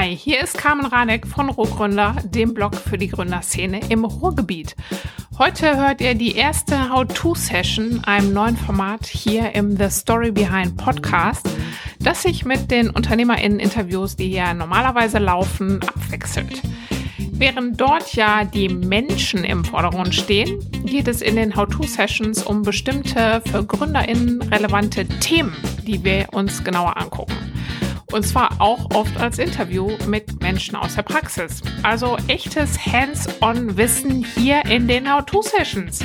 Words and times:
Hi, 0.00 0.16
hier 0.16 0.40
ist 0.40 0.56
Carmen 0.56 0.86
Ranek 0.86 1.26
von 1.26 1.50
Rohgründer, 1.50 2.16
dem 2.24 2.54
Blog 2.54 2.74
für 2.74 2.96
die 2.96 3.08
Gründerszene 3.08 3.80
im 3.90 4.06
Ruhrgebiet. 4.06 4.74
Heute 5.36 5.76
hört 5.76 6.00
ihr 6.00 6.14
die 6.14 6.36
erste 6.36 6.88
How-To-Session, 6.88 8.02
einem 8.04 8.32
neuen 8.32 8.56
Format 8.56 9.04
hier 9.04 9.54
im 9.54 9.76
The 9.76 9.90
Story 9.90 10.30
Behind 10.30 10.74
Podcast, 10.78 11.46
das 11.98 12.22
sich 12.22 12.46
mit 12.46 12.70
den 12.70 12.88
UnternehmerInnen-Interviews, 12.88 14.16
die 14.16 14.30
ja 14.30 14.54
normalerweise 14.54 15.18
laufen, 15.18 15.82
abwechselt. 15.82 16.62
Während 17.32 17.78
dort 17.78 18.14
ja 18.14 18.46
die 18.46 18.70
Menschen 18.70 19.44
im 19.44 19.66
Vordergrund 19.66 20.14
stehen, 20.14 20.66
geht 20.86 21.08
es 21.08 21.20
in 21.20 21.36
den 21.36 21.54
How-To-Sessions 21.54 22.44
um 22.44 22.62
bestimmte 22.62 23.42
für 23.44 23.66
GründerInnen 23.66 24.40
relevante 24.44 25.06
Themen, 25.06 25.54
die 25.86 26.02
wir 26.02 26.28
uns 26.32 26.64
genauer 26.64 26.96
angucken. 26.96 27.49
Und 28.12 28.26
zwar 28.26 28.60
auch 28.60 28.88
oft 28.94 29.16
als 29.18 29.38
Interview 29.38 29.90
mit 30.06 30.40
Menschen 30.42 30.74
aus 30.74 30.96
der 30.96 31.02
Praxis. 31.02 31.60
Also 31.82 32.16
echtes 32.26 32.84
Hands-on-Wissen 32.84 34.24
hier 34.34 34.64
in 34.66 34.88
den 34.88 35.12
How-To-Sessions. 35.12 36.00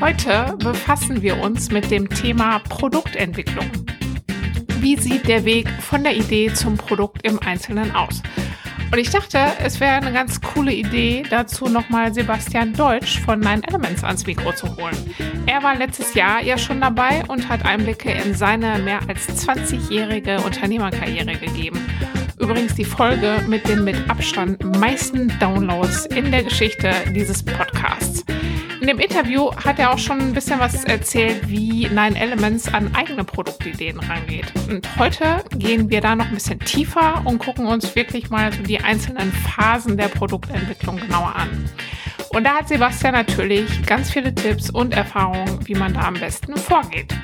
Heute 0.00 0.56
befassen 0.58 1.20
wir 1.20 1.38
uns 1.40 1.70
mit 1.70 1.90
dem 1.90 2.08
Thema 2.08 2.60
Produktentwicklung. 2.60 3.70
Wie 4.78 4.96
sieht 4.96 5.28
der 5.28 5.44
Weg 5.44 5.68
von 5.82 6.02
der 6.02 6.16
Idee 6.16 6.54
zum 6.54 6.78
Produkt 6.78 7.22
im 7.26 7.38
Einzelnen 7.38 7.94
aus? 7.94 8.22
Und 8.92 8.98
ich 8.98 9.10
dachte, 9.10 9.38
es 9.62 9.78
wäre 9.78 9.92
eine 9.92 10.12
ganz 10.12 10.40
coole 10.40 10.72
Idee, 10.72 11.22
dazu 11.28 11.66
nochmal 11.66 12.12
Sebastian 12.12 12.72
Deutsch 12.72 13.20
von 13.20 13.38
Nine 13.38 13.62
Elements 13.68 14.02
ans 14.02 14.26
Mikro 14.26 14.52
zu 14.52 14.76
holen. 14.76 14.96
Er 15.46 15.62
war 15.62 15.76
letztes 15.76 16.14
Jahr 16.14 16.42
ja 16.42 16.58
schon 16.58 16.80
dabei 16.80 17.22
und 17.28 17.48
hat 17.48 17.64
Einblicke 17.64 18.10
in 18.10 18.34
seine 18.34 18.78
mehr 18.80 19.00
als 19.08 19.28
20-jährige 19.46 20.40
Unternehmerkarriere 20.40 21.36
gegeben. 21.36 21.78
Übrigens 22.40 22.74
die 22.74 22.84
Folge 22.84 23.44
mit 23.46 23.68
den 23.68 23.84
mit 23.84 23.96
Abstand 24.10 24.64
meisten 24.80 25.32
Downloads 25.38 26.06
in 26.06 26.32
der 26.32 26.42
Geschichte 26.42 26.90
dieses 27.14 27.44
Podcasts. 27.44 28.24
In 28.80 28.86
dem 28.86 28.98
Interview 28.98 29.50
hat 29.54 29.78
er 29.78 29.92
auch 29.92 29.98
schon 29.98 30.20
ein 30.20 30.32
bisschen 30.32 30.58
was 30.58 30.84
erzählt, 30.84 31.50
wie 31.50 31.86
Nine 31.88 32.18
Elements 32.18 32.72
an 32.72 32.94
eigene 32.94 33.24
Produktideen 33.24 34.00
rangeht. 34.00 34.50
Und 34.70 34.96
heute 34.96 35.44
gehen 35.54 35.90
wir 35.90 36.00
da 36.00 36.16
noch 36.16 36.24
ein 36.24 36.34
bisschen 36.34 36.58
tiefer 36.60 37.20
und 37.26 37.40
gucken 37.40 37.66
uns 37.66 37.94
wirklich 37.94 38.30
mal 38.30 38.50
so 38.50 38.62
die 38.62 38.80
einzelnen 38.80 39.32
Phasen 39.32 39.98
der 39.98 40.08
Produktentwicklung 40.08 40.96
genauer 40.96 41.36
an. 41.36 41.68
Und 42.30 42.44
da 42.44 42.54
hat 42.54 42.68
Sebastian 42.68 43.12
natürlich 43.12 43.84
ganz 43.84 44.10
viele 44.10 44.34
Tipps 44.34 44.70
und 44.70 44.94
Erfahrungen, 44.94 45.58
wie 45.68 45.74
man 45.74 45.92
da 45.92 46.00
am 46.00 46.14
besten 46.14 46.56
vorgeht. 46.56 47.14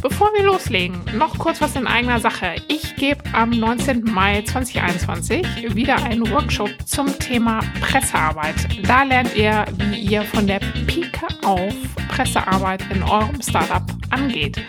Bevor 0.00 0.32
wir 0.32 0.44
loslegen, 0.44 1.04
noch 1.14 1.36
kurz 1.38 1.60
was 1.60 1.74
in 1.74 1.88
eigener 1.88 2.20
Sache. 2.20 2.54
Ich 2.68 2.94
gebe 2.94 3.20
am 3.32 3.50
19. 3.50 4.04
Mai 4.04 4.42
2021 4.42 5.74
wieder 5.74 5.96
einen 6.04 6.30
Workshop 6.30 6.70
zum 6.86 7.18
Thema 7.18 7.58
Pressearbeit. 7.80 8.54
Da 8.86 9.02
lernt 9.02 9.34
ihr, 9.34 9.64
wie 9.76 9.98
ihr 9.98 10.22
von 10.22 10.46
der 10.46 10.60
Pike 10.86 11.26
auf 11.44 11.74
Pressearbeit 12.08 12.84
in 12.94 13.02
eurem 13.02 13.42
Startup 13.42 13.82
angeht. 14.10 14.62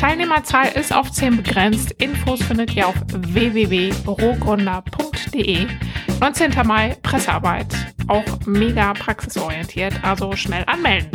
Teilnehmerzahl 0.00 0.66
ist 0.74 0.92
auf 0.92 1.12
10 1.12 1.36
begrenzt. 1.36 1.92
Infos 1.92 2.42
findet 2.42 2.74
ihr 2.74 2.88
auf 2.88 2.96
www.rohgründer.de. 3.06 5.66
19. 6.18 6.66
Mai 6.66 6.96
Pressearbeit. 7.02 7.72
Auch 8.08 8.24
mega 8.46 8.94
praxisorientiert, 8.94 9.94
also 10.02 10.34
schnell 10.34 10.64
anmelden. 10.66 11.08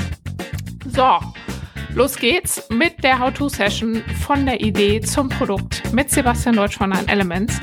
So, 0.85 1.19
Los 1.97 2.15
geht's 2.15 2.69
mit 2.69 3.03
der 3.03 3.17
How-To-Session 3.17 4.03
von 4.23 4.45
der 4.45 4.61
Idee 4.61 5.01
zum 5.01 5.29
Produkt 5.29 5.81
mit 5.93 6.11
Sebastian 6.11 6.55
Deutsch 6.55 6.77
von 6.77 6.91
Nine 6.91 7.07
Elements. 7.07 7.59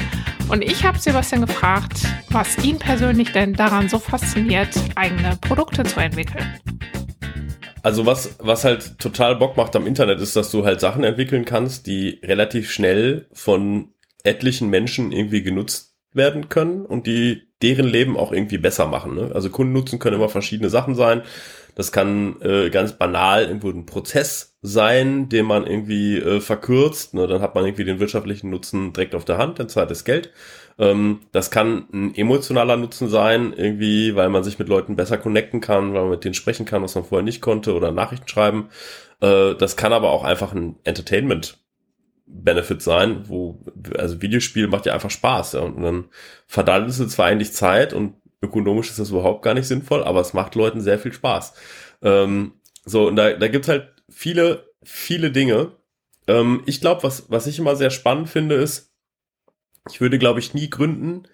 Und 0.48 0.64
ich 0.64 0.82
habe 0.82 0.98
Sebastian 0.98 1.46
gefragt, 1.46 2.00
was 2.30 2.58
ihn 2.64 2.80
persönlich 2.80 3.30
denn 3.30 3.52
daran 3.52 3.88
so 3.88 4.00
fasziniert, 4.00 4.70
eigene 4.96 5.38
Produkte 5.40 5.84
zu 5.84 6.00
entwickeln. 6.00 6.52
Also 7.84 8.06
was, 8.06 8.34
was 8.40 8.64
halt 8.64 8.98
total 8.98 9.36
Bock 9.36 9.56
macht 9.56 9.76
am 9.76 9.86
Internet 9.86 10.20
ist, 10.20 10.34
dass 10.34 10.50
du 10.50 10.64
halt 10.64 10.80
Sachen 10.80 11.04
entwickeln 11.04 11.44
kannst, 11.44 11.86
die 11.86 12.18
relativ 12.24 12.72
schnell 12.72 13.28
von 13.32 13.90
etlichen 14.24 14.68
Menschen 14.68 15.12
irgendwie 15.12 15.44
genutzt 15.44 15.94
werden 16.12 16.48
können 16.48 16.84
und 16.84 17.06
die 17.06 17.42
deren 17.62 17.86
Leben 17.86 18.16
auch 18.16 18.32
irgendwie 18.32 18.58
besser 18.58 18.86
machen. 18.86 19.14
Ne? 19.14 19.30
Also 19.32 19.48
Kundennutzen 19.48 20.00
können 20.00 20.16
immer 20.16 20.28
verschiedene 20.28 20.70
Sachen 20.70 20.96
sein. 20.96 21.22
Das 21.74 21.92
kann 21.92 22.40
äh, 22.40 22.70
ganz 22.70 22.92
banal 22.92 23.44
irgendwo 23.44 23.70
ein 23.70 23.86
Prozess 23.86 24.56
sein, 24.62 25.28
den 25.28 25.46
man 25.46 25.66
irgendwie 25.66 26.18
äh, 26.18 26.40
verkürzt. 26.40 27.14
Ne? 27.14 27.26
Dann 27.26 27.42
hat 27.42 27.54
man 27.54 27.64
irgendwie 27.64 27.84
den 27.84 28.00
wirtschaftlichen 28.00 28.50
Nutzen 28.50 28.92
direkt 28.92 29.14
auf 29.14 29.24
der 29.24 29.38
Hand, 29.38 29.58
dann 29.58 29.68
zahlt 29.68 29.90
das 29.90 30.04
Geld. 30.04 30.30
Ähm, 30.78 31.20
das 31.32 31.50
kann 31.50 31.86
ein 31.92 32.14
emotionaler 32.14 32.76
Nutzen 32.76 33.08
sein, 33.08 33.52
irgendwie, 33.56 34.14
weil 34.14 34.28
man 34.28 34.44
sich 34.44 34.58
mit 34.58 34.68
Leuten 34.68 34.96
besser 34.96 35.18
connecten 35.18 35.60
kann, 35.60 35.94
weil 35.94 36.02
man 36.02 36.10
mit 36.10 36.24
denen 36.24 36.34
sprechen 36.34 36.66
kann, 36.66 36.82
was 36.82 36.94
man 36.94 37.04
vorher 37.04 37.24
nicht 37.24 37.40
konnte 37.40 37.74
oder 37.74 37.92
Nachrichten 37.92 38.28
schreiben. 38.28 38.68
Äh, 39.20 39.54
das 39.54 39.76
kann 39.76 39.92
aber 39.92 40.10
auch 40.10 40.24
einfach 40.24 40.52
ein 40.52 40.76
Entertainment 40.84 41.58
Benefit 42.26 42.82
sein, 42.82 43.28
wo, 43.28 43.60
also 43.98 44.22
Videospiel 44.22 44.66
macht 44.66 44.86
ja 44.86 44.94
einfach 44.94 45.10
Spaß, 45.10 45.52
ja, 45.52 45.60
und 45.60 45.82
dann 45.82 46.06
verdammt 46.46 46.88
es 46.88 47.08
zwar 47.08 47.26
eigentlich 47.26 47.52
Zeit 47.52 47.92
und 47.92 48.14
ökonomisch 48.44 48.90
ist 48.90 48.98
das 48.98 49.10
überhaupt 49.10 49.42
gar 49.42 49.54
nicht 49.54 49.66
sinnvoll, 49.66 50.04
aber 50.04 50.20
es 50.20 50.34
macht 50.34 50.54
Leuten 50.54 50.80
sehr 50.80 50.98
viel 50.98 51.12
Spaß. 51.12 51.54
Ähm, 52.02 52.52
so, 52.84 53.08
und 53.08 53.16
da, 53.16 53.32
da 53.32 53.48
gibt's 53.48 53.68
halt 53.68 53.88
viele, 54.08 54.70
viele 54.82 55.30
Dinge. 55.30 55.72
Ähm, 56.26 56.62
ich 56.66 56.80
glaube, 56.80 57.02
was, 57.02 57.30
was 57.30 57.46
ich 57.46 57.58
immer 57.58 57.76
sehr 57.76 57.90
spannend 57.90 58.28
finde, 58.28 58.56
ist, 58.56 58.92
ich 59.90 60.00
würde, 60.00 60.18
glaube 60.18 60.40
ich, 60.40 60.54
nie 60.54 60.70
gründen, 60.70 61.24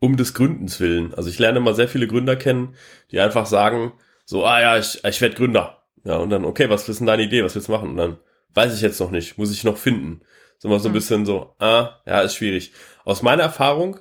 um 0.00 0.16
des 0.16 0.34
Gründens 0.34 0.80
willen. 0.80 1.14
Also 1.14 1.30
ich 1.30 1.38
lerne 1.38 1.58
immer 1.58 1.74
sehr 1.74 1.88
viele 1.88 2.06
Gründer 2.06 2.36
kennen, 2.36 2.74
die 3.10 3.20
einfach 3.20 3.46
sagen, 3.46 3.92
so, 4.24 4.44
ah 4.44 4.60
ja, 4.60 4.78
ich, 4.78 5.04
ich 5.04 5.20
werde 5.20 5.36
Gründer. 5.36 5.84
Ja, 6.04 6.16
und 6.16 6.30
dann, 6.30 6.44
okay, 6.44 6.68
was 6.68 6.88
ist 6.88 6.98
denn 6.98 7.06
deine 7.06 7.22
Idee, 7.22 7.44
was 7.44 7.54
willst 7.54 7.68
du 7.68 7.72
machen? 7.72 7.90
Und 7.90 7.96
dann, 7.96 8.18
weiß 8.54 8.74
ich 8.74 8.80
jetzt 8.80 9.00
noch 9.00 9.10
nicht, 9.10 9.38
muss 9.38 9.52
ich 9.52 9.64
noch 9.64 9.76
finden. 9.76 10.20
So 10.58 10.68
mal 10.68 10.80
so 10.80 10.88
ein 10.88 10.92
mhm. 10.92 10.94
bisschen 10.94 11.26
so, 11.26 11.54
ah, 11.58 12.00
ja, 12.06 12.20
ist 12.20 12.36
schwierig. 12.36 12.72
Aus 13.04 13.22
meiner 13.22 13.42
Erfahrung 13.42 13.98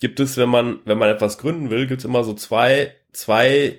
gibt 0.00 0.20
es, 0.20 0.36
wenn 0.36 0.48
man, 0.48 0.80
wenn 0.84 0.98
man 0.98 1.08
etwas 1.08 1.38
gründen 1.38 1.70
will, 1.70 1.86
gibt 1.86 2.00
es 2.00 2.04
immer 2.04 2.24
so 2.24 2.34
zwei, 2.34 2.94
zwei 3.12 3.78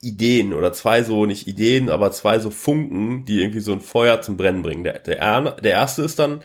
Ideen 0.00 0.54
oder 0.54 0.72
zwei 0.72 1.02
so, 1.02 1.26
nicht 1.26 1.46
Ideen, 1.46 1.90
aber 1.90 2.10
zwei 2.12 2.38
so 2.38 2.50
Funken, 2.50 3.24
die 3.24 3.40
irgendwie 3.40 3.60
so 3.60 3.72
ein 3.72 3.80
Feuer 3.80 4.22
zum 4.22 4.36
Brennen 4.36 4.62
bringen. 4.62 4.84
Der, 4.84 4.98
der, 4.98 5.52
der 5.52 5.72
erste 5.72 6.02
ist 6.02 6.18
dann, 6.18 6.42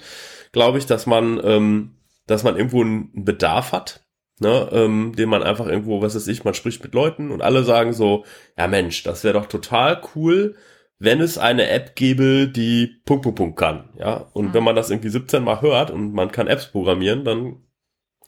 glaube 0.52 0.78
ich, 0.78 0.86
dass 0.86 1.06
man, 1.06 1.40
ähm, 1.44 1.96
dass 2.28 2.44
man 2.44 2.58
irgendwo 2.58 2.82
einen 2.82 3.24
Bedarf 3.24 3.72
hat, 3.72 4.06
ne, 4.40 4.70
ähm, 4.72 5.14
den 5.16 5.30
man 5.30 5.44
einfach 5.44 5.68
irgendwo, 5.68 6.02
was 6.02 6.16
weiß 6.16 6.28
ich, 6.28 6.44
man 6.44 6.54
spricht 6.54 6.84
mit 6.84 6.94
Leuten 6.94 7.32
und 7.32 7.42
alle 7.42 7.64
sagen 7.64 7.94
so, 7.94 8.26
ja 8.58 8.68
Mensch, 8.68 9.04
das 9.04 9.24
wäre 9.24 9.36
doch 9.36 9.46
total 9.46 10.02
cool, 10.16 10.56
wenn 10.98 11.22
es 11.22 11.38
eine 11.38 11.70
App 11.70 11.96
gäbe, 11.96 12.48
die 12.48 13.02
Punkt, 13.06 13.24
Punkt, 13.24 13.38
Punkt 13.38 13.58
kann, 13.58 13.90
ja. 13.98 14.30
Und 14.34 14.48
mhm. 14.48 14.54
wenn 14.54 14.64
man 14.64 14.76
das 14.76 14.90
irgendwie 14.90 15.10
17 15.10 15.44
Mal 15.44 15.62
hört 15.62 15.92
und 15.92 16.14
man 16.14 16.32
kann 16.32 16.48
Apps 16.48 16.68
programmieren, 16.68 17.24
dann 17.26 17.62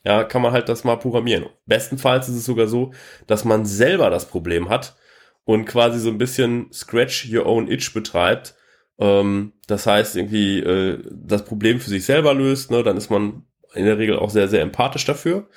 ja, 0.08 0.24
kann 0.24 0.42
man 0.42 0.54
halt 0.54 0.70
das 0.70 0.86
mal 0.86 0.96
programmieren. 0.96 1.48
Bestenfalls 1.66 2.30
ist 2.30 2.38
es 2.38 2.46
sogar 2.46 2.68
so, 2.68 2.94
dass 3.28 3.44
man 3.44 3.66
selber 3.66 4.10
das 4.10 4.30
Problem 4.30 4.70
hat 4.70 4.96
und 5.44 5.66
quasi 5.66 6.00
so 6.00 6.10
ein 6.10 6.18
bisschen 6.18 6.72
Scratch 6.72 7.30
Your 7.30 7.46
Own 7.46 7.70
Itch 7.70 7.94
betreibt. 7.94 8.56
Ähm, 9.00 9.52
das 9.68 9.86
heißt, 9.86 10.16
irgendwie 10.16 10.60
äh, 10.60 11.04
das 11.12 11.44
Problem 11.44 11.82
für 11.82 11.90
sich 11.90 12.06
selber 12.06 12.34
löst, 12.34 12.72
ne, 12.72 12.84
dann 12.84 12.96
ist 12.96 13.10
man 13.10 13.44
in 13.74 13.84
der 13.84 13.98
Regel 13.98 14.18
auch 14.18 14.30
sehr, 14.30 14.48
sehr 14.48 14.62
empathisch 14.62 15.04
dafür 15.04 15.50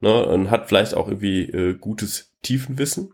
ne, 0.00 0.24
und 0.24 0.50
hat 0.50 0.68
vielleicht 0.68 0.94
auch 0.94 1.08
irgendwie 1.08 1.42
äh, 1.42 1.74
gutes 1.74 2.34
Tiefenwissen. 2.40 3.12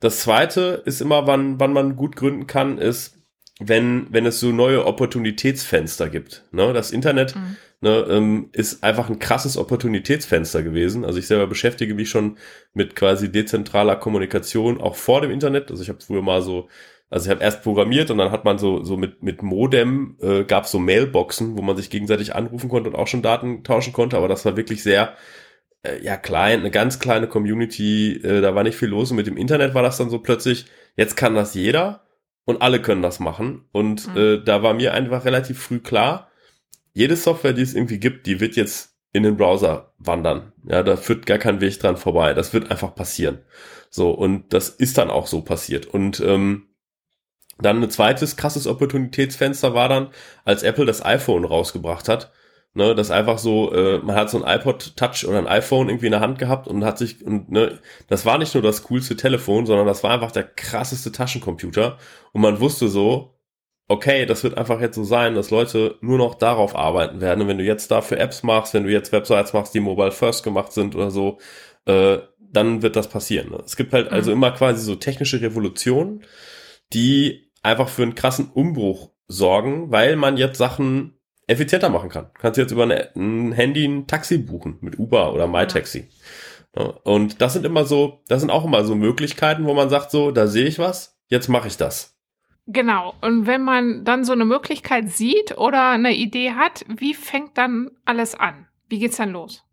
Das 0.00 0.20
zweite 0.20 0.82
ist 0.84 1.00
immer, 1.00 1.26
wann, 1.26 1.58
wann 1.58 1.72
man 1.72 1.96
gut 1.96 2.16
gründen 2.16 2.46
kann, 2.46 2.76
ist, 2.76 3.16
wenn, 3.60 4.06
wenn 4.10 4.26
es 4.26 4.40
so 4.40 4.50
neue 4.52 4.84
Opportunitätsfenster 4.86 6.08
gibt. 6.08 6.44
Ne? 6.52 6.72
Das 6.72 6.90
Internet 6.90 7.36
mhm 7.36 7.56
ne, 7.84 8.06
ähm, 8.08 8.48
ist 8.52 8.82
einfach 8.82 9.08
ein 9.08 9.20
krasses 9.20 9.56
Opportunitätsfenster 9.56 10.62
gewesen. 10.62 11.04
Also 11.04 11.18
ich 11.18 11.26
selber 11.26 11.46
beschäftige 11.46 11.94
mich 11.94 12.08
schon 12.08 12.38
mit 12.72 12.96
quasi 12.96 13.30
dezentraler 13.30 13.96
Kommunikation 13.96 14.80
auch 14.80 14.96
vor 14.96 15.20
dem 15.20 15.30
Internet. 15.30 15.70
Also 15.70 15.82
ich 15.82 15.90
habe 15.90 16.00
früher 16.00 16.22
mal 16.22 16.42
so, 16.42 16.68
also 17.10 17.26
ich 17.26 17.30
habe 17.30 17.44
erst 17.44 17.62
programmiert 17.62 18.10
und 18.10 18.18
dann 18.18 18.32
hat 18.32 18.44
man 18.44 18.58
so 18.58 18.82
so 18.82 18.96
mit 18.96 19.22
mit 19.22 19.42
Modem 19.42 20.16
äh, 20.20 20.44
gab 20.44 20.66
so 20.66 20.78
Mailboxen, 20.78 21.58
wo 21.58 21.62
man 21.62 21.76
sich 21.76 21.90
gegenseitig 21.90 22.34
anrufen 22.34 22.70
konnte 22.70 22.88
und 22.88 22.96
auch 22.96 23.06
schon 23.06 23.22
Daten 23.22 23.62
tauschen 23.64 23.92
konnte. 23.92 24.16
Aber 24.16 24.28
das 24.28 24.44
war 24.46 24.56
wirklich 24.56 24.82
sehr 24.82 25.14
äh, 25.82 26.02
ja 26.02 26.16
klein, 26.16 26.60
eine 26.60 26.70
ganz 26.70 26.98
kleine 26.98 27.28
Community. 27.28 28.14
Äh, 28.16 28.40
da 28.40 28.54
war 28.54 28.64
nicht 28.64 28.78
viel 28.78 28.88
los 28.88 29.10
und 29.10 29.18
mit 29.18 29.26
dem 29.26 29.36
Internet 29.36 29.74
war 29.74 29.82
das 29.82 29.98
dann 29.98 30.10
so 30.10 30.18
plötzlich. 30.20 30.66
Jetzt 30.96 31.16
kann 31.16 31.34
das 31.34 31.54
jeder 31.54 32.03
und 32.44 32.62
alle 32.62 32.80
können 32.80 33.02
das 33.02 33.20
machen. 33.20 33.64
Und 33.72 34.08
mhm. 34.08 34.16
äh, 34.16 34.44
da 34.44 34.62
war 34.62 34.74
mir 34.74 34.94
einfach 34.94 35.24
relativ 35.24 35.62
früh 35.62 35.78
klar 35.80 36.30
jede 36.94 37.16
Software, 37.16 37.52
die 37.52 37.62
es 37.62 37.74
irgendwie 37.74 37.98
gibt, 37.98 38.26
die 38.26 38.40
wird 38.40 38.56
jetzt 38.56 38.94
in 39.12 39.24
den 39.24 39.36
Browser 39.36 39.92
wandern. 39.98 40.52
Ja, 40.64 40.82
da 40.82 40.96
führt 40.96 41.26
gar 41.26 41.38
kein 41.38 41.60
Weg 41.60 41.78
dran 41.78 41.96
vorbei. 41.96 42.34
Das 42.34 42.54
wird 42.54 42.70
einfach 42.70 42.94
passieren. 42.94 43.40
So, 43.90 44.10
und 44.10 44.52
das 44.52 44.70
ist 44.70 44.96
dann 44.96 45.10
auch 45.10 45.26
so 45.26 45.42
passiert. 45.42 45.86
Und 45.86 46.20
ähm, 46.20 46.68
dann 47.58 47.82
ein 47.82 47.90
zweites 47.90 48.36
krasses 48.36 48.66
Opportunitätsfenster 48.66 49.74
war 49.74 49.88
dann, 49.88 50.08
als 50.44 50.62
Apple 50.62 50.86
das 50.86 51.04
iPhone 51.04 51.44
rausgebracht 51.44 52.08
hat. 52.08 52.32
Ne, 52.76 52.96
das 52.96 53.12
einfach 53.12 53.38
so, 53.38 53.72
äh, 53.72 53.98
man 54.00 54.16
hat 54.16 54.30
so 54.30 54.42
ein 54.42 54.58
iPod 54.58 54.96
Touch 54.96 55.24
oder 55.28 55.38
ein 55.38 55.46
iPhone 55.46 55.88
irgendwie 55.88 56.06
in 56.06 56.12
der 56.12 56.20
Hand 56.20 56.40
gehabt 56.40 56.66
und 56.66 56.84
hat 56.84 56.98
sich, 56.98 57.24
und 57.24 57.48
ne, 57.48 57.78
das 58.08 58.26
war 58.26 58.36
nicht 58.36 58.52
nur 58.52 58.64
das 58.64 58.82
coolste 58.82 59.14
Telefon, 59.14 59.64
sondern 59.64 59.86
das 59.86 60.02
war 60.02 60.10
einfach 60.10 60.32
der 60.32 60.42
krasseste 60.42 61.12
Taschencomputer. 61.12 61.98
Und 62.32 62.42
man 62.42 62.58
wusste 62.58 62.88
so, 62.88 63.34
okay, 63.86 64.26
das 64.26 64.42
wird 64.42 64.58
einfach 64.58 64.80
jetzt 64.80 64.96
so 64.96 65.04
sein, 65.04 65.36
dass 65.36 65.50
Leute 65.50 65.98
nur 66.00 66.18
noch 66.18 66.34
darauf 66.34 66.74
arbeiten 66.74 67.20
werden. 67.20 67.42
Und 67.42 67.48
wenn 67.48 67.58
du 67.58 67.64
jetzt 67.64 67.92
dafür 67.92 68.18
Apps 68.18 68.42
machst, 68.42 68.74
wenn 68.74 68.84
du 68.84 68.90
jetzt 68.90 69.12
Websites 69.12 69.52
machst, 69.52 69.72
die 69.74 69.80
mobile 69.80 70.10
first 70.10 70.42
gemacht 70.42 70.72
sind 70.72 70.96
oder 70.96 71.12
so, 71.12 71.38
äh, 71.86 72.18
dann 72.38 72.82
wird 72.82 72.96
das 72.96 73.08
passieren. 73.08 73.50
Ne? 73.50 73.62
Es 73.64 73.76
gibt 73.76 73.92
halt 73.92 74.10
also 74.10 74.30
mhm. 74.30 74.38
immer 74.38 74.50
quasi 74.50 74.82
so 74.82 74.96
technische 74.96 75.40
Revolutionen, 75.40 76.24
die 76.92 77.52
einfach 77.62 77.88
für 77.88 78.02
einen 78.02 78.16
krassen 78.16 78.50
Umbruch 78.50 79.10
sorgen, 79.26 79.90
weil 79.90 80.16
man 80.16 80.36
jetzt 80.36 80.58
Sachen 80.58 81.18
effizienter 81.46 81.88
machen 81.88 82.08
kann. 82.08 82.26
Du 82.34 82.40
kannst 82.40 82.58
jetzt 82.58 82.72
über 82.72 82.84
ein 82.84 83.52
Handy 83.52 83.84
ein 83.84 84.06
Taxi 84.06 84.38
buchen 84.38 84.78
mit 84.80 84.98
Uber 84.98 85.32
oder 85.32 85.46
MyTaxi. 85.46 86.08
Ja. 86.76 86.84
Und 87.04 87.40
das 87.40 87.52
sind 87.52 87.64
immer 87.64 87.84
so, 87.84 88.22
das 88.28 88.40
sind 88.40 88.50
auch 88.50 88.64
immer 88.64 88.84
so 88.84 88.94
Möglichkeiten, 88.94 89.64
wo 89.66 89.74
man 89.74 89.90
sagt 89.90 90.10
so, 90.10 90.30
da 90.30 90.46
sehe 90.46 90.66
ich 90.66 90.78
was, 90.78 91.18
jetzt 91.28 91.48
mache 91.48 91.68
ich 91.68 91.76
das. 91.76 92.18
Genau. 92.66 93.14
Und 93.20 93.46
wenn 93.46 93.62
man 93.62 94.04
dann 94.04 94.24
so 94.24 94.32
eine 94.32 94.44
Möglichkeit 94.44 95.10
sieht 95.10 95.58
oder 95.58 95.90
eine 95.90 96.14
Idee 96.14 96.52
hat, 96.52 96.84
wie 96.88 97.14
fängt 97.14 97.58
dann 97.58 97.90
alles 98.04 98.34
an? 98.34 98.66
Wie 98.88 98.98
geht's 98.98 99.18
dann 99.18 99.32
los? 99.32 99.64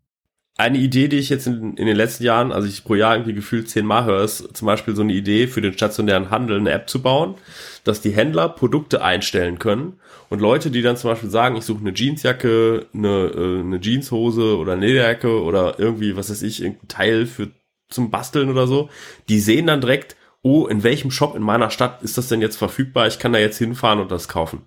Eine 0.56 0.78
Idee, 0.78 1.08
die 1.08 1.16
ich 1.16 1.30
jetzt 1.30 1.46
in, 1.46 1.76
in 1.76 1.86
den 1.86 1.96
letzten 1.96 2.24
Jahren, 2.24 2.52
also 2.52 2.68
ich 2.68 2.84
pro 2.84 2.94
Jahr 2.94 3.14
irgendwie 3.14 3.34
gefühlt 3.34 3.70
zehnmal 3.70 4.04
höre, 4.04 4.22
ist 4.22 4.56
zum 4.56 4.66
Beispiel 4.66 4.94
so 4.94 5.02
eine 5.02 5.12
Idee 5.12 5.46
für 5.46 5.62
den 5.62 5.72
stationären 5.72 6.30
Handel 6.30 6.58
eine 6.58 6.70
App 6.70 6.90
zu 6.90 7.00
bauen, 7.00 7.36
dass 7.84 8.00
die 8.00 8.10
Händler 8.10 8.48
Produkte 8.48 9.02
einstellen 9.02 9.58
können 9.58 9.98
und 10.28 10.40
Leute, 10.40 10.70
die 10.70 10.82
dann 10.82 10.96
zum 10.96 11.10
Beispiel 11.10 11.30
sagen, 11.30 11.56
ich 11.56 11.64
suche 11.64 11.80
eine 11.80 11.94
Jeansjacke, 11.94 12.86
eine, 12.94 13.08
äh, 13.08 13.60
eine 13.60 13.80
Jeanshose 13.80 14.56
oder 14.56 14.72
eine 14.72 14.86
Lederjacke 14.86 15.42
oder 15.42 15.78
irgendwie, 15.78 16.16
was 16.16 16.30
weiß 16.30 16.42
ich, 16.42 16.62
irgendein 16.62 16.88
Teil 16.88 17.26
für 17.26 17.50
zum 17.88 18.10
Basteln 18.10 18.50
oder 18.50 18.66
so, 18.66 18.88
die 19.28 19.40
sehen 19.40 19.66
dann 19.66 19.80
direkt, 19.80 20.16
oh, 20.42 20.66
in 20.66 20.82
welchem 20.82 21.10
Shop 21.10 21.36
in 21.36 21.42
meiner 21.42 21.70
Stadt 21.70 22.02
ist 22.02 22.18
das 22.18 22.28
denn 22.28 22.40
jetzt 22.40 22.56
verfügbar? 22.56 23.06
Ich 23.06 23.18
kann 23.18 23.32
da 23.32 23.38
jetzt 23.38 23.58
hinfahren 23.58 24.00
und 24.00 24.10
das 24.10 24.28
kaufen. 24.28 24.62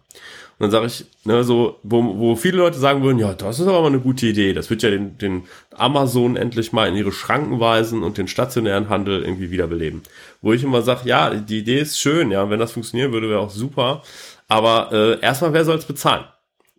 Und 0.58 0.64
dann 0.64 0.72
sage 0.72 0.86
ich, 0.86 1.06
ne, 1.26 1.44
so, 1.44 1.80
wo, 1.84 2.18
wo 2.18 2.36
viele 2.38 2.58
Leute 2.60 2.80
sagen 2.80 3.04
würden, 3.04 3.20
ja, 3.20 3.34
das 3.34 3.60
ist 3.60 3.68
aber 3.68 3.82
mal 3.82 3.88
eine 3.88 4.00
gute 4.00 4.26
Idee. 4.26 4.54
Das 4.54 4.70
wird 4.70 4.84
ja 4.84 4.90
den, 4.90 5.18
den 5.18 5.44
Amazon 5.76 6.38
endlich 6.38 6.72
mal 6.72 6.88
in 6.88 6.96
ihre 6.96 7.12
Schranken 7.12 7.60
weisen 7.60 8.04
und 8.04 8.18
den 8.18 8.30
stationären 8.30 8.88
Handel 8.88 9.24
irgendwie 9.24 9.52
wiederbeleben. 9.52 10.04
Wo 10.42 10.54
ich 10.54 10.64
immer 10.64 10.82
sage, 10.82 11.10
ja, 11.10 11.32
die 11.32 11.60
Idee 11.60 11.80
ist 11.80 12.00
schön, 12.00 12.32
ja, 12.32 12.50
wenn 12.50 12.60
das 12.60 12.72
funktionieren 12.72 13.12
würde, 13.12 13.30
wäre 13.30 13.42
auch 13.42 13.50
super. 13.50 14.02
Aber 14.48 14.92
äh, 14.94 15.20
erstmal, 15.20 15.52
wer 15.52 15.66
soll 15.66 15.78
es 15.78 15.86
bezahlen? 15.86 16.24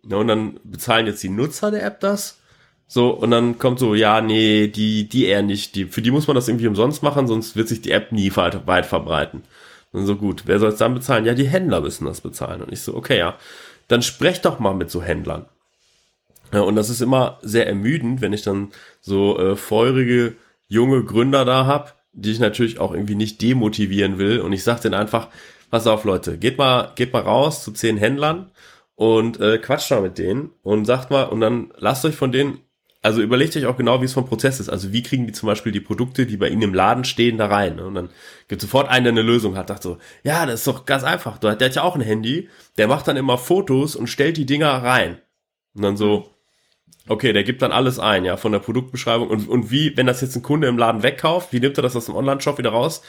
Ja, 0.09 0.17
und 0.17 0.27
dann 0.27 0.59
bezahlen 0.63 1.05
jetzt 1.05 1.21
die 1.21 1.29
Nutzer 1.29 1.69
der 1.69 1.85
App 1.85 1.99
das. 1.99 2.39
So, 2.87 3.09
und 3.09 3.31
dann 3.31 3.59
kommt 3.59 3.79
so, 3.79 3.93
ja, 3.93 4.21
nee, 4.21 4.69
die, 4.69 5.07
die 5.09 5.25
eher 5.25 5.41
nicht. 5.43 5.75
Die, 5.75 5.85
für 5.85 6.01
die 6.01 6.11
muss 6.11 6.25
man 6.27 6.35
das 6.35 6.47
irgendwie 6.47 6.67
umsonst 6.67 7.03
machen, 7.03 7.27
sonst 7.27 7.55
wird 7.55 7.67
sich 7.67 7.81
die 7.81 7.91
App 7.91 8.11
nie 8.11 8.33
weit, 8.35 8.65
weit 8.65 8.85
verbreiten. 8.85 9.43
Und 9.91 10.05
so 10.05 10.15
gut, 10.15 10.43
wer 10.45 10.59
soll 10.59 10.69
es 10.69 10.77
dann 10.77 10.93
bezahlen? 10.93 11.25
Ja, 11.25 11.33
die 11.33 11.47
Händler 11.47 11.81
müssen 11.81 12.05
das 12.05 12.21
bezahlen. 12.21 12.61
Und 12.61 12.71
ich 12.71 12.81
so, 12.81 12.95
okay, 12.95 13.17
ja, 13.17 13.37
dann 13.87 14.01
sprecht 14.01 14.45
doch 14.45 14.59
mal 14.59 14.73
mit 14.73 14.91
so 14.91 15.01
Händlern. 15.01 15.45
Ja, 16.53 16.61
und 16.61 16.75
das 16.75 16.89
ist 16.89 17.01
immer 17.01 17.39
sehr 17.41 17.67
ermüdend, 17.67 18.21
wenn 18.21 18.33
ich 18.33 18.41
dann 18.41 18.71
so 19.01 19.37
äh, 19.37 19.55
feurige 19.55 20.35
junge 20.67 21.03
Gründer 21.03 21.45
da 21.45 21.65
hab, 21.65 21.97
die 22.13 22.31
ich 22.31 22.39
natürlich 22.39 22.79
auch 22.79 22.93
irgendwie 22.93 23.15
nicht 23.15 23.41
demotivieren 23.41 24.17
will. 24.17 24.39
Und 24.39 24.53
ich 24.53 24.63
sag 24.63 24.81
denen 24.81 24.93
einfach, 24.93 25.27
pass 25.69 25.87
auf 25.87 26.03
Leute, 26.03 26.37
geht 26.37 26.57
mal, 26.57 26.91
geht 26.95 27.13
mal 27.13 27.21
raus 27.21 27.63
zu 27.63 27.71
zehn 27.71 27.97
Händlern 27.97 28.51
und 28.95 29.39
äh, 29.39 29.57
quatscht 29.57 29.91
mal 29.91 30.01
mit 30.01 30.17
denen 30.17 30.51
und 30.63 30.85
sagt 30.85 31.11
mal, 31.11 31.23
und 31.23 31.41
dann 31.41 31.71
lasst 31.77 32.05
euch 32.05 32.15
von 32.15 32.31
denen 32.31 32.59
also 33.07 33.21
überlegt 33.21 33.55
euch 33.55 33.65
auch 33.65 33.77
genau, 33.77 34.01
wie 34.01 34.05
es 34.05 34.11
vom 34.11 34.25
Prozess 34.25 34.59
ist. 34.59 34.67
Also 34.67 34.91
wie 34.91 35.01
kriegen 35.01 35.25
die 35.27 35.31
zum 35.31 35.47
Beispiel 35.47 35.71
die 35.71 35.79
Produkte, 35.79 36.25
die 36.25 36.35
bei 36.35 36.49
ihnen 36.49 36.61
im 36.61 36.73
Laden 36.73 37.05
stehen, 37.05 37.37
da 37.37 37.45
rein? 37.45 37.77
Ne? 37.77 37.85
Und 37.85 37.95
dann 37.95 38.09
gibt 38.49 38.61
sofort 38.61 38.89
einen, 38.89 39.05
der 39.05 39.13
eine 39.13 39.21
Lösung 39.21 39.55
hat. 39.55 39.69
Dachte 39.69 39.83
so, 39.83 39.97
ja, 40.23 40.45
das 40.45 40.55
ist 40.55 40.67
doch 40.67 40.85
ganz 40.85 41.05
einfach. 41.05 41.37
Der 41.37 41.51
hat 41.51 41.75
ja 41.75 41.83
auch 41.83 41.95
ein 41.95 42.01
Handy. 42.01 42.49
Der 42.77 42.89
macht 42.89 43.07
dann 43.07 43.15
immer 43.15 43.37
Fotos 43.37 43.95
und 43.95 44.07
stellt 44.07 44.35
die 44.35 44.45
Dinger 44.45 44.67
rein. 44.67 45.19
Und 45.73 45.83
dann 45.83 45.95
so, 45.95 46.31
okay, 47.07 47.31
der 47.31 47.45
gibt 47.45 47.61
dann 47.61 47.71
alles 47.71 47.97
ein, 47.97 48.25
ja, 48.25 48.35
von 48.35 48.51
der 48.51 48.59
Produktbeschreibung. 48.59 49.29
Und, 49.29 49.47
und 49.47 49.71
wie, 49.71 49.95
wenn 49.95 50.05
das 50.07 50.19
jetzt 50.19 50.35
ein 50.35 50.43
Kunde 50.43 50.67
im 50.67 50.77
Laden 50.77 51.01
wegkauft, 51.01 51.53
wie 51.53 51.61
nimmt 51.61 51.77
er 51.79 51.83
das 51.83 51.95
aus 51.95 52.07
dem 52.07 52.15
Online-Shop 52.15 52.57
wieder 52.57 52.71
raus? 52.71 53.03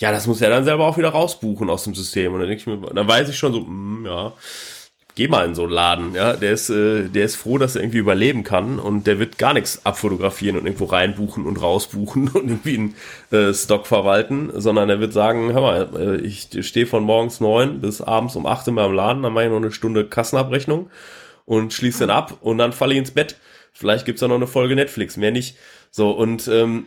Ja, 0.00 0.12
das 0.12 0.28
muss 0.28 0.40
er 0.40 0.50
dann 0.50 0.62
selber 0.62 0.86
auch 0.86 0.96
wieder 0.96 1.08
rausbuchen 1.08 1.68
aus 1.68 1.82
dem 1.82 1.96
System. 1.96 2.34
Und 2.34 2.38
dann 2.38 2.48
denke 2.48 2.60
ich 2.60 2.66
mir, 2.68 2.78
dann 2.94 3.08
weiß 3.08 3.28
ich 3.28 3.36
schon 3.36 3.52
so, 3.52 3.62
mh, 3.62 4.08
ja, 4.08 4.32
geh 5.14 5.28
mal 5.28 5.46
in 5.46 5.54
so 5.54 5.64
einen 5.64 5.72
Laden, 5.72 6.14
ja, 6.14 6.34
der 6.34 6.52
ist, 6.52 6.70
äh, 6.70 7.08
der 7.08 7.24
ist 7.24 7.36
froh, 7.36 7.58
dass 7.58 7.76
er 7.76 7.82
irgendwie 7.82 7.98
überleben 7.98 8.44
kann 8.44 8.78
und 8.78 9.06
der 9.06 9.18
wird 9.18 9.38
gar 9.38 9.54
nichts 9.54 9.84
abfotografieren 9.84 10.56
und 10.56 10.66
irgendwo 10.66 10.86
reinbuchen 10.86 11.46
und 11.46 11.60
rausbuchen 11.60 12.28
und 12.34 12.48
irgendwie 12.48 12.76
einen 12.76 12.94
äh, 13.30 13.54
Stock 13.54 13.86
verwalten, 13.86 14.50
sondern 14.54 14.90
er 14.90 15.00
wird 15.00 15.12
sagen, 15.12 15.52
hör 15.52 15.60
mal, 15.60 15.88
äh, 15.96 16.20
ich 16.20 16.48
stehe 16.66 16.86
von 16.86 17.02
morgens 17.02 17.40
neun 17.40 17.80
bis 17.80 18.00
abends 18.00 18.36
um 18.36 18.46
acht 18.46 18.66
in 18.68 18.74
meinem 18.74 18.94
Laden, 18.94 19.22
dann 19.22 19.32
mache 19.32 19.44
ich 19.44 19.50
noch 19.50 19.56
eine 19.56 19.72
Stunde 19.72 20.06
Kassenabrechnung 20.06 20.90
und 21.44 21.72
schließe 21.72 22.06
dann 22.06 22.10
ab 22.10 22.38
und 22.40 22.58
dann 22.58 22.72
falle 22.72 22.92
ich 22.92 22.98
ins 22.98 23.10
Bett. 23.10 23.36
Vielleicht 23.72 24.06
gibt's 24.06 24.20
da 24.20 24.28
noch 24.28 24.36
eine 24.36 24.46
Folge 24.46 24.74
Netflix, 24.74 25.16
mehr 25.16 25.30
nicht. 25.30 25.56
So, 25.90 26.10
und 26.10 26.48
ähm, 26.48 26.86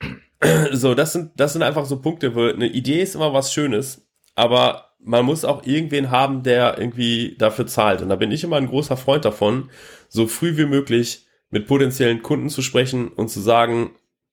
so, 0.72 0.94
das 0.94 1.12
sind, 1.12 1.32
das 1.36 1.52
sind 1.52 1.62
einfach 1.62 1.86
so 1.86 2.00
Punkte, 2.00 2.34
wo 2.34 2.42
eine 2.42 2.68
Idee 2.68 3.02
ist 3.02 3.14
immer 3.14 3.32
was 3.32 3.52
Schönes, 3.52 4.06
aber 4.34 4.85
man 4.98 5.24
muss 5.24 5.44
auch 5.44 5.64
irgendwen 5.66 6.10
haben, 6.10 6.42
der 6.42 6.78
irgendwie 6.78 7.36
dafür 7.38 7.66
zahlt. 7.66 8.02
Und 8.02 8.08
da 8.08 8.16
bin 8.16 8.32
ich 8.32 8.44
immer 8.44 8.56
ein 8.56 8.68
großer 8.68 8.96
Freund 8.96 9.24
davon, 9.24 9.70
so 10.08 10.26
früh 10.26 10.56
wie 10.56 10.66
möglich 10.66 11.26
mit 11.50 11.66
potenziellen 11.66 12.22
Kunden 12.22 12.48
zu 12.48 12.62
sprechen 12.62 13.08
und 13.08 13.28
zu 13.28 13.40
sagen, 13.40 13.90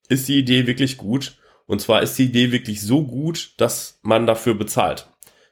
ist 0.10 0.28
die 0.28 0.40
Idee 0.40 0.68
wirklich 0.68 0.98
gut? 0.98 1.38
Und 1.66 1.80
zwar 1.80 2.02
ist 2.02 2.18
die 2.18 2.26
Idee 2.26 2.52
wirklich 2.52 2.82
so 2.82 3.06
gut, 3.06 3.54
dass 3.58 4.00
man 4.02 4.28
dafür 4.28 4.56
bezahlt. 4.56 5.08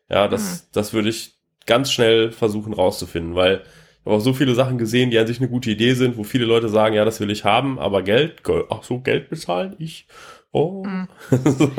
Ja, 0.09 0.27
das, 0.27 0.41
mhm. 0.41 0.67
das 0.73 0.93
würde 0.93 1.09
ich 1.09 1.35
ganz 1.65 1.91
schnell 1.91 2.31
versuchen 2.31 2.73
rauszufinden, 2.73 3.35
weil 3.35 3.61
ich 4.01 4.05
habe 4.05 4.15
auch 4.15 4.21
so 4.21 4.33
viele 4.33 4.55
Sachen 4.55 4.77
gesehen, 4.77 5.11
die 5.11 5.19
an 5.19 5.27
sich 5.27 5.37
eine 5.39 5.47
gute 5.47 5.69
Idee 5.69 5.93
sind, 5.93 6.17
wo 6.17 6.23
viele 6.23 6.45
Leute 6.45 6.69
sagen, 6.69 6.95
ja, 6.95 7.05
das 7.05 7.19
will 7.19 7.29
ich 7.29 7.45
haben, 7.45 7.77
aber 7.79 8.01
Geld, 8.01 8.41
ach 8.69 8.83
so, 8.83 8.99
Geld 8.99 9.29
bezahlen, 9.29 9.75
ich, 9.77 10.07
Oh. 10.53 10.83
Mhm. 10.85 11.07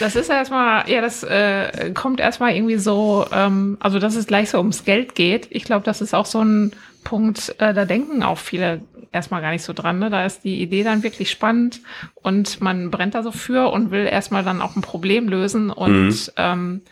das 0.00 0.14
ist 0.14 0.30
erstmal, 0.30 0.88
ja, 0.88 1.00
das 1.00 1.24
äh, 1.24 1.90
kommt 1.94 2.20
erstmal 2.20 2.54
irgendwie 2.54 2.78
so, 2.78 3.26
ähm, 3.32 3.76
also 3.80 3.98
dass 3.98 4.14
es 4.14 4.26
gleich 4.26 4.50
so 4.50 4.58
ums 4.58 4.84
Geld 4.84 5.14
geht. 5.14 5.48
Ich 5.50 5.64
glaube, 5.64 5.84
das 5.84 6.00
ist 6.00 6.14
auch 6.14 6.26
so 6.26 6.40
ein 6.40 6.72
Punkt, 7.02 7.54
äh, 7.58 7.74
da 7.74 7.84
denken 7.84 8.22
auch 8.22 8.38
viele 8.38 8.82
erstmal 9.10 9.40
gar 9.40 9.50
nicht 9.50 9.64
so 9.64 9.72
dran. 9.72 9.98
Ne? 9.98 10.10
Da 10.10 10.24
ist 10.24 10.44
die 10.44 10.60
Idee 10.60 10.84
dann 10.84 11.02
wirklich 11.02 11.30
spannend 11.30 11.80
und 12.14 12.60
man 12.60 12.90
brennt 12.90 13.14
da 13.14 13.22
so 13.22 13.32
für 13.32 13.72
und 13.72 13.90
will 13.90 14.06
erstmal 14.06 14.44
dann 14.44 14.62
auch 14.62 14.76
ein 14.76 14.82
Problem 14.82 15.28
lösen 15.28 15.70
und 15.70 16.08
mhm. 16.08 16.32
ähm, 16.36 16.82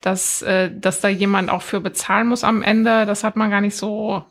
dass, 0.00 0.42
äh, 0.42 0.70
dass 0.72 1.00
da 1.00 1.08
jemand 1.08 1.50
auch 1.50 1.62
für 1.62 1.80
bezahlen 1.80 2.28
muss 2.28 2.44
am 2.44 2.62
Ende, 2.62 3.06
das 3.06 3.24
hat 3.24 3.36
man 3.36 3.50
gar 3.50 3.60
nicht 3.60 3.76
so 3.76 4.24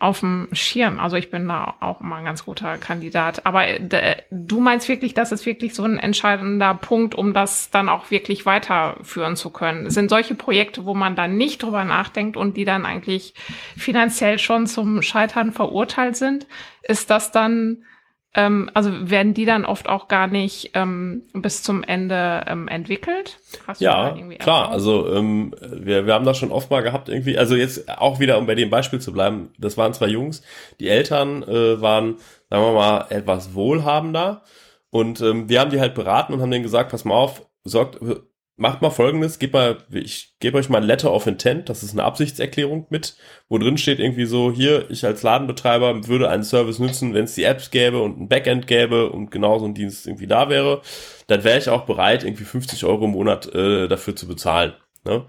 auf 0.00 0.20
dem 0.20 0.48
Schirm. 0.52 1.00
Also 1.00 1.16
ich 1.16 1.30
bin 1.30 1.48
da 1.48 1.74
auch 1.80 2.00
immer 2.00 2.16
ein 2.16 2.24
ganz 2.24 2.44
guter 2.44 2.78
Kandidat. 2.78 3.44
Aber 3.46 3.66
äh, 3.66 4.22
du 4.30 4.60
meinst 4.60 4.88
wirklich, 4.88 5.12
das 5.12 5.32
ist 5.32 5.44
wirklich 5.44 5.74
so 5.74 5.82
ein 5.82 5.98
entscheidender 5.98 6.74
Punkt, 6.74 7.16
um 7.16 7.32
das 7.34 7.70
dann 7.70 7.88
auch 7.88 8.10
wirklich 8.12 8.46
weiterführen 8.46 9.34
zu 9.34 9.50
können. 9.50 9.86
Es 9.86 9.94
sind 9.94 10.08
solche 10.08 10.36
Projekte, 10.36 10.84
wo 10.84 10.94
man 10.94 11.16
dann 11.16 11.36
nicht 11.36 11.62
drüber 11.62 11.84
nachdenkt 11.84 12.36
und 12.36 12.56
die 12.56 12.64
dann 12.64 12.86
eigentlich 12.86 13.34
finanziell 13.76 14.38
schon 14.38 14.68
zum 14.68 15.02
Scheitern 15.02 15.52
verurteilt 15.52 16.16
sind. 16.16 16.46
Ist 16.82 17.10
das 17.10 17.32
dann 17.32 17.84
ähm, 18.34 18.70
also 18.74 19.10
werden 19.10 19.32
die 19.32 19.46
dann 19.46 19.64
oft 19.64 19.88
auch 19.88 20.06
gar 20.06 20.26
nicht 20.26 20.72
ähm, 20.74 21.22
bis 21.32 21.62
zum 21.62 21.82
Ende 21.82 22.44
ähm, 22.46 22.68
entwickelt? 22.68 23.38
Hast 23.66 23.80
ja, 23.80 24.16
klar. 24.38 24.70
Also 24.70 25.12
ähm, 25.14 25.54
wir, 25.60 26.06
wir 26.06 26.14
haben 26.14 26.26
das 26.26 26.36
schon 26.36 26.52
oft 26.52 26.70
mal 26.70 26.82
gehabt 26.82 27.08
irgendwie. 27.08 27.38
Also 27.38 27.56
jetzt 27.56 27.88
auch 27.88 28.20
wieder, 28.20 28.38
um 28.38 28.46
bei 28.46 28.54
dem 28.54 28.70
Beispiel 28.70 29.00
zu 29.00 29.12
bleiben. 29.12 29.50
Das 29.58 29.78
waren 29.78 29.94
zwei 29.94 30.08
Jungs. 30.08 30.42
Die 30.78 30.88
Eltern 30.88 31.42
äh, 31.42 31.80
waren, 31.80 32.16
sagen 32.50 32.64
wir 32.64 32.72
mal, 32.72 33.06
etwas 33.08 33.54
wohlhabender. 33.54 34.42
Und 34.90 35.20
ähm, 35.20 35.48
wir 35.48 35.60
haben 35.60 35.70
die 35.70 35.80
halt 35.80 35.94
beraten 35.94 36.34
und 36.34 36.42
haben 36.42 36.50
denen 36.50 36.62
gesagt, 36.62 36.90
pass 36.90 37.04
mal 37.04 37.14
auf, 37.14 37.46
sorgt, 37.64 37.98
macht 38.58 38.82
mal 38.82 38.90
folgendes, 38.90 39.38
gebt 39.38 39.54
mal, 39.54 39.78
ich 39.90 40.34
gebe 40.40 40.58
euch 40.58 40.68
mal 40.68 40.78
ein 40.78 40.86
Letter 40.86 41.12
of 41.12 41.28
Intent, 41.28 41.68
das 41.68 41.84
ist 41.84 41.92
eine 41.92 42.02
Absichtserklärung 42.02 42.86
mit, 42.90 43.16
wo 43.48 43.56
drin 43.56 43.78
steht 43.78 44.00
irgendwie 44.00 44.26
so, 44.26 44.52
hier, 44.52 44.90
ich 44.90 45.04
als 45.06 45.22
Ladenbetreiber 45.22 46.08
würde 46.08 46.28
einen 46.28 46.42
Service 46.42 46.80
nutzen, 46.80 47.14
wenn 47.14 47.24
es 47.24 47.36
die 47.36 47.44
Apps 47.44 47.70
gäbe 47.70 48.02
und 48.02 48.20
ein 48.20 48.28
Backend 48.28 48.66
gäbe 48.66 49.10
und 49.10 49.30
genauso 49.30 49.64
ein 49.64 49.74
Dienst 49.74 50.08
irgendwie 50.08 50.26
da 50.26 50.50
wäre, 50.50 50.82
dann 51.28 51.44
wäre 51.44 51.58
ich 51.58 51.68
auch 51.68 51.86
bereit, 51.86 52.24
irgendwie 52.24 52.44
50 52.44 52.84
Euro 52.84 53.04
im 53.04 53.12
Monat 53.12 53.46
äh, 53.54 53.86
dafür 53.86 54.16
zu 54.16 54.26
bezahlen. 54.26 54.74
Ne? 55.04 55.24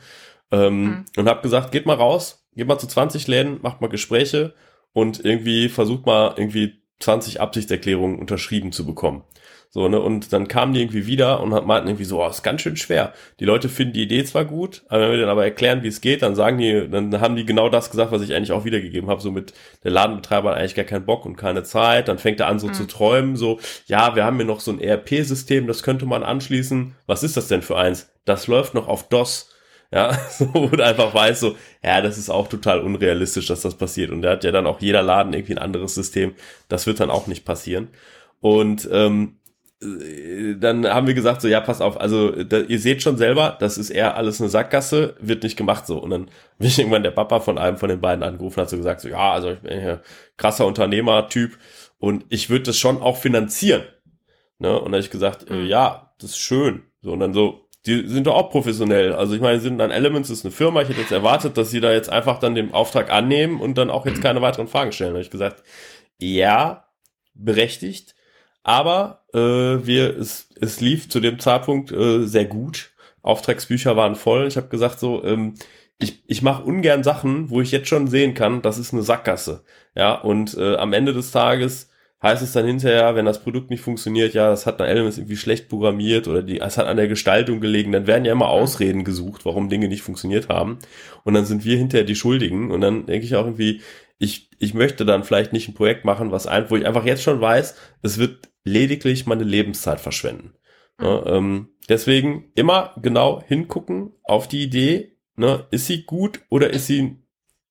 Ähm, 0.51 0.81
mhm. 0.81 1.05
Und 1.15 1.29
habe 1.29 1.43
gesagt, 1.43 1.71
geht 1.71 1.85
mal 1.85 1.93
raus, 1.93 2.47
geht 2.55 2.67
mal 2.67 2.79
zu 2.79 2.87
20 2.87 3.27
Läden, 3.27 3.59
macht 3.61 3.79
mal 3.79 3.89
Gespräche 3.89 4.55
und 4.91 5.23
irgendwie 5.23 5.69
versucht 5.69 6.07
mal 6.07 6.33
irgendwie 6.35 6.78
20 6.99 7.41
Absichtserklärungen 7.41 8.19
unterschrieben 8.19 8.71
zu 8.71 8.85
bekommen. 8.85 9.23
So, 9.71 9.87
ne, 9.87 9.99
und 9.99 10.33
dann 10.33 10.47
kamen 10.47 10.73
die 10.73 10.81
irgendwie 10.81 11.05
wieder 11.05 11.41
und 11.41 11.51
meinten 11.67 11.87
irgendwie 11.87 12.05
so, 12.05 12.23
oh, 12.23 12.27
ist 12.27 12.41
ganz 12.41 12.61
schön 12.61 12.75
schwer. 12.75 13.13
Die 13.39 13.45
Leute 13.45 13.69
finden 13.69 13.93
die 13.93 14.01
Idee 14.01 14.23
zwar 14.23 14.43
gut, 14.43 14.81
aber 14.87 15.03
wenn 15.03 15.11
wir 15.11 15.19
dann 15.19 15.29
aber 15.29 15.43
erklären, 15.43 15.83
wie 15.83 15.89
es 15.89 16.01
geht, 16.01 16.23
dann 16.23 16.33
sagen 16.33 16.57
die, 16.57 16.89
dann 16.89 17.21
haben 17.21 17.35
die 17.35 17.45
genau 17.45 17.69
das 17.69 17.91
gesagt, 17.91 18.11
was 18.11 18.23
ich 18.23 18.33
eigentlich 18.33 18.51
auch 18.51 18.65
wiedergegeben 18.65 19.11
habe, 19.11 19.21
so 19.21 19.29
mit 19.29 19.53
der 19.83 19.91
Ladenbetreiber 19.91 20.49
hat 20.49 20.57
eigentlich 20.57 20.73
gar 20.73 20.85
keinen 20.85 21.05
Bock 21.05 21.23
und 21.23 21.35
keine 21.35 21.61
Zeit, 21.61 22.07
dann 22.07 22.17
fängt 22.17 22.39
er 22.39 22.47
an 22.47 22.57
so 22.57 22.67
mhm. 22.67 22.73
zu 22.73 22.87
träumen, 22.87 23.35
so, 23.35 23.59
ja, 23.85 24.15
wir 24.15 24.25
haben 24.25 24.37
hier 24.37 24.45
noch 24.45 24.59
so 24.59 24.71
ein 24.71 24.81
ERP-System, 24.81 25.67
das 25.67 25.83
könnte 25.83 26.07
man 26.07 26.23
anschließen. 26.23 26.95
Was 27.05 27.21
ist 27.21 27.37
das 27.37 27.47
denn 27.47 27.61
für 27.61 27.77
eins? 27.77 28.09
Das 28.25 28.47
läuft 28.47 28.73
noch 28.73 28.87
auf 28.87 29.07
DOS. 29.07 29.53
Ja, 29.91 30.13
so, 30.29 30.45
und 30.45 30.81
einfach 30.81 31.13
weiß 31.13 31.39
so, 31.39 31.55
ja, 31.83 32.01
das 32.01 32.17
ist 32.17 32.29
auch 32.29 32.47
total 32.47 32.79
unrealistisch, 32.81 33.47
dass 33.47 33.61
das 33.61 33.75
passiert. 33.75 34.11
Und 34.11 34.21
da 34.21 34.31
hat 34.31 34.43
ja 34.43 34.51
dann 34.51 34.67
auch 34.67 34.79
jeder 34.81 35.01
Laden 35.01 35.33
irgendwie 35.33 35.53
ein 35.53 35.59
anderes 35.59 35.95
System. 35.95 36.33
Das 36.67 36.87
wird 36.87 36.99
dann 36.99 37.09
auch 37.09 37.27
nicht 37.27 37.45
passieren. 37.45 37.89
Und 38.39 38.87
ähm, 38.91 39.39
dann 39.81 40.85
haben 40.87 41.07
wir 41.07 41.13
gesagt 41.13 41.41
so, 41.41 41.47
ja, 41.47 41.61
pass 41.61 41.79
auf, 41.79 41.99
also 41.99 42.31
da, 42.43 42.59
ihr 42.59 42.79
seht 42.79 43.01
schon 43.01 43.15
selber, 43.15 43.55
das 43.61 43.77
ist 43.77 43.89
eher 43.89 44.17
alles 44.17 44.41
eine 44.41 44.49
Sackgasse, 44.49 45.15
wird 45.21 45.43
nicht 45.43 45.55
gemacht 45.55 45.87
so. 45.87 45.97
Und 45.99 46.09
dann 46.09 46.25
bin 46.57 46.67
ich 46.67 46.77
irgendwann 46.79 47.03
der 47.03 47.11
Papa 47.11 47.39
von 47.39 47.57
einem 47.57 47.77
von 47.77 47.89
den 47.89 48.01
beiden 48.01 48.23
angerufen, 48.23 48.61
hat 48.61 48.69
so 48.69 48.77
gesagt 48.77 49.01
so, 49.01 49.07
ja, 49.07 49.31
also 49.31 49.51
ich 49.51 49.59
bin 49.59 49.79
hier 49.79 50.01
krasser 50.37 50.65
Unternehmer-Typ 50.65 51.57
und 51.97 52.25
ich 52.29 52.49
würde 52.49 52.65
das 52.65 52.77
schon 52.77 53.01
auch 53.01 53.17
finanzieren. 53.17 53.83
Ne? 54.59 54.73
Und 54.73 54.85
dann 54.85 54.93
habe 54.93 54.99
ich 54.99 55.11
gesagt, 55.11 55.49
äh, 55.49 55.53
mhm. 55.53 55.65
ja, 55.65 56.13
das 56.19 56.31
ist 56.31 56.39
schön. 56.39 56.83
So, 57.01 57.13
und 57.13 57.21
dann 57.21 57.33
so, 57.33 57.68
die 57.85 58.07
sind 58.07 58.27
doch 58.27 58.35
auch 58.35 58.49
professionell. 58.49 59.13
Also 59.13 59.35
ich 59.35 59.41
meine, 59.41 59.59
sind 59.59 59.77
dann 59.77 59.91
Elements 59.91 60.29
ist 60.29 60.45
eine 60.45 60.51
Firma. 60.51 60.81
Ich 60.81 60.89
hätte 60.89 61.01
jetzt 61.01 61.11
erwartet, 61.11 61.57
dass 61.57 61.71
sie 61.71 61.79
da 61.79 61.91
jetzt 61.91 62.09
einfach 62.09 62.39
dann 62.39 62.55
den 62.55 62.73
Auftrag 62.73 63.11
annehmen 63.11 63.59
und 63.59 63.77
dann 63.77 63.89
auch 63.89 64.05
jetzt 64.05 64.21
keine 64.21 64.41
weiteren 64.41 64.67
Fragen 64.67 64.91
stellen. 64.91 65.11
Da 65.11 65.15
habe 65.15 65.23
ich 65.23 65.31
gesagt, 65.31 65.63
ja, 66.17 66.85
berechtigt 67.33 68.15
aber 68.63 69.23
äh, 69.33 69.39
wir, 69.39 70.17
es, 70.17 70.49
es 70.59 70.81
lief 70.81 71.09
zu 71.09 71.19
dem 71.19 71.39
Zeitpunkt 71.39 71.91
äh, 71.91 72.25
sehr 72.25 72.45
gut. 72.45 72.91
Auftragsbücher 73.21 73.95
waren 73.95 74.15
voll. 74.15 74.47
Ich 74.47 74.57
habe 74.57 74.67
gesagt 74.67 74.99
so, 74.99 75.23
ähm, 75.23 75.55
ich, 75.97 76.23
ich 76.27 76.41
mache 76.41 76.63
ungern 76.63 77.03
Sachen, 77.03 77.49
wo 77.49 77.61
ich 77.61 77.71
jetzt 77.71 77.89
schon 77.89 78.07
sehen 78.07 78.33
kann, 78.33 78.61
das 78.61 78.77
ist 78.77 78.93
eine 78.93 79.01
Sackgasse. 79.01 79.63
Ja, 79.95 80.13
und 80.13 80.55
äh, 80.55 80.75
am 80.75 80.93
Ende 80.93 81.13
des 81.13 81.31
Tages 81.31 81.89
heißt 82.21 82.41
es 82.41 82.51
dann 82.51 82.65
hinterher, 82.65 83.15
wenn 83.15 83.25
das 83.25 83.41
Produkt 83.41 83.69
nicht 83.69 83.81
funktioniert, 83.81 84.33
ja, 84.33 84.49
das 84.49 84.65
hat 84.65 84.81
ein 84.81 84.89
Elements 84.89 85.17
irgendwie 85.17 85.37
schlecht 85.37 85.69
programmiert 85.69 86.27
oder 86.27 86.43
die, 86.43 86.59
es 86.59 86.77
hat 86.77 86.87
an 86.87 86.97
der 86.97 87.07
Gestaltung 87.07 87.61
gelegen, 87.61 87.91
dann 87.91 88.07
werden 88.07 88.25
ja 88.25 88.33
immer 88.33 88.49
Ausreden 88.49 89.05
gesucht, 89.05 89.45
warum 89.45 89.69
Dinge 89.69 89.87
nicht 89.87 90.01
funktioniert 90.01 90.49
haben. 90.49 90.79
Und 91.23 91.33
dann 91.33 91.45
sind 91.45 91.63
wir 91.63 91.77
hinterher 91.77 92.05
die 92.05 92.15
Schuldigen. 92.15 92.71
Und 92.71 92.81
dann 92.81 93.05
denke 93.05 93.25
ich 93.25 93.35
auch 93.35 93.45
irgendwie, 93.45 93.81
ich, 94.17 94.49
ich 94.59 94.73
möchte 94.73 95.05
dann 95.05 95.23
vielleicht 95.23 95.53
nicht 95.53 95.69
ein 95.69 95.75
Projekt 95.75 96.03
machen, 96.03 96.31
was 96.31 96.45
ein, 96.45 96.69
wo 96.69 96.75
ich 96.75 96.85
einfach 96.85 97.05
jetzt 97.05 97.23
schon 97.23 97.39
weiß, 97.39 97.75
es 98.01 98.17
wird 98.17 98.49
lediglich 98.65 99.25
meine 99.25 99.45
Lebenszeit 99.45 100.01
verschwenden. 100.01 100.53
Mhm. 100.97 101.05
Ja, 101.05 101.25
ähm, 101.25 101.69
deswegen 101.87 102.51
immer 102.55 102.93
genau 103.01 103.41
hingucken 103.47 104.11
auf 104.23 104.49
die 104.49 104.63
Idee, 104.63 105.13
ne, 105.37 105.67
ist 105.71 105.87
sie 105.87 106.03
gut 106.03 106.41
oder 106.49 106.69
ist 106.71 106.87
sie 106.87 107.15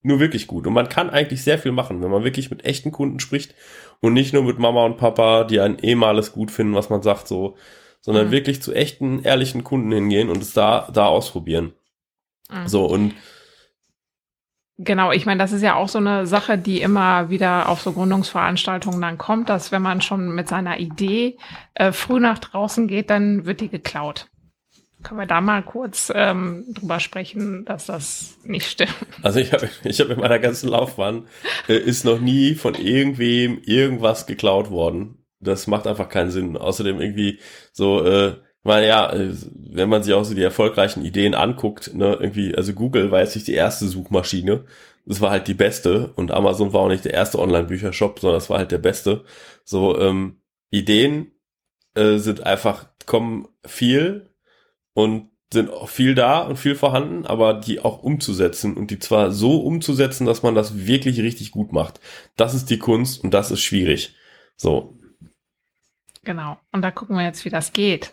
nur 0.03 0.21
wirklich 0.21 0.47
gut? 0.47 0.67
Und 0.67 0.73
man 0.73 0.89
kann 0.89 1.11
eigentlich 1.11 1.43
sehr 1.43 1.59
viel 1.59 1.73
machen, 1.73 2.03
wenn 2.03 2.11
man 2.11 2.25
wirklich 2.25 2.51
mit 2.51 2.65
echten 2.65 2.93
Kunden 2.93 3.21
spricht 3.21 3.55
und 4.01 4.13
nicht 4.13 4.33
nur 4.33 4.45
mit 4.45 4.59
Mama 4.59 4.85
und 4.85 4.97
Papa, 4.97 5.45
die 5.45 5.61
ein 5.61 5.79
ehemals 5.79 6.33
gut 6.33 6.51
finden, 6.51 6.75
was 6.75 6.91
man 6.91 7.03
sagt, 7.03 7.29
so, 7.29 7.57
sondern 8.01 8.29
mhm. 8.29 8.31
wirklich 8.31 8.63
zu 8.63 8.73
echten, 8.73 9.23
ehrlichen 9.23 9.65
Kunden 9.65 9.93
hingehen 9.93 10.31
und 10.31 10.43
es 10.43 10.53
da, 10.53 10.89
da 10.93 11.07
ausprobieren. 11.07 11.73
Mhm. 12.51 12.69
So, 12.69 12.87
und 12.87 13.15
Genau, 14.81 15.11
ich 15.11 15.27
meine, 15.27 15.43
das 15.43 15.51
ist 15.51 15.63
ja 15.63 15.75
auch 15.75 15.89
so 15.89 15.99
eine 15.99 16.25
Sache, 16.29 16.57
die 16.57 16.81
immer 16.81 17.31
wieder 17.31 17.69
auf 17.69 17.81
so 17.81 17.93
Gründungsveranstaltungen 17.93 19.01
dann 19.01 19.19
kommt, 19.19 19.49
dass 19.49 19.73
wenn 19.73 19.83
man 19.83 20.01
schon 20.01 20.33
mit 20.33 20.47
seiner 20.47 20.79
Idee 20.79 21.37
äh, 21.75 21.91
früh 21.91 22.21
nach 22.21 22.39
draußen 22.39 22.87
geht, 22.87 23.11
dann 23.11 23.45
wird 23.45 23.61
die 23.61 23.71
geklaut. 23.71 24.29
Können 25.03 25.21
wir 25.21 25.27
da 25.27 25.41
mal 25.41 25.63
kurz 25.63 26.13
ähm, 26.15 26.65
drüber 26.75 26.99
sprechen, 26.99 27.65
dass 27.65 27.87
das 27.87 28.39
nicht 28.45 28.69
stimmt? 28.69 28.95
Also 29.23 29.39
ich 29.39 29.53
habe 29.53 29.69
ich 29.85 30.01
hab 30.01 30.09
in 30.11 30.19
meiner 30.19 30.39
ganzen 30.39 30.69
Laufbahn 30.69 31.27
äh, 31.69 31.77
ist 31.77 32.05
noch 32.05 32.21
nie 32.21 32.55
von 32.55 32.75
irgendwem 32.75 33.61
irgendwas 33.65 34.27
geklaut 34.27 34.71
worden. 34.71 35.25
Das 35.41 35.67
macht 35.69 35.87
einfach 35.87 36.09
keinen 36.09 36.31
Sinn. 36.31 36.57
Außerdem 36.57 37.01
irgendwie 37.01 37.39
so 37.73 38.05
äh, 38.05 38.35
meine, 38.69 38.87
ja, 38.87 39.13
äh, 39.13 39.35
wenn 39.55 39.89
man 39.89 40.03
sich 40.03 40.15
auch 40.15 40.25
so 40.25 40.35
die 40.35 40.43
erfolgreichen 40.43 41.05
Ideen 41.05 41.35
anguckt, 41.35 41.95
ne, 41.95 42.17
irgendwie, 42.21 42.55
also 42.55 42.73
Google 42.73 43.11
war 43.11 43.21
jetzt 43.21 43.35
nicht 43.35 43.49
die 43.49 43.55
erste 43.55 43.87
Suchmaschine, 43.87 44.65
das 45.07 45.21
war 45.21 45.31
halt 45.31 45.49
die 45.49 45.55
beste 45.55 46.13
und 46.15 46.31
Amazon 46.31 46.73
war 46.73 46.83
auch 46.83 46.89
nicht 46.89 47.05
der 47.05 47.15
erste 47.15 47.39
Online-Büchershop, 47.39 48.21
sondern 48.21 48.37
das 48.37 48.51
war 48.51 48.59
halt 48.59 48.71
der 48.71 48.79
beste. 48.79 49.25
So, 49.65 49.99
ähm, 49.99 50.43
Ideen 50.71 51.33
äh, 51.95 52.19
sind 52.19 52.45
einfach, 52.45 52.89
kommen 53.07 53.49
viel 53.67 54.29
und 54.99 55.31
sind 55.53 55.71
auch 55.71 55.89
viel 55.89 56.17
da 56.17 56.41
und 56.41 56.57
viel 56.57 56.75
vorhanden, 56.75 57.25
aber 57.25 57.55
die 57.55 57.79
auch 57.79 58.03
umzusetzen 58.03 58.77
und 58.77 58.91
die 58.91 58.99
zwar 58.99 59.31
so 59.31 59.61
umzusetzen, 59.61 60.27
dass 60.27 60.43
man 60.43 60.57
das 60.57 60.87
wirklich 60.89 61.21
richtig 61.21 61.53
gut 61.53 61.73
macht. 61.73 62.01
Das 62.37 62.53
ist 62.53 62.69
die 62.69 62.81
Kunst 62.81 63.23
und 63.23 63.33
das 63.33 63.53
ist 63.53 63.61
schwierig. 63.61 64.17
So. 64.57 64.99
Genau. 66.25 66.59
Und 66.73 66.83
da 66.83 66.91
gucken 66.91 67.17
wir 67.17 67.25
jetzt, 67.25 67.45
wie 67.45 67.51
das 67.51 67.73
geht. 67.73 68.13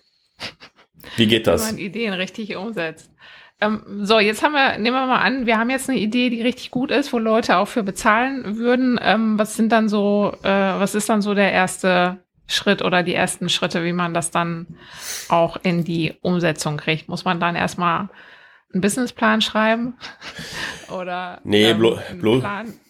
Wie 1.17 1.25
geht 1.25 1.47
das? 1.47 1.67
Wenn 1.67 1.75
man 1.75 1.83
Ideen 1.83 2.13
richtig 2.13 2.55
umsetzt. 2.55 3.11
Ähm, 3.59 4.05
so, 4.05 4.19
jetzt 4.19 4.43
haben 4.43 4.53
wir, 4.53 4.77
nehmen 4.77 4.95
wir 4.95 5.07
mal 5.07 5.21
an, 5.21 5.47
wir 5.47 5.57
haben 5.57 5.71
jetzt 5.71 5.89
eine 5.89 5.97
Idee, 5.97 6.29
die 6.29 6.43
richtig 6.43 6.69
gut 6.69 6.91
ist, 6.91 7.11
wo 7.11 7.17
Leute 7.17 7.57
auch 7.57 7.67
für 7.67 7.81
bezahlen 7.81 8.57
würden. 8.57 8.99
Ähm, 9.01 9.39
was 9.39 9.55
sind 9.55 9.71
dann 9.71 9.89
so, 9.89 10.37
äh, 10.43 10.49
was 10.49 10.93
ist 10.93 11.09
dann 11.09 11.23
so 11.23 11.33
der 11.33 11.51
erste 11.51 12.24
Schritt 12.47 12.83
oder 12.83 13.03
die 13.03 13.15
ersten 13.15 13.49
Schritte, 13.49 13.83
wie 13.83 13.93
man 13.93 14.13
das 14.13 14.31
dann 14.31 14.77
auch 15.29 15.57
in 15.63 15.83
die 15.83 16.13
Umsetzung 16.21 16.77
kriegt? 16.77 17.09
Muss 17.09 17.25
man 17.25 17.39
dann 17.39 17.55
erstmal 17.55 18.09
einen 18.73 18.81
Businessplan 18.81 19.41
schreiben? 19.41 19.95
oder 20.91 21.39
nee, 21.43 21.71
ähm, 21.71 21.79
blo 21.79 21.99
blo 22.19 22.43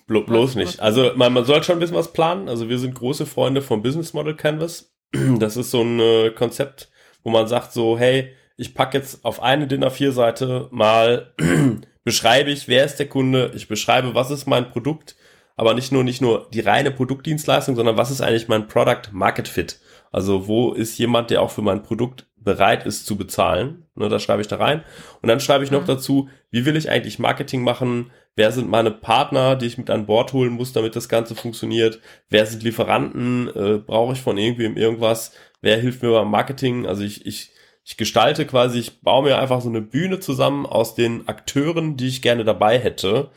blo 0.08 0.22
bloß 0.24 0.56
nicht. 0.56 0.80
Also 0.80 1.12
man, 1.16 1.34
man 1.34 1.46
soll 1.46 1.64
schon 1.64 1.78
ein 1.78 1.80
bisschen 1.80 1.96
was 1.96 2.14
planen. 2.14 2.50
Also 2.50 2.70
wir 2.70 2.80
sind 2.80 2.96
große 2.96 3.26
Freunde 3.26 3.62
vom 3.62 3.82
Business 3.82 4.14
Model 4.14 4.36
Canvas. 4.36 4.92
Das 5.40 5.56
ist 5.56 5.72
so 5.72 5.82
ein 5.82 6.00
äh, 6.00 6.32
Konzept, 6.32 6.90
wo 7.24 7.30
man 7.30 7.48
sagt 7.48 7.72
so, 7.72 7.98
hey, 7.98 8.36
ich 8.58 8.74
packe 8.74 8.98
jetzt 8.98 9.24
auf 9.24 9.42
eine 9.42 9.68
DIN 9.68 9.84
A4-Seite 9.84 10.68
mal, 10.72 11.34
beschreibe 12.04 12.52
ich, 12.52 12.68
wer 12.68 12.86
ist 12.86 12.98
der 12.98 13.08
Kunde, 13.08 13.52
ich 13.56 13.68
beschreibe, 13.68 14.14
was 14.14 14.32
ist 14.32 14.46
mein 14.46 14.70
Produkt, 14.70 15.16
aber 15.56 15.74
nicht 15.74 15.92
nur, 15.92 16.04
nicht 16.04 16.22
nur 16.22 16.48
die 16.54 16.62
reine 16.62 16.92
Produktdienstleistung, 16.92 17.76
sondern 17.76 17.98
was 17.98 18.12
ist 18.12 18.22
eigentlich 18.22 18.48
mein 18.48 18.68
Product 18.68 19.12
Market 19.12 19.48
Fit? 19.48 19.80
Also 20.12 20.48
wo 20.48 20.74
ist 20.74 20.98
jemand, 20.98 21.30
der 21.30 21.42
auch 21.42 21.52
für 21.52 21.62
mein 21.62 21.84
Produkt 21.84 22.28
bereit 22.38 22.86
ist 22.86 23.06
zu 23.06 23.18
bezahlen? 23.18 23.86
Ne, 23.96 24.10
das 24.10 24.24
schreibe 24.24 24.42
ich 24.42 24.48
da 24.48 24.58
rein. 24.58 24.84
Und 25.22 25.30
dann 25.30 25.40
schreibe 25.40 25.64
ich 25.64 25.72
noch 25.72 25.82
mhm. 25.82 25.88
dazu, 25.88 26.30
wie 26.52 26.66
will 26.66 26.76
ich 26.76 26.90
eigentlich 26.90 27.20
Marketing 27.20 27.64
machen? 27.64 28.12
Wer 28.36 28.52
sind 28.52 28.70
meine 28.70 28.92
Partner, 28.92 29.56
die 29.56 29.66
ich 29.66 29.78
mit 29.78 29.90
an 29.90 30.06
Bord 30.06 30.34
holen 30.34 30.54
muss, 30.54 30.74
damit 30.74 30.96
das 30.96 31.10
Ganze 31.10 31.36
funktioniert? 31.36 32.00
Wer 32.30 32.46
sind 32.46 32.64
Lieferanten? 32.64 33.50
Äh, 33.56 33.78
Brauche 33.78 34.14
ich 34.14 34.22
von 34.22 34.38
irgendwem 34.38 34.78
irgendwas? 34.78 35.32
wer 35.66 35.82
hilft 35.82 36.04
mir 36.04 36.12
beim 36.12 36.30
Marketing? 36.30 36.86
Also 36.86 37.04
ich, 37.04 37.26
ich, 37.26 37.52
ich 37.84 37.98
gestalte 37.98 38.46
quasi, 38.46 38.80
ich 38.80 39.02
baue 39.02 39.24
mir 39.24 39.40
einfach 39.40 39.62
so 39.62 39.68
eine 39.68 39.82
Bühne 39.82 40.20
zusammen 40.20 40.66
aus 40.66 40.94
den 40.94 41.28
Akteuren, 41.28 41.98
die 41.98 42.08
ich 42.08 42.22
gerne 42.22 42.46
dabei 42.46 42.78
hätte, 42.78 43.32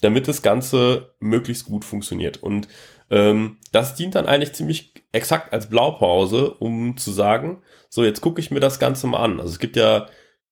damit 0.00 0.28
das 0.28 0.42
Ganze 0.42 1.14
möglichst 1.20 1.66
gut 1.66 1.84
funktioniert. 1.84 2.42
Und 2.42 2.68
ähm, 3.10 3.58
das 3.72 3.94
dient 3.94 4.14
dann 4.14 4.26
eigentlich 4.26 4.52
ziemlich 4.52 4.94
exakt 5.12 5.52
als 5.52 5.68
Blaupause, 5.68 6.50
um 6.54 6.96
zu 6.96 7.10
sagen, 7.10 7.62
so 7.88 8.04
jetzt 8.04 8.20
gucke 8.20 8.40
ich 8.40 8.50
mir 8.50 8.60
das 8.60 8.78
Ganze 8.78 9.06
mal 9.06 9.22
an. 9.22 9.40
Also 9.40 9.52
es 9.52 9.58
gibt 9.58 9.76
ja, 9.76 10.06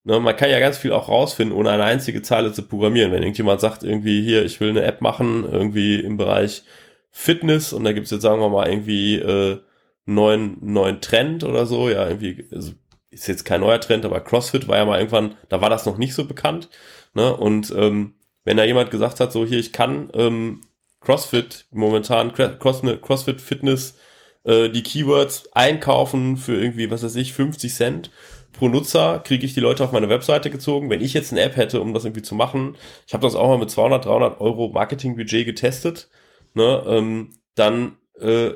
ne, 0.05 0.19
man 0.21 0.37
kann 0.37 0.51
ja 0.51 0.59
ganz 0.59 0.79
viel 0.79 0.93
auch 0.93 1.09
rausfinden, 1.09 1.57
ohne 1.57 1.71
eine 1.71 1.85
einzige 1.85 2.23
Zeile 2.23 2.53
zu 2.53 2.63
programmieren. 2.63 3.13
Wenn 3.13 3.23
irgendjemand 3.23 3.61
sagt, 3.61 3.83
irgendwie 3.83 4.23
hier, 4.25 4.45
ich 4.45 4.61
will 4.61 4.71
eine 4.71 4.83
App 4.83 5.01
machen, 5.01 5.45
irgendwie 5.51 6.01
im 6.01 6.17
Bereich 6.17 6.65
Fitness 7.11 7.73
und 7.73 7.85
da 7.85 7.93
gibt's 7.93 8.11
jetzt, 8.11 8.23
sagen 8.23 8.41
wir 8.41 8.49
mal, 8.49 8.69
irgendwie 8.69 9.17
äh, 9.17 9.59
neuen, 10.07 10.59
neuen 10.61 11.01
Trend 11.01 11.45
oder 11.45 11.67
so. 11.67 11.89
Ja, 11.89 12.07
irgendwie, 12.07 12.47
also 12.53 12.73
ist 13.11 13.29
jetzt 13.29 13.45
kein 13.45 13.61
neuer 13.61 13.81
Trend, 13.81 14.05
aber 14.05 14.21
CrossFit 14.21 14.69
war 14.69 14.77
ja 14.77 14.85
mal 14.85 14.99
irgendwann, 14.99 15.37
da 15.49 15.61
war 15.61 15.71
das 15.71 15.87
noch 15.87 15.99
nicht 15.99 16.15
so 16.15 16.27
bekannt. 16.27 16.69
Ne? 17.15 17.35
Und 17.35 17.73
ähm, 17.77 18.15
wenn 18.47 18.57
da 18.57 18.65
jemand 18.65 18.91
gesagt 18.91 19.21
hat, 19.21 19.33
so 19.33 19.45
hier, 19.45 19.59
ich 19.59 19.75
kann 19.75 20.11
ähm, 20.15 20.63
CrossFit 21.01 21.67
momentan, 21.71 22.33
CrossFit 22.33 23.43
Fitness, 23.43 23.99
äh, 24.45 24.71
die 24.71 24.83
Keywords 24.83 25.53
einkaufen 25.53 26.39
für 26.39 26.59
irgendwie, 26.59 26.91
was 26.91 27.03
weiß 27.03 27.17
ich, 27.17 27.35
50 27.35 27.75
Cent 27.75 28.11
pro 28.53 28.69
Nutzer, 28.69 29.19
kriege 29.19 29.45
ich 29.45 29.53
die 29.53 29.61
Leute 29.61 29.85
auf 29.85 29.93
meine 29.93 30.09
Webseite 30.09 30.49
gezogen. 30.49 30.89
Wenn 30.89 31.03
ich 31.03 31.13
jetzt 31.13 31.33
eine 31.33 31.43
App 31.43 31.57
hätte, 31.57 31.83
um 31.83 31.93
das 31.93 32.07
irgendwie 32.07 32.23
zu 32.23 32.35
machen, 32.35 32.77
ich 33.07 33.13
habe 33.13 33.27
das 33.27 33.35
auch 33.35 33.49
mal 33.49 33.59
mit 33.59 33.71
200, 33.71 34.07
300 34.07 34.41
Euro 34.41 34.69
Marketingbudget 34.69 35.45
getestet, 35.45 36.09
ne, 36.55 36.83
ähm, 36.87 37.31
dann 37.55 37.99
äh, 38.19 38.53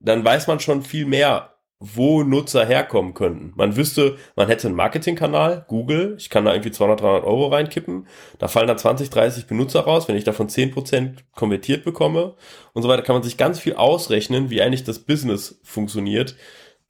dann 0.00 0.24
weiß 0.24 0.46
man 0.46 0.60
schon 0.60 0.82
viel 0.82 1.06
mehr, 1.06 1.53
wo 1.94 2.22
Nutzer 2.22 2.64
herkommen 2.64 3.12
könnten. 3.12 3.52
Man 3.56 3.76
wüsste, 3.76 4.16
man 4.36 4.48
hätte 4.48 4.68
einen 4.68 4.76
Marketingkanal, 4.76 5.64
Google, 5.68 6.16
ich 6.18 6.30
kann 6.30 6.44
da 6.44 6.52
irgendwie 6.52 6.70
200, 6.70 7.00
300 7.00 7.24
Euro 7.24 7.48
reinkippen, 7.48 8.06
da 8.38 8.48
fallen 8.48 8.68
dann 8.68 8.78
20, 8.78 9.10
30 9.10 9.46
Benutzer 9.46 9.80
raus, 9.80 10.08
wenn 10.08 10.16
ich 10.16 10.24
davon 10.24 10.48
10% 10.48 11.16
konvertiert 11.34 11.84
bekomme 11.84 12.36
und 12.72 12.82
so 12.82 12.88
weiter, 12.88 13.02
kann 13.02 13.16
man 13.16 13.22
sich 13.22 13.36
ganz 13.36 13.60
viel 13.60 13.74
ausrechnen, 13.74 14.48
wie 14.48 14.62
eigentlich 14.62 14.84
das 14.84 15.00
Business 15.00 15.60
funktioniert, 15.62 16.36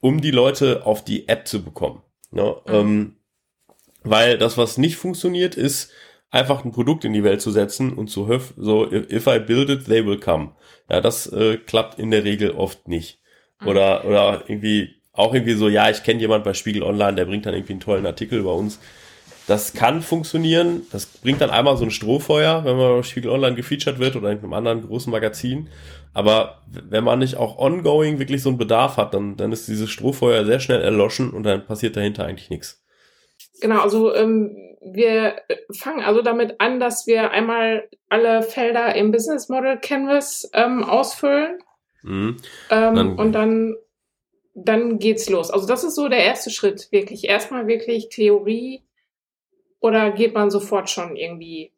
um 0.00 0.20
die 0.20 0.30
Leute 0.30 0.86
auf 0.86 1.02
die 1.02 1.28
App 1.28 1.48
zu 1.48 1.64
bekommen. 1.64 2.02
Ja, 2.32 2.56
mhm. 2.66 2.74
ähm, 2.74 3.16
weil 4.04 4.38
das, 4.38 4.56
was 4.56 4.78
nicht 4.78 4.96
funktioniert, 4.96 5.56
ist 5.56 5.90
einfach 6.30 6.64
ein 6.64 6.72
Produkt 6.72 7.04
in 7.04 7.12
die 7.12 7.24
Welt 7.24 7.40
zu 7.40 7.50
setzen 7.50 7.92
und 7.92 8.08
zu 8.08 8.28
so, 8.56 8.92
if 8.92 9.26
I 9.26 9.38
build 9.38 9.70
it, 9.70 9.86
they 9.86 10.04
will 10.04 10.20
come. 10.20 10.52
Ja, 10.90 11.00
das 11.00 11.26
äh, 11.32 11.56
klappt 11.56 11.98
in 11.98 12.10
der 12.10 12.24
Regel 12.24 12.50
oft 12.52 12.86
nicht. 12.86 13.20
Mhm. 13.64 13.70
Oder, 13.70 14.04
oder 14.04 14.44
irgendwie, 14.46 14.94
auch 15.12 15.34
irgendwie 15.34 15.54
so, 15.54 15.68
ja, 15.68 15.90
ich 15.90 16.02
kenne 16.02 16.20
jemand 16.20 16.44
bei 16.44 16.54
Spiegel 16.54 16.82
Online, 16.82 17.14
der 17.14 17.24
bringt 17.24 17.46
dann 17.46 17.54
irgendwie 17.54 17.74
einen 17.74 17.80
tollen 17.80 18.06
Artikel 18.06 18.38
über 18.38 18.54
uns. 18.54 18.78
Das 19.46 19.74
kann 19.74 20.00
funktionieren. 20.00 20.86
Das 20.90 21.06
bringt 21.06 21.40
dann 21.40 21.50
einmal 21.50 21.76
so 21.76 21.84
ein 21.84 21.90
Strohfeuer, 21.90 22.64
wenn 22.64 22.76
man 22.76 22.96
bei 22.96 23.02
Spiegel 23.02 23.30
Online 23.30 23.54
gefeatured 23.54 23.98
wird 23.98 24.16
oder 24.16 24.30
in 24.30 24.38
einem 24.38 24.54
anderen 24.54 24.86
großen 24.86 25.10
Magazin. 25.10 25.68
Aber 26.14 26.62
wenn 26.66 27.04
man 27.04 27.18
nicht 27.18 27.36
auch 27.36 27.58
ongoing 27.58 28.18
wirklich 28.18 28.42
so 28.42 28.48
einen 28.48 28.58
Bedarf 28.58 28.96
hat, 28.96 29.12
dann, 29.12 29.36
dann 29.36 29.52
ist 29.52 29.68
dieses 29.68 29.90
Strohfeuer 29.90 30.44
sehr 30.46 30.60
schnell 30.60 30.80
erloschen 30.80 31.30
und 31.30 31.42
dann 31.42 31.66
passiert 31.66 31.96
dahinter 31.96 32.24
eigentlich 32.24 32.50
nichts. 32.50 32.82
Genau, 33.60 33.80
also 33.80 34.14
ähm, 34.14 34.56
wir 34.80 35.36
fangen 35.72 36.02
also 36.02 36.22
damit 36.22 36.60
an, 36.60 36.80
dass 36.80 37.06
wir 37.06 37.30
einmal 37.30 37.88
alle 38.08 38.42
Felder 38.42 38.94
im 38.94 39.10
Business 39.10 39.48
Model 39.48 39.76
Canvas 39.78 40.50
ähm, 40.54 40.84
ausfüllen 40.84 41.58
Mhm. 42.04 42.36
Ähm, 42.70 42.94
dann, 42.94 43.18
und 43.18 43.32
dann, 43.32 43.76
dann 44.54 44.98
geht's 44.98 45.28
los. 45.28 45.50
Also 45.50 45.66
das 45.66 45.84
ist 45.84 45.96
so 45.96 46.08
der 46.08 46.24
erste 46.24 46.50
Schritt, 46.50 46.88
wirklich. 46.92 47.24
Erstmal 47.24 47.66
wirklich 47.66 48.10
Theorie 48.10 48.84
oder 49.80 50.12
geht 50.12 50.34
man 50.34 50.50
sofort 50.50 50.90
schon 50.90 51.16
irgendwie 51.16 51.72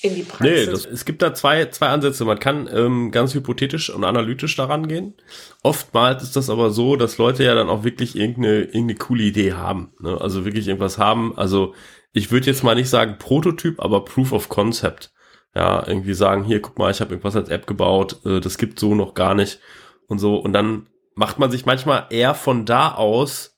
in 0.00 0.14
die 0.14 0.22
Praxis? 0.22 0.66
Nee, 0.66 0.66
das, 0.66 0.86
es 0.86 1.04
gibt 1.04 1.22
da 1.22 1.34
zwei, 1.34 1.66
zwei 1.66 1.88
Ansätze. 1.88 2.24
Man 2.24 2.38
kann 2.38 2.68
ähm, 2.72 3.10
ganz 3.10 3.34
hypothetisch 3.34 3.90
und 3.90 4.04
analytisch 4.04 4.54
daran 4.56 4.88
gehen. 4.88 5.14
Oftmals 5.62 6.22
ist 6.22 6.36
das 6.36 6.50
aber 6.50 6.70
so, 6.70 6.96
dass 6.96 7.18
Leute 7.18 7.44
ja 7.44 7.54
dann 7.54 7.68
auch 7.68 7.84
wirklich 7.84 8.16
irgendeine, 8.16 8.62
irgendeine 8.62 8.96
coole 8.96 9.24
Idee 9.24 9.52
haben. 9.52 9.92
Ne? 10.00 10.20
Also 10.20 10.44
wirklich 10.44 10.68
irgendwas 10.68 10.98
haben. 10.98 11.36
Also 11.36 11.74
ich 12.12 12.30
würde 12.30 12.46
jetzt 12.46 12.62
mal 12.62 12.76
nicht 12.76 12.90
sagen 12.90 13.16
Prototyp, 13.18 13.80
aber 13.80 14.04
Proof 14.04 14.32
of 14.32 14.48
Concept 14.48 15.13
ja, 15.54 15.86
irgendwie 15.86 16.14
sagen, 16.14 16.44
hier, 16.44 16.60
guck 16.60 16.78
mal, 16.78 16.90
ich 16.90 17.00
habe 17.00 17.10
irgendwas 17.10 17.36
als 17.36 17.48
App 17.48 17.66
gebaut, 17.66 18.20
äh, 18.24 18.40
das 18.40 18.58
gibt 18.58 18.80
so 18.80 18.94
noch 18.94 19.14
gar 19.14 19.34
nicht 19.34 19.60
und 20.08 20.18
so. 20.18 20.36
Und 20.36 20.52
dann 20.52 20.86
macht 21.14 21.38
man 21.38 21.50
sich 21.50 21.64
manchmal 21.66 22.06
eher 22.10 22.34
von 22.34 22.64
da 22.64 22.92
aus 22.92 23.56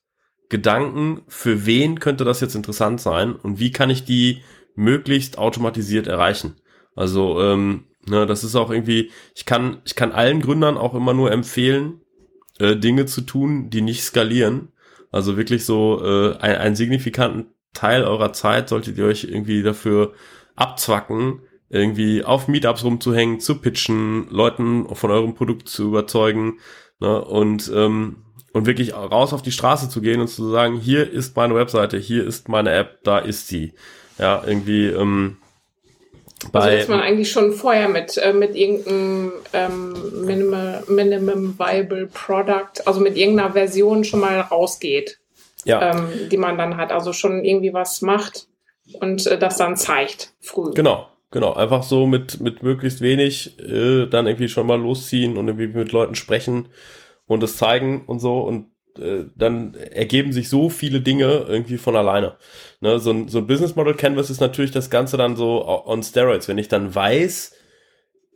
Gedanken, 0.49 1.23
für 1.26 1.67
wen 1.67 1.99
könnte 1.99 2.25
das 2.25 2.41
jetzt 2.41 2.55
interessant 2.55 3.00
sein 3.00 3.35
und 3.35 3.59
wie 3.59 3.73
kann 3.73 3.91
ich 3.91 4.05
die 4.05 4.43
möglichst 4.75 5.38
automatisiert 5.38 6.07
erreichen. 6.07 6.57
Also, 6.95 7.41
ähm, 7.41 7.85
ne, 8.07 8.26
das 8.26 8.45
ist 8.45 8.55
auch 8.55 8.71
irgendwie, 8.71 9.11
ich 9.35 9.47
kann, 9.47 9.79
ich 9.85 9.97
kann 9.97 10.12
allen 10.12 10.41
Gründern 10.41 10.76
auch 10.76 10.95
immer 10.95 11.15
nur 11.15 11.33
empfehlen, 11.33 12.00
äh, 12.59 12.76
Dinge 12.76 13.07
zu 13.07 13.23
tun, 13.23 13.71
die 13.71 13.83
nicht 13.83 14.05
skalieren. 14.05 14.69
Also 15.11 15.37
wirklich 15.37 15.65
so 15.65 16.03
äh, 16.05 16.37
ein, 16.37 16.57
einen 16.57 16.76
signifikanten 16.76 17.47
Teil 17.73 18.05
eurer 18.05 18.33
Zeit 18.33 18.69
solltet 18.69 18.99
ihr 18.99 19.07
euch 19.07 19.25
irgendwie 19.25 19.62
dafür 19.62 20.15
abzwacken, 20.55 21.41
irgendwie 21.68 22.25
auf 22.25 22.49
Meetups 22.49 22.85
rumzuhängen, 22.85 23.40
zu 23.40 23.61
pitchen, 23.61 24.28
Leuten 24.30 24.94
von 24.94 25.11
eurem 25.11 25.35
Produkt 25.35 25.68
zu 25.68 25.88
überzeugen 25.88 26.58
ne, 27.00 27.25
und, 27.25 27.70
ähm, 27.75 28.16
und 28.52 28.66
wirklich 28.66 28.94
raus 28.94 29.32
auf 29.32 29.42
die 29.42 29.52
Straße 29.52 29.88
zu 29.88 30.00
gehen 30.00 30.20
und 30.20 30.28
zu 30.28 30.50
sagen, 30.50 30.78
hier 30.78 31.11
ist 31.11 31.37
meine 31.37 31.54
Webseite, 31.54 31.99
hier 31.99 32.26
ist 32.26 32.49
meine 32.49 32.73
App, 32.73 33.00
da 33.02 33.18
ist 33.18 33.49
sie. 33.49 33.75
Ja, 34.18 34.42
irgendwie 34.46 34.87
ähm, 34.87 35.37
bei, 36.52 36.61
also 36.61 36.76
dass 36.78 36.88
man 36.88 37.00
eigentlich 37.00 37.30
schon 37.30 37.52
vorher 37.52 37.88
mit, 37.88 38.16
äh, 38.18 38.32
mit 38.32 38.54
irgendeinem 38.54 39.32
ähm, 39.52 40.25
Minimal, 40.25 40.85
Minimum 40.88 41.58
Viable 41.58 42.06
Product, 42.06 42.87
also 42.87 43.00
mit 43.00 43.16
irgendeiner 43.16 43.52
Version 43.52 44.04
schon 44.04 44.20
mal 44.20 44.40
rausgeht, 44.40 45.18
ja. 45.64 45.92
ähm, 45.92 46.28
die 46.30 46.37
man 46.37 46.58
dann 46.58 46.76
hat. 46.76 46.92
Also 46.92 47.12
schon 47.12 47.44
irgendwie 47.44 47.73
was 47.73 48.02
macht 48.02 48.49
und 49.00 49.26
äh, 49.26 49.38
das 49.38 49.56
dann 49.56 49.76
zeigt 49.76 50.32
früh. 50.40 50.73
Genau, 50.73 51.08
Genau, 51.37 51.52
einfach 51.52 51.83
so 51.83 52.07
mit, 52.07 52.40
mit 52.40 52.62
möglichst 52.62 53.02
wenig 53.02 53.59
äh, 53.61 54.07
dann 54.07 54.26
irgendwie 54.26 54.49
schon 54.49 54.66
mal 54.66 54.81
losziehen 54.81 55.37
und 55.37 55.47
irgendwie 55.49 55.66
mit 55.66 55.93
Leuten 55.93 56.14
sprechen 56.14 56.69
und 57.26 57.43
es 57.43 57.59
zeigen 57.59 58.07
und 58.07 58.21
so 58.21 58.40
und 58.40 58.69
äh, 58.99 59.25
dann 59.37 59.75
ergeben 59.75 60.33
sich 60.33 60.49
so 60.49 60.70
viele 60.70 61.03
Dinge 61.03 61.44
irgendwie 61.46 61.77
von 61.77 61.94
alleine. 61.94 62.37
Ne, 62.81 62.99
so, 63.01 63.11
ein, 63.11 63.29
so 63.29 63.37
ein 63.37 63.46
Business 63.46 63.77
Model 63.77 63.92
Canvas 63.92 64.31
ist 64.31 64.40
natürlich 64.40 64.70
das 64.70 64.88
Ganze 64.88 65.18
dann 65.18 65.37
so 65.37 65.68
on 65.68 66.03
steroids. 66.03 66.49
Wenn 66.49 66.57
ich 66.57 66.68
dann 66.68 66.94
weiß, 66.94 67.53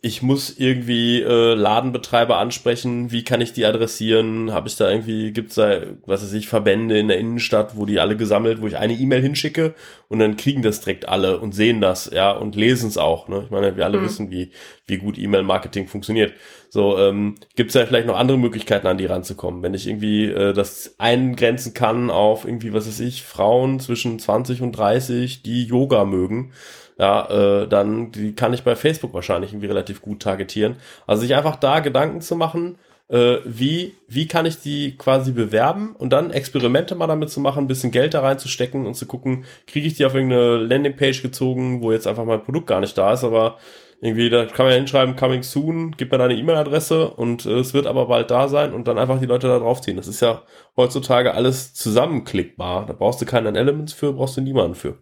ich 0.03 0.23
muss 0.23 0.59
irgendwie 0.59 1.21
äh, 1.21 1.55
Ladenbetreiber 1.55 2.39
ansprechen, 2.39 3.13
wie 3.13 3.23
kann 3.23 3.43
ich 3.43 3.53
die 3.53 3.67
adressieren? 3.67 4.51
Habe 4.51 4.67
ich 4.69 4.77
da 4.77 4.89
irgendwie, 4.89 5.31
gibt's 5.33 5.57
da, 5.57 5.83
was 6.07 6.23
weiß 6.23 6.33
ich, 6.33 6.49
Verbände 6.49 6.99
in 6.99 7.09
der 7.09 7.19
Innenstadt, 7.19 7.77
wo 7.77 7.85
die 7.85 8.01
alle 8.01 8.17
gesammelt, 8.17 8.63
wo 8.63 8.67
ich 8.67 8.79
eine 8.79 8.95
E-Mail 8.95 9.21
hinschicke 9.21 9.75
und 10.09 10.19
dann 10.19 10.39
kriegen 10.39 10.63
das 10.63 10.81
direkt 10.81 11.09
alle 11.09 11.39
und 11.39 11.55
sehen 11.55 11.83
das, 11.83 12.11
ja, 12.15 12.31
und 12.33 12.57
lesen 12.57 12.89
es 12.89 12.97
auch. 12.97 13.29
Ne? 13.29 13.43
Ich 13.45 13.51
meine, 13.51 13.77
wir 13.77 13.85
alle 13.85 13.99
mhm. 13.99 14.05
wissen, 14.05 14.31
wie, 14.31 14.53
wie 14.87 14.97
gut 14.97 15.19
E-Mail-Marketing 15.19 15.87
funktioniert. 15.87 16.33
So, 16.71 16.99
ähm, 16.99 17.35
gibt's 17.55 17.75
da 17.75 17.85
vielleicht 17.85 18.07
noch 18.07 18.17
andere 18.17 18.39
Möglichkeiten, 18.39 18.87
an 18.87 18.97
die 18.97 19.07
ranzukommen? 19.07 19.63
Wenn 19.63 19.75
ich 19.75 19.87
irgendwie 19.87 20.27
äh, 20.27 20.55
das 20.55 20.95
eingrenzen 20.99 21.75
kann 21.75 22.11
auf 22.11 22.47
irgendwie, 22.47 22.73
was 22.73 22.87
weiß 22.87 23.01
ich, 23.01 23.23
Frauen 23.23 23.81
zwischen 23.81 24.19
20 24.19 24.63
und 24.63 24.73
30, 24.73 25.43
die 25.43 25.65
Yoga 25.65 26.07
mögen, 26.07 26.53
ja, 27.01 27.63
äh, 27.63 27.67
dann 27.67 28.13
die 28.13 28.35
kann 28.35 28.53
ich 28.53 28.63
bei 28.63 28.77
Facebook 28.77 29.15
wahrscheinlich 29.15 29.53
irgendwie 29.53 29.69
relativ 29.69 30.03
gut 30.03 30.21
targetieren. 30.21 30.77
Also 31.07 31.23
sich 31.23 31.35
einfach 31.35 31.57
da 31.57 31.81
Gedanken 31.81 32.21
zu 32.21 32.37
machen, 32.37 32.77
äh, 33.09 33.39
wie, 33.47 33.95
wie 34.07 34.29
kann 34.29 34.45
ich 34.45 34.61
die 34.61 34.99
quasi 34.99 35.33
bewerben 35.33 35.97
und 35.97 36.13
dann 36.13 36.31
Experimente 36.31 36.95
mal 36.95 37.07
damit 37.07 37.31
zu 37.31 37.41
machen, 37.41 37.65
ein 37.65 37.69
bisschen 37.69 37.91
Geld 37.91 38.13
da 38.13 38.21
reinzustecken 38.21 38.87
und 38.87 38.97
zu 38.97 39.07
gucken, 39.07 39.47
kriege 39.67 39.87
ich 39.87 39.95
die 39.95 40.05
auf 40.05 40.15
irgendeine 40.15 40.59
Landingpage 40.59 41.23
gezogen, 41.23 41.81
wo 41.81 41.91
jetzt 41.91 42.07
einfach 42.07 42.27
mein 42.27 42.45
Produkt 42.45 42.67
gar 42.67 42.81
nicht 42.81 42.99
da 42.99 43.15
ist, 43.15 43.25
aber 43.25 43.57
irgendwie, 44.03 44.29
da 44.29 44.45
kann 44.45 44.67
man 44.67 44.73
ja 44.73 44.79
hinschreiben, 44.79 45.17
coming 45.17 45.43
soon, 45.43 45.93
gib 45.97 46.13
mir 46.13 46.19
deine 46.19 46.35
E-Mail-Adresse 46.35 47.09
und 47.09 47.47
äh, 47.47 47.61
es 47.61 47.73
wird 47.73 47.87
aber 47.87 48.09
bald 48.09 48.31
da 48.31 48.47
sein 48.49 48.75
und 48.75 48.87
dann 48.89 48.99
einfach 48.99 49.21
die 49.21 49.27
Leute 49.27 49.49
da 49.49 49.59
draufziehen. 49.59 49.97
Das 49.97 50.07
ist 50.07 50.21
ja 50.21 50.43
heutzutage 50.77 51.33
alles 51.33 51.73
zusammenklickbar. 51.73 52.85
Da 52.85 52.93
brauchst 52.93 53.23
du 53.23 53.27
keinen 53.27 53.57
Elements 53.57 53.95
für, 53.95 54.13
brauchst 54.13 54.37
du 54.37 54.43
niemanden 54.43 54.75
für. 54.75 54.99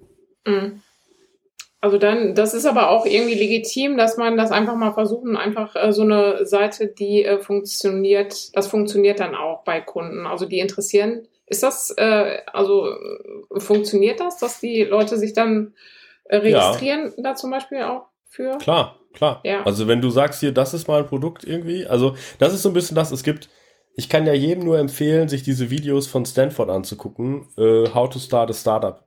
Mhm. 0.47 0.81
Also 1.81 1.97
dann, 1.97 2.35
das 2.35 2.55
ist 2.55 2.67
aber 2.67 2.91
auch 2.91 3.07
irgendwie 3.07 3.35
legitim, 3.35 3.97
dass 3.97 4.17
man 4.17 4.37
das 4.37 4.51
einfach 4.51 4.75
mal 4.75 4.93
versuchen, 4.93 5.37
einfach 5.37 5.77
äh, 5.77 5.93
so 5.93 6.03
eine 6.03 6.45
Seite, 6.45 6.89
die 6.89 7.25
äh, 7.25 7.39
funktioniert, 7.39 8.57
das 8.57 8.67
funktioniert 8.67 9.21
dann 9.21 9.37
auch 9.37 9.63
bei 9.63 9.81
Kunden. 9.81 10.27
Also 10.27 10.47
die 10.47 10.59
interessieren. 10.59 11.29
Ist 11.47 11.63
das, 11.63 11.95
äh, 11.97 12.39
also 12.53 12.93
funktioniert 13.57 14.21
das, 14.21 14.39
dass 14.39 14.61
die 14.61 14.85
Leute 14.85 15.17
sich 15.17 15.33
dann 15.35 15.75
äh, 16.25 16.39
registrieren 16.39 17.13
ja. 17.17 17.23
da 17.23 17.35
zum 17.37 17.51
Beispiel 17.51 17.83
auch 17.83 18.07
für? 18.27 18.59
Klar, 18.59 18.99
klar. 19.15 19.41
Ja. 19.45 19.63
Also 19.63 19.87
wenn 19.87 20.03
du 20.03 20.11
sagst 20.11 20.41
hier, 20.41 20.53
das 20.53 20.75
ist 20.75 20.89
mal 20.89 21.03
ein 21.03 21.07
Produkt 21.07 21.45
irgendwie, 21.45 21.87
also 21.87 22.17
das 22.39 22.53
ist 22.53 22.63
so 22.63 22.71
ein 22.71 22.75
bisschen 22.75 22.97
das, 22.97 23.13
es 23.13 23.23
gibt, 23.23 23.49
ich 23.95 24.09
kann 24.09 24.27
ja 24.27 24.35
jedem 24.35 24.65
nur 24.65 24.79
empfehlen, 24.79 25.29
sich 25.29 25.45
diese 25.45 25.71
Videos 25.71 26.09
von 26.09 26.27
Stanford 26.27 26.71
anzugucken, 26.71 27.47
äh, 27.57 27.89
How 27.95 28.11
to 28.11 28.19
Start 28.19 28.51
a 28.51 28.55
Startup. 28.55 29.05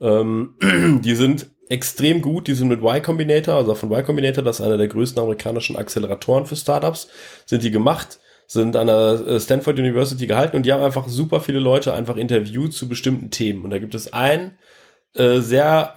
Ähm, 0.00 0.56
die 1.04 1.14
sind 1.14 1.50
extrem 1.68 2.22
gut. 2.22 2.48
Die 2.48 2.54
sind 2.54 2.68
mit 2.68 2.80
Y 2.80 3.02
Combinator, 3.02 3.54
also 3.54 3.74
von 3.74 3.90
Y 3.90 4.04
Combinator, 4.04 4.42
das 4.42 4.60
ist 4.60 4.66
einer 4.66 4.76
der 4.76 4.88
größten 4.88 5.20
amerikanischen 5.20 5.76
Acceleratoren 5.76 6.46
für 6.46 6.56
Startups, 6.56 7.08
sind 7.44 7.62
die 7.62 7.70
gemacht, 7.70 8.20
sind 8.46 8.76
an 8.76 8.86
der 8.86 9.20
äh, 9.26 9.40
Stanford 9.40 9.78
University 9.78 10.26
gehalten 10.26 10.56
und 10.56 10.66
die 10.66 10.72
haben 10.72 10.82
einfach 10.82 11.08
super 11.08 11.40
viele 11.40 11.58
Leute 11.58 11.92
einfach 11.94 12.16
interviewt 12.16 12.72
zu 12.72 12.88
bestimmten 12.88 13.30
Themen. 13.30 13.64
Und 13.64 13.70
da 13.70 13.78
gibt 13.78 13.94
es 13.94 14.12
ein 14.12 14.58
äh, 15.14 15.40
sehr, 15.40 15.94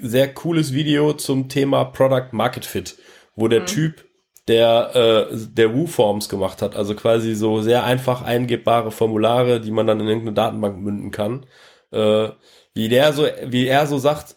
sehr 0.00 0.32
cooles 0.32 0.72
Video 0.72 1.12
zum 1.12 1.48
Thema 1.48 1.84
Product 1.84 2.28
Market 2.32 2.64
Fit, 2.64 2.96
wo 3.34 3.48
der 3.48 3.62
mhm. 3.62 3.66
Typ 3.66 4.04
der, 4.48 5.28
äh, 5.30 5.36
der 5.36 5.74
Woo-Forms 5.74 6.28
gemacht 6.28 6.62
hat, 6.62 6.74
also 6.74 6.94
quasi 6.94 7.34
so 7.34 7.62
sehr 7.62 7.84
einfach 7.84 8.22
eingebbare 8.22 8.90
Formulare, 8.90 9.60
die 9.60 9.70
man 9.70 9.86
dann 9.86 10.00
in 10.00 10.08
irgendeine 10.08 10.34
Datenbank 10.34 10.78
münden 10.78 11.10
kann. 11.10 11.46
Äh, 11.92 12.30
wie 12.74 12.88
der 12.88 13.12
so, 13.12 13.26
wie 13.46 13.66
er 13.66 13.86
so 13.86 13.98
sagt, 13.98 14.36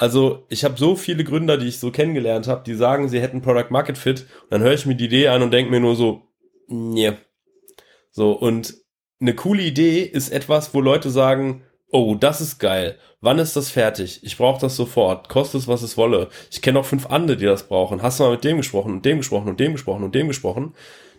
also 0.00 0.46
ich 0.48 0.64
habe 0.64 0.78
so 0.78 0.96
viele 0.96 1.24
Gründer, 1.24 1.58
die 1.58 1.68
ich 1.68 1.78
so 1.78 1.90
kennengelernt 1.90 2.48
habe, 2.48 2.64
die 2.64 2.74
sagen, 2.74 3.10
sie 3.10 3.20
hätten 3.20 3.42
Product 3.42 3.66
Market 3.68 3.98
Fit. 3.98 4.22
Und 4.44 4.52
dann 4.52 4.62
höre 4.62 4.72
ich 4.72 4.86
mir 4.86 4.94
die 4.94 5.04
Idee 5.04 5.28
an 5.28 5.42
und 5.42 5.50
denke 5.50 5.70
mir 5.70 5.78
nur 5.78 5.94
so, 5.94 6.22
nee. 6.68 7.12
So, 8.10 8.32
und 8.32 8.76
eine 9.20 9.34
coole 9.34 9.62
Idee 9.62 10.00
ist 10.00 10.30
etwas, 10.30 10.72
wo 10.72 10.80
Leute 10.80 11.10
sagen, 11.10 11.64
oh, 11.90 12.14
das 12.14 12.40
ist 12.40 12.58
geil. 12.58 12.96
Wann 13.20 13.38
ist 13.38 13.56
das 13.56 13.68
fertig? 13.68 14.20
Ich 14.22 14.38
brauche 14.38 14.62
das 14.62 14.74
sofort. 14.74 15.28
Kostet 15.28 15.60
es, 15.60 15.68
was 15.68 15.82
es 15.82 15.98
wolle. 15.98 16.30
Ich 16.50 16.62
kenne 16.62 16.78
auch 16.78 16.86
fünf 16.86 17.04
andere, 17.10 17.36
die 17.36 17.44
das 17.44 17.68
brauchen. 17.68 18.00
Hast 18.00 18.18
du 18.18 18.24
mal 18.24 18.30
mit 18.30 18.44
dem 18.44 18.56
gesprochen 18.56 18.92
und 18.92 19.04
dem 19.04 19.18
gesprochen 19.18 19.50
und 19.50 19.60
dem 19.60 19.72
gesprochen 19.72 20.04
und 20.04 20.14
dem 20.14 20.28
gesprochen? 20.28 20.72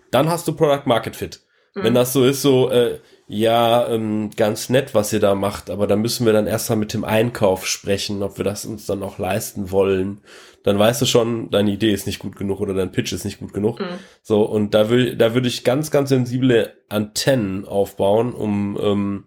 Dann 0.09 0.27
hast 0.27 0.47
du 0.47 0.53
Product 0.53 0.87
Market 0.87 1.15
Fit. 1.15 1.41
Mhm. 1.75 1.83
Wenn 1.83 1.93
das 1.93 2.13
so 2.13 2.25
ist, 2.25 2.41
so, 2.41 2.69
äh, 2.69 2.99
ja, 3.27 3.87
ähm, 3.87 4.31
ganz 4.35 4.69
nett, 4.69 4.93
was 4.93 5.13
ihr 5.13 5.21
da 5.21 5.35
macht, 5.35 5.69
aber 5.69 5.87
da 5.87 5.95
müssen 5.95 6.25
wir 6.25 6.33
dann 6.33 6.47
erst 6.47 6.69
mal 6.69 6.75
mit 6.75 6.93
dem 6.93 7.05
Einkauf 7.05 7.65
sprechen, 7.65 8.23
ob 8.23 8.37
wir 8.37 8.43
das 8.43 8.65
uns 8.65 8.85
dann 8.85 9.03
auch 9.03 9.19
leisten 9.19 9.71
wollen. 9.71 10.21
Dann 10.63 10.77
weißt 10.77 11.01
du 11.01 11.05
schon, 11.05 11.49
deine 11.49 11.71
Idee 11.71 11.93
ist 11.93 12.05
nicht 12.05 12.19
gut 12.19 12.35
genug 12.35 12.59
oder 12.59 12.73
dein 12.73 12.91
Pitch 12.91 13.13
ist 13.13 13.23
nicht 13.23 13.39
gut 13.39 13.53
genug. 13.53 13.79
Mhm. 13.79 13.99
So, 14.21 14.43
und 14.43 14.73
da 14.73 14.89
will, 14.89 15.15
da 15.15 15.33
würde 15.33 15.47
ich 15.47 15.63
ganz, 15.63 15.91
ganz 15.91 16.09
sensible 16.09 16.73
Antennen 16.89 17.65
aufbauen, 17.65 18.33
um 18.33 18.77
ähm, 18.81 19.25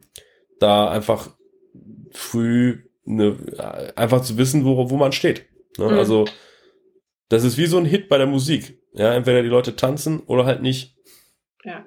da 0.60 0.90
einfach 0.90 1.30
früh 2.12 2.84
ne, 3.04 3.36
einfach 3.96 4.22
zu 4.22 4.36
wissen, 4.36 4.64
wo, 4.64 4.90
wo 4.90 4.96
man 4.96 5.12
steht. 5.12 5.46
Ne? 5.78 5.86
Mhm. 5.86 5.98
Also, 5.98 6.24
das 7.28 7.44
ist 7.44 7.56
wie 7.56 7.66
so 7.66 7.78
ein 7.78 7.86
Hit 7.86 8.08
bei 8.08 8.18
der 8.18 8.26
Musik. 8.26 8.78
Ja, 8.92 9.14
entweder 9.14 9.42
die 9.42 9.48
Leute 9.48 9.76
tanzen 9.76 10.20
oder 10.20 10.44
halt 10.44 10.62
nicht. 10.62 10.94
Ja. 11.64 11.84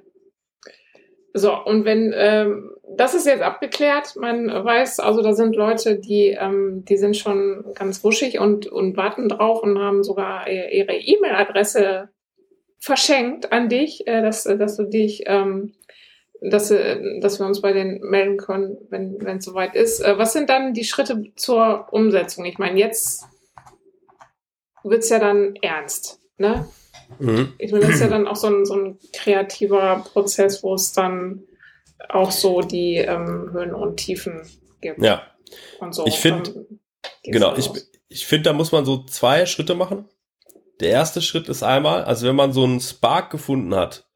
So, 1.37 1.53
und 1.53 1.85
wenn, 1.85 2.13
ähm, 2.15 2.71
das 2.95 3.13
ist 3.13 3.25
jetzt 3.25 3.41
abgeklärt, 3.41 4.15
man 4.15 4.47
weiß, 4.47 4.99
also 4.99 5.21
da 5.21 5.33
sind 5.33 5.55
Leute, 5.55 5.99
die, 5.99 6.37
ähm, 6.39 6.83
die 6.85 6.97
sind 6.97 7.17
schon 7.17 7.65
ganz 7.75 8.03
wuschig 8.03 8.39
und, 8.39 8.67
und 8.67 8.97
warten 8.97 9.29
drauf 9.29 9.61
und 9.61 9.77
haben 9.79 10.03
sogar 10.03 10.49
ihre 10.49 10.95
E-Mail-Adresse 10.95 12.09
verschenkt 12.79 13.51
an 13.51 13.69
dich, 13.69 14.07
äh, 14.07 14.21
dass, 14.21 14.43
dass 14.43 14.77
du 14.77 14.83
dich, 14.83 15.23
ähm, 15.25 15.73
dass, 16.41 16.71
äh, 16.71 17.19
dass 17.19 17.39
wir 17.39 17.45
uns 17.45 17.61
bei 17.61 17.73
denen 17.73 17.99
melden 18.01 18.37
können, 18.37 18.77
wenn 18.89 19.37
es 19.37 19.45
soweit 19.45 19.75
ist. 19.75 19.99
Äh, 19.99 20.17
was 20.17 20.33
sind 20.33 20.49
dann 20.49 20.73
die 20.73 20.85
Schritte 20.85 21.23
zur 21.35 21.87
Umsetzung? 21.91 22.45
Ich 22.45 22.57
meine, 22.57 22.79
jetzt 22.79 23.25
wird's 24.83 25.09
ja 25.09 25.19
dann 25.19 25.55
ernst, 25.61 26.21
ne? 26.37 26.67
Mhm. 27.19 27.53
Ich 27.57 27.71
meine, 27.71 27.85
das 27.85 27.95
ist 27.95 28.01
ja 28.01 28.07
dann 28.07 28.27
auch 28.27 28.35
so 28.35 28.47
ein, 28.47 28.65
so 28.65 28.75
ein 28.75 28.99
kreativer 29.13 30.03
Prozess, 30.11 30.63
wo 30.63 30.73
es 30.75 30.93
dann 30.93 31.43
auch 32.09 32.31
so 32.31 32.61
die 32.61 32.95
ähm, 32.97 33.49
Höhen 33.51 33.73
und 33.73 33.97
Tiefen 33.97 34.41
gibt. 34.81 35.01
Ja. 35.01 35.23
Und 35.79 35.93
so. 35.93 36.05
Ich 36.05 36.15
finde, 36.15 36.67
genau, 37.23 37.55
ich, 37.55 37.69
ich 38.09 38.25
finde, 38.25 38.49
da 38.49 38.53
muss 38.53 38.71
man 38.71 38.85
so 38.85 39.03
zwei 39.05 39.45
Schritte 39.45 39.75
machen. 39.75 40.05
Der 40.79 40.89
erste 40.89 41.21
Schritt 41.21 41.49
ist 41.49 41.63
einmal, 41.63 42.03
also 42.03 42.27
wenn 42.27 42.35
man 42.35 42.53
so 42.53 42.63
einen 42.63 42.79
Spark 42.79 43.31
gefunden 43.31 43.73
hat, 43.73 44.07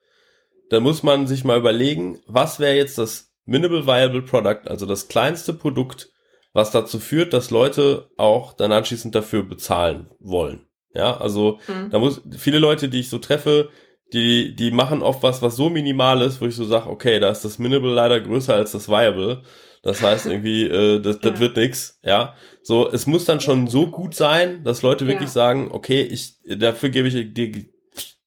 dann 0.70 0.84
muss 0.84 1.04
man 1.04 1.28
sich 1.28 1.44
mal 1.44 1.58
überlegen, 1.58 2.20
was 2.28 2.60
wäre 2.60 2.76
jetzt 2.76 2.98
das 2.98 3.34
Minimal 3.46 3.88
Viable 3.88 4.22
Product, 4.22 4.68
also 4.68 4.86
das 4.86 5.08
kleinste 5.08 5.54
Produkt, 5.54 6.12
was 6.54 6.72
dazu 6.72 7.00
führt, 7.00 7.34
dass 7.34 7.50
Leute 7.50 8.10
auch 8.18 8.54
dann 8.54 8.72
anschließend 8.72 9.16
dafür 9.16 9.44
bezahlen 9.44 10.12
wollen. 10.20 10.68
Ja, 10.94 11.18
also 11.18 11.60
mhm. 11.68 11.90
da 11.90 12.00
muss 12.00 12.22
viele 12.38 12.60
Leute, 12.60 12.90
die 12.90 13.00
ich 13.00 13.10
so 13.10 13.18
treffe, 13.18 13.70
die 14.14 14.56
die 14.56 14.72
machen 14.72 15.02
oft 15.02 15.24
was, 15.24 15.42
was 15.42 15.56
so 15.56 15.70
minimal 15.70 16.22
ist, 16.22 16.42
wo 16.42 16.46
ich 16.46 16.56
so 16.56 16.66
sage, 16.66 16.90
okay, 16.90 17.20
da 17.20 17.30
ist 17.30 17.46
das 17.46 17.60
Minimal 17.60 17.92
leider 17.92 18.20
größer 18.20 18.56
als 18.56 18.72
das 18.74 18.90
Viable. 18.90 19.44
Das 19.84 20.02
heißt 20.02 20.28
irgendwie, 20.28 20.64
äh, 20.68 21.00
das, 21.00 21.20
das 21.20 21.34
ja. 21.34 21.40
wird 21.40 21.58
nix. 21.58 22.00
Ja, 22.04 22.36
so 22.62 22.90
es 22.92 23.08
muss 23.08 23.26
dann 23.26 23.40
schon 23.40 23.68
so 23.68 23.88
gut 23.88 24.16
sein, 24.16 24.64
dass 24.64 24.82
Leute 24.82 25.08
wirklich 25.08 25.30
ja. 25.30 25.34
sagen, 25.34 25.70
okay, 25.72 26.02
ich 26.02 26.36
dafür 26.46 26.90
gebe 26.90 27.08
ich 27.08 27.34
dir 27.34 27.66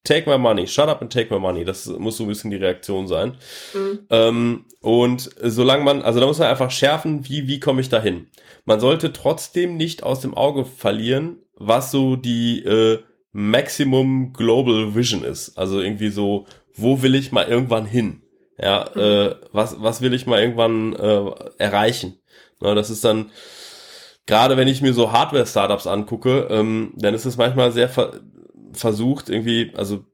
Take 0.04 0.28
my 0.28 0.36
money, 0.36 0.66
shut 0.66 0.88
up 0.88 1.00
and 1.00 1.10
take 1.10 1.32
my 1.32 1.40
money. 1.40 1.64
Das 1.64 1.86
muss 1.86 2.18
so 2.18 2.24
ein 2.24 2.28
bisschen 2.28 2.50
die 2.50 2.58
Reaktion 2.58 3.08
sein. 3.08 3.38
Mhm. 3.72 4.00
Ähm, 4.10 4.64
und 4.82 5.30
solange 5.40 5.82
man, 5.82 6.02
also 6.02 6.20
da 6.20 6.26
muss 6.26 6.38
man 6.38 6.48
einfach 6.48 6.70
schärfen, 6.70 7.26
wie, 7.26 7.48
wie 7.48 7.58
komme 7.58 7.80
ich 7.80 7.88
da 7.88 8.02
hin? 8.02 8.26
Man 8.66 8.80
sollte 8.80 9.14
trotzdem 9.14 9.78
nicht 9.78 10.02
aus 10.02 10.20
dem 10.20 10.34
Auge 10.34 10.66
verlieren, 10.66 11.38
was 11.56 11.90
so 11.90 12.16
die 12.16 12.64
äh, 12.64 13.00
Maximum 13.32 14.32
Global 14.32 14.94
Vision 14.94 15.24
ist. 15.24 15.58
Also 15.58 15.80
irgendwie 15.80 16.08
so, 16.08 16.46
wo 16.74 17.02
will 17.02 17.14
ich 17.14 17.32
mal 17.32 17.46
irgendwann 17.46 17.86
hin? 17.86 18.22
Ja, 18.58 18.88
mhm. 18.94 19.00
äh, 19.00 19.34
was, 19.52 19.80
was 19.80 20.00
will 20.00 20.14
ich 20.14 20.26
mal 20.26 20.40
irgendwann 20.40 20.94
äh, 20.94 21.30
erreichen? 21.58 22.18
Na, 22.60 22.74
das 22.74 22.90
ist 22.90 23.04
dann, 23.04 23.30
gerade 24.26 24.56
wenn 24.56 24.68
ich 24.68 24.82
mir 24.82 24.94
so 24.94 25.12
Hardware-Startups 25.12 25.86
angucke, 25.86 26.46
ähm, 26.50 26.92
dann 26.96 27.14
ist 27.14 27.24
es 27.24 27.36
manchmal 27.36 27.72
sehr 27.72 27.88
ver 27.88 28.20
versucht, 28.72 29.28
irgendwie, 29.28 29.72
also 29.76 30.04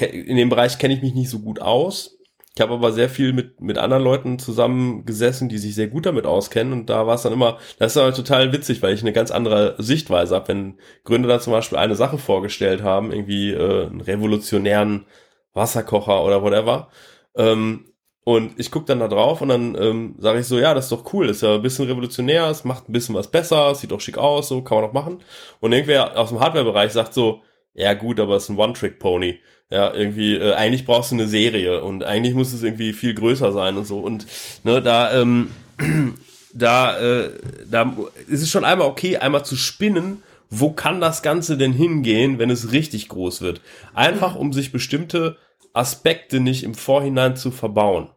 in 0.00 0.36
dem 0.36 0.48
Bereich 0.48 0.78
kenne 0.78 0.94
ich 0.94 1.02
mich 1.02 1.14
nicht 1.14 1.30
so 1.30 1.38
gut 1.38 1.60
aus. 1.60 2.15
Ich 2.56 2.62
habe 2.62 2.72
aber 2.72 2.90
sehr 2.90 3.10
viel 3.10 3.34
mit, 3.34 3.60
mit 3.60 3.76
anderen 3.76 4.02
Leuten 4.02 4.38
zusammengesessen, 4.38 5.50
die 5.50 5.58
sich 5.58 5.74
sehr 5.74 5.88
gut 5.88 6.06
damit 6.06 6.24
auskennen. 6.24 6.72
Und 6.72 6.88
da 6.88 7.06
war 7.06 7.16
es 7.16 7.22
dann 7.22 7.34
immer, 7.34 7.58
das 7.78 7.92
ist 7.92 7.98
aber 7.98 8.14
total 8.14 8.50
witzig, 8.50 8.80
weil 8.80 8.94
ich 8.94 9.02
eine 9.02 9.12
ganz 9.12 9.30
andere 9.30 9.74
Sichtweise 9.76 10.34
habe. 10.34 10.48
Wenn 10.48 10.78
Gründer 11.04 11.28
da 11.28 11.38
zum 11.38 11.52
Beispiel 11.52 11.76
eine 11.76 11.96
Sache 11.96 12.16
vorgestellt 12.16 12.82
haben, 12.82 13.12
irgendwie 13.12 13.52
äh, 13.52 13.86
einen 13.86 14.00
revolutionären 14.00 15.04
Wasserkocher 15.52 16.24
oder 16.24 16.42
whatever, 16.42 16.88
ähm, 17.36 17.92
und 18.24 18.58
ich 18.58 18.70
gucke 18.70 18.86
dann 18.86 19.00
da 19.00 19.08
drauf 19.08 19.40
und 19.42 19.50
dann 19.50 19.76
ähm, 19.80 20.16
sage 20.18 20.40
ich 20.40 20.46
so, 20.46 20.58
ja, 20.58 20.74
das 20.74 20.86
ist 20.86 20.92
doch 20.92 21.12
cool, 21.12 21.28
ist 21.28 21.42
ja 21.42 21.54
ein 21.56 21.62
bisschen 21.62 21.86
revolutionär, 21.86 22.48
es 22.48 22.64
macht 22.64 22.88
ein 22.88 22.92
bisschen 22.92 23.14
was 23.14 23.30
besser, 23.30 23.74
sieht 23.74 23.92
doch 23.92 24.00
schick 24.00 24.18
aus, 24.18 24.48
so 24.48 24.62
kann 24.62 24.78
man 24.78 24.88
auch 24.88 24.92
machen. 24.94 25.22
Und 25.60 25.72
irgendwer 25.72 26.18
aus 26.18 26.30
dem 26.30 26.40
Hardware-Bereich 26.40 26.90
sagt 26.90 27.14
so, 27.14 27.42
ja 27.74 27.94
gut, 27.94 28.18
aber 28.18 28.36
es 28.36 28.44
ist 28.44 28.48
ein 28.48 28.58
One-Trick-Pony. 28.58 29.40
Ja, 29.70 29.92
irgendwie, 29.92 30.36
äh, 30.36 30.54
eigentlich 30.54 30.84
brauchst 30.84 31.10
du 31.10 31.16
eine 31.16 31.26
Serie 31.26 31.82
und 31.82 32.04
eigentlich 32.04 32.34
muss 32.34 32.52
es 32.52 32.62
irgendwie 32.62 32.92
viel 32.92 33.14
größer 33.14 33.52
sein 33.52 33.76
und 33.76 33.84
so. 33.84 33.98
Und 33.98 34.26
ne, 34.62 34.80
da, 34.80 35.20
ähm, 35.20 35.50
da, 36.54 36.98
äh, 36.98 37.30
da 37.68 37.96
ist 38.28 38.42
es 38.42 38.50
schon 38.50 38.64
einmal 38.64 38.86
okay, 38.86 39.16
einmal 39.16 39.44
zu 39.44 39.56
spinnen, 39.56 40.22
wo 40.50 40.70
kann 40.70 41.00
das 41.00 41.22
Ganze 41.22 41.56
denn 41.56 41.72
hingehen, 41.72 42.38
wenn 42.38 42.50
es 42.50 42.70
richtig 42.70 43.08
groß 43.08 43.40
wird? 43.40 43.60
Einfach 43.94 44.36
um 44.36 44.52
sich 44.52 44.70
bestimmte 44.70 45.36
Aspekte 45.72 46.38
nicht 46.38 46.62
im 46.62 46.74
Vorhinein 46.74 47.34
zu 47.36 47.50
verbauen. 47.50 48.10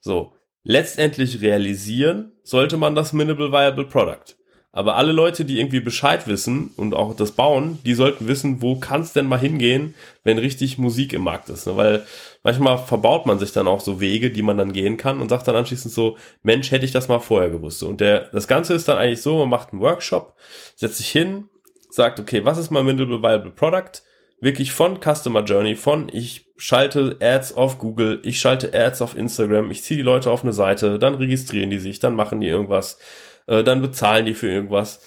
So, 0.00 0.32
letztendlich 0.64 1.40
realisieren 1.40 2.32
sollte 2.42 2.76
man 2.76 2.96
das 2.96 3.12
Minimal 3.12 3.52
Viable 3.52 3.86
Product. 3.86 4.37
Aber 4.78 4.94
alle 4.94 5.10
Leute, 5.10 5.44
die 5.44 5.58
irgendwie 5.58 5.80
Bescheid 5.80 6.28
wissen 6.28 6.70
und 6.76 6.94
auch 6.94 7.16
das 7.16 7.32
bauen, 7.32 7.80
die 7.84 7.94
sollten 7.94 8.28
wissen, 8.28 8.62
wo 8.62 8.76
kann 8.76 9.00
es 9.00 9.12
denn 9.12 9.26
mal 9.26 9.40
hingehen, 9.40 9.96
wenn 10.22 10.38
richtig 10.38 10.78
Musik 10.78 11.12
im 11.12 11.22
Markt 11.22 11.48
ist. 11.48 11.66
Ne? 11.66 11.76
Weil 11.76 12.06
manchmal 12.44 12.78
verbaut 12.78 13.26
man 13.26 13.40
sich 13.40 13.50
dann 13.50 13.66
auch 13.66 13.80
so 13.80 14.00
Wege, 14.00 14.30
die 14.30 14.42
man 14.42 14.56
dann 14.56 14.72
gehen 14.72 14.96
kann 14.96 15.20
und 15.20 15.30
sagt 15.30 15.48
dann 15.48 15.56
anschließend 15.56 15.92
so, 15.92 16.16
Mensch, 16.44 16.70
hätte 16.70 16.84
ich 16.84 16.92
das 16.92 17.08
mal 17.08 17.18
vorher 17.18 17.50
gewusst. 17.50 17.82
Und 17.82 18.00
der, 18.00 18.28
das 18.30 18.46
Ganze 18.46 18.72
ist 18.72 18.86
dann 18.86 18.98
eigentlich 18.98 19.20
so, 19.20 19.38
man 19.38 19.48
macht 19.48 19.72
einen 19.72 19.82
Workshop, 19.82 20.36
setzt 20.76 20.98
sich 20.98 21.10
hin, 21.10 21.48
sagt, 21.90 22.20
okay, 22.20 22.44
was 22.44 22.56
ist 22.56 22.70
mein 22.70 22.86
Minimal 22.86 23.20
Viable 23.20 23.50
Product? 23.50 24.04
Wirklich 24.40 24.70
von 24.70 25.00
Customer 25.00 25.42
Journey, 25.42 25.74
von 25.74 26.08
ich 26.12 26.46
schalte 26.56 27.16
Ads 27.20 27.56
auf 27.56 27.78
Google, 27.78 28.20
ich 28.22 28.38
schalte 28.38 28.72
Ads 28.72 29.02
auf 29.02 29.16
Instagram, 29.16 29.72
ich 29.72 29.82
ziehe 29.82 29.98
die 29.98 30.04
Leute 30.04 30.30
auf 30.30 30.44
eine 30.44 30.52
Seite, 30.52 31.00
dann 31.00 31.16
registrieren 31.16 31.70
die 31.70 31.80
sich, 31.80 31.98
dann 31.98 32.14
machen 32.14 32.40
die 32.40 32.46
irgendwas 32.46 33.00
äh, 33.48 33.64
dann 33.64 33.82
bezahlen 33.82 34.26
die 34.26 34.34
für 34.34 34.48
irgendwas. 34.48 35.00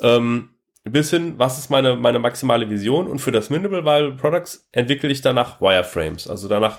Ähm, 0.00 0.50
bis 0.84 1.10
hin, 1.10 1.34
was 1.36 1.58
ist 1.58 1.68
meine, 1.68 1.96
meine 1.96 2.18
maximale 2.18 2.70
Vision? 2.70 3.08
Und 3.08 3.18
für 3.18 3.32
das 3.32 3.50
Minimal 3.50 3.84
Viable 3.84 4.16
Products 4.16 4.68
entwickle 4.72 5.10
ich 5.10 5.20
danach 5.20 5.60
Wireframes. 5.60 6.28
Also 6.28 6.48
danach 6.48 6.78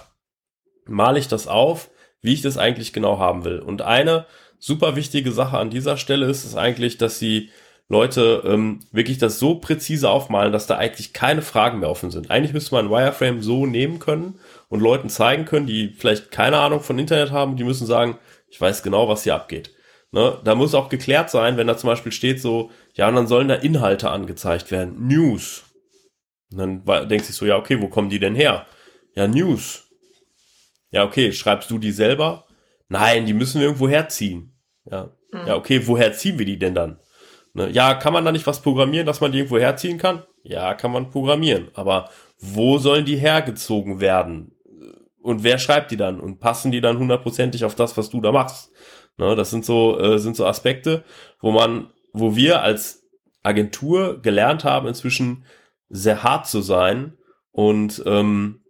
male 0.85 1.19
ich 1.19 1.27
das 1.27 1.47
auf, 1.47 1.91
wie 2.21 2.33
ich 2.33 2.41
das 2.41 2.57
eigentlich 2.57 2.93
genau 2.93 3.19
haben 3.19 3.45
will. 3.45 3.59
Und 3.59 3.83
eine 3.83 4.25
super 4.57 4.95
wichtige 4.95 5.31
Sache 5.31 5.57
an 5.57 5.69
dieser 5.69 5.97
Stelle 5.97 6.25
ist, 6.25 6.43
ist 6.43 6.55
eigentlich, 6.55 6.97
dass 6.97 7.19
die 7.19 7.49
Leute 7.87 8.43
ähm, 8.45 8.79
wirklich 8.91 9.17
das 9.17 9.39
so 9.39 9.55
präzise 9.55 10.09
aufmalen, 10.09 10.51
dass 10.51 10.67
da 10.67 10.77
eigentlich 10.77 11.11
keine 11.13 11.41
Fragen 11.41 11.79
mehr 11.79 11.89
offen 11.89 12.11
sind. 12.11 12.29
Eigentlich 12.29 12.53
müsste 12.53 12.75
man 12.75 12.85
ein 12.85 12.91
Wireframe 12.91 13.41
so 13.41 13.65
nehmen 13.65 13.99
können 13.99 14.39
und 14.69 14.81
Leuten 14.81 15.09
zeigen 15.09 15.45
können, 15.45 15.65
die 15.65 15.95
vielleicht 15.97 16.29
keine 16.31 16.57
Ahnung 16.57 16.81
von 16.81 16.99
Internet 16.99 17.31
haben, 17.31 17.57
die 17.57 17.63
müssen 17.63 17.87
sagen, 17.87 18.17
ich 18.47 18.61
weiß 18.61 18.83
genau, 18.83 19.07
was 19.07 19.23
hier 19.23 19.35
abgeht. 19.35 19.71
Ne? 20.11 20.39
Da 20.43 20.55
muss 20.55 20.73
auch 20.73 20.89
geklärt 20.89 21.29
sein, 21.29 21.57
wenn 21.57 21.67
da 21.67 21.77
zum 21.77 21.89
Beispiel 21.89 22.11
steht 22.11 22.41
so, 22.41 22.71
ja, 22.95 23.07
und 23.07 23.15
dann 23.15 23.27
sollen 23.27 23.47
da 23.47 23.55
Inhalte 23.55 24.09
angezeigt 24.09 24.71
werden. 24.71 25.07
News. 25.07 25.63
Und 26.51 26.57
dann 26.85 27.09
denkst 27.09 27.27
du 27.27 27.33
so, 27.33 27.45
ja, 27.45 27.57
okay, 27.57 27.81
wo 27.81 27.87
kommen 27.87 28.09
die 28.09 28.19
denn 28.19 28.35
her? 28.35 28.65
Ja, 29.15 29.27
News. 29.27 29.87
Ja, 30.91 31.03
okay, 31.03 31.31
schreibst 31.31 31.69
du 31.69 31.77
die 31.77 31.91
selber? 31.91 32.45
Nein, 32.87 33.27
die 33.27 33.33
müssen 33.33 33.59
wir 33.59 33.67
irgendwo 33.67 33.87
herziehen. 33.87 34.55
Ja, 34.89 35.11
mhm. 35.31 35.47
ja 35.47 35.55
okay, 35.55 35.85
woher 35.85 36.13
ziehen 36.13 36.39
wir 36.39 36.45
die 36.45 36.57
denn 36.57 36.73
dann? 36.73 36.99
Ne? 37.53 37.69
Ja, 37.69 37.93
kann 37.93 38.13
man 38.13 38.25
da 38.25 38.31
nicht 38.31 38.47
was 38.47 38.61
programmieren, 38.61 39.05
dass 39.05 39.21
man 39.21 39.31
die 39.31 39.39
irgendwo 39.39 39.59
herziehen 39.59 39.99
kann? 39.99 40.23
Ja, 40.43 40.73
kann 40.73 40.91
man 40.91 41.11
programmieren. 41.11 41.69
Aber 41.75 42.09
wo 42.39 42.77
sollen 42.79 43.05
die 43.05 43.17
hergezogen 43.17 43.99
werden? 43.99 44.55
Und 45.21 45.43
wer 45.43 45.59
schreibt 45.59 45.91
die 45.91 45.97
dann? 45.97 46.19
Und 46.19 46.39
passen 46.39 46.71
die 46.71 46.81
dann 46.81 46.97
hundertprozentig 46.97 47.65
auf 47.65 47.75
das, 47.75 47.97
was 47.97 48.09
du 48.09 48.21
da 48.21 48.31
machst? 48.31 48.71
Ne, 49.19 49.35
das 49.35 49.49
sind 49.49 49.65
so, 49.65 49.99
äh, 49.99 50.17
sind 50.17 50.37
so 50.37 50.45
Aspekte, 50.45 51.03
wo 51.41 51.51
man, 51.51 51.87
wo 52.13 52.37
wir 52.37 52.63
als 52.63 53.03
Agentur 53.43 54.21
gelernt 54.21 54.63
haben, 54.63 54.87
inzwischen 54.87 55.43
sehr 55.89 56.23
hart 56.23 56.47
zu 56.47 56.61
sein 56.61 57.17
und 57.51 58.01
ähm, 58.05 58.61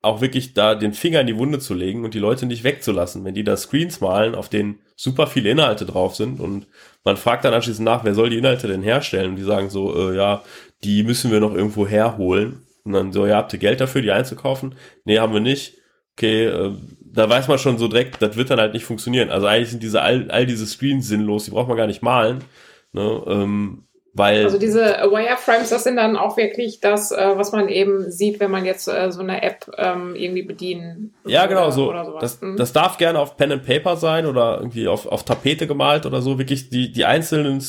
auch 0.00 0.22
wirklich 0.22 0.54
da 0.54 0.74
den 0.74 0.94
Finger 0.94 1.20
in 1.20 1.26
die 1.26 1.36
Wunde 1.36 1.58
zu 1.58 1.74
legen 1.74 2.04
und 2.04 2.14
die 2.14 2.18
Leute 2.18 2.46
nicht 2.46 2.64
wegzulassen. 2.64 3.22
Wenn 3.24 3.34
die 3.34 3.44
da 3.44 3.54
Screens 3.56 4.00
malen, 4.00 4.34
auf 4.34 4.48
denen 4.48 4.80
super 4.96 5.26
viele 5.26 5.50
Inhalte 5.50 5.84
drauf 5.84 6.16
sind 6.16 6.40
und 6.40 6.66
man 7.04 7.18
fragt 7.18 7.44
dann 7.44 7.52
anschließend 7.52 7.84
nach, 7.84 8.02
wer 8.02 8.14
soll 8.14 8.30
die 8.30 8.38
Inhalte 8.38 8.68
denn 8.68 8.82
herstellen? 8.82 9.32
Und 9.32 9.36
die 9.36 9.42
sagen 9.42 9.68
so, 9.68 10.10
äh, 10.10 10.16
ja, 10.16 10.42
die 10.84 11.02
müssen 11.02 11.30
wir 11.30 11.40
noch 11.40 11.54
irgendwo 11.54 11.86
herholen. 11.86 12.62
Und 12.84 12.94
dann 12.94 13.12
so, 13.12 13.26
ja, 13.26 13.36
habt 13.36 13.52
ihr 13.52 13.58
Geld 13.58 13.80
dafür, 13.80 14.00
die 14.00 14.10
einzukaufen? 14.10 14.74
Nee, 15.04 15.18
haben 15.18 15.34
wir 15.34 15.40
nicht. 15.40 15.74
Okay, 16.16 16.46
äh, 16.46 16.72
da 17.00 17.28
weiß 17.28 17.48
man 17.48 17.58
schon 17.58 17.78
so 17.78 17.88
direkt, 17.88 18.22
das 18.22 18.36
wird 18.36 18.50
dann 18.50 18.60
halt 18.60 18.72
nicht 18.72 18.84
funktionieren. 18.84 19.30
Also 19.30 19.46
eigentlich 19.46 19.70
sind 19.70 19.82
diese 19.82 20.02
all, 20.02 20.30
all 20.30 20.46
diese 20.46 20.66
Screens 20.66 21.08
sinnlos, 21.08 21.44
die 21.44 21.50
braucht 21.50 21.68
man 21.68 21.76
gar 21.76 21.86
nicht 21.86 22.02
malen. 22.02 22.44
Ne? 22.92 23.22
Ähm, 23.26 23.84
weil 24.14 24.44
also 24.44 24.58
diese 24.58 24.82
Wireframes, 24.82 25.70
das 25.70 25.84
sind 25.84 25.96
dann 25.96 26.16
auch 26.16 26.36
wirklich 26.36 26.80
das, 26.80 27.12
äh, 27.12 27.32
was 27.34 27.52
man 27.52 27.68
eben 27.68 28.10
sieht, 28.10 28.40
wenn 28.40 28.50
man 28.50 28.66
jetzt 28.66 28.86
äh, 28.86 29.10
so 29.10 29.20
eine 29.20 29.42
App 29.42 29.70
ähm, 29.78 30.14
irgendwie 30.14 30.42
bedienen. 30.42 31.14
Ja, 31.24 31.46
genau, 31.46 31.70
so. 31.70 31.92
Das, 32.20 32.42
mhm. 32.42 32.58
das 32.58 32.74
darf 32.74 32.98
gerne 32.98 33.18
auf 33.18 33.38
Pen 33.38 33.52
and 33.52 33.64
Paper 33.64 33.96
sein 33.96 34.26
oder 34.26 34.58
irgendwie 34.58 34.86
auf, 34.86 35.06
auf 35.06 35.24
Tapete 35.24 35.66
gemalt 35.66 36.04
oder 36.04 36.20
so. 36.20 36.38
Wirklich 36.38 36.68
die, 36.68 36.92
die 36.92 37.06
einzelnen, 37.06 37.64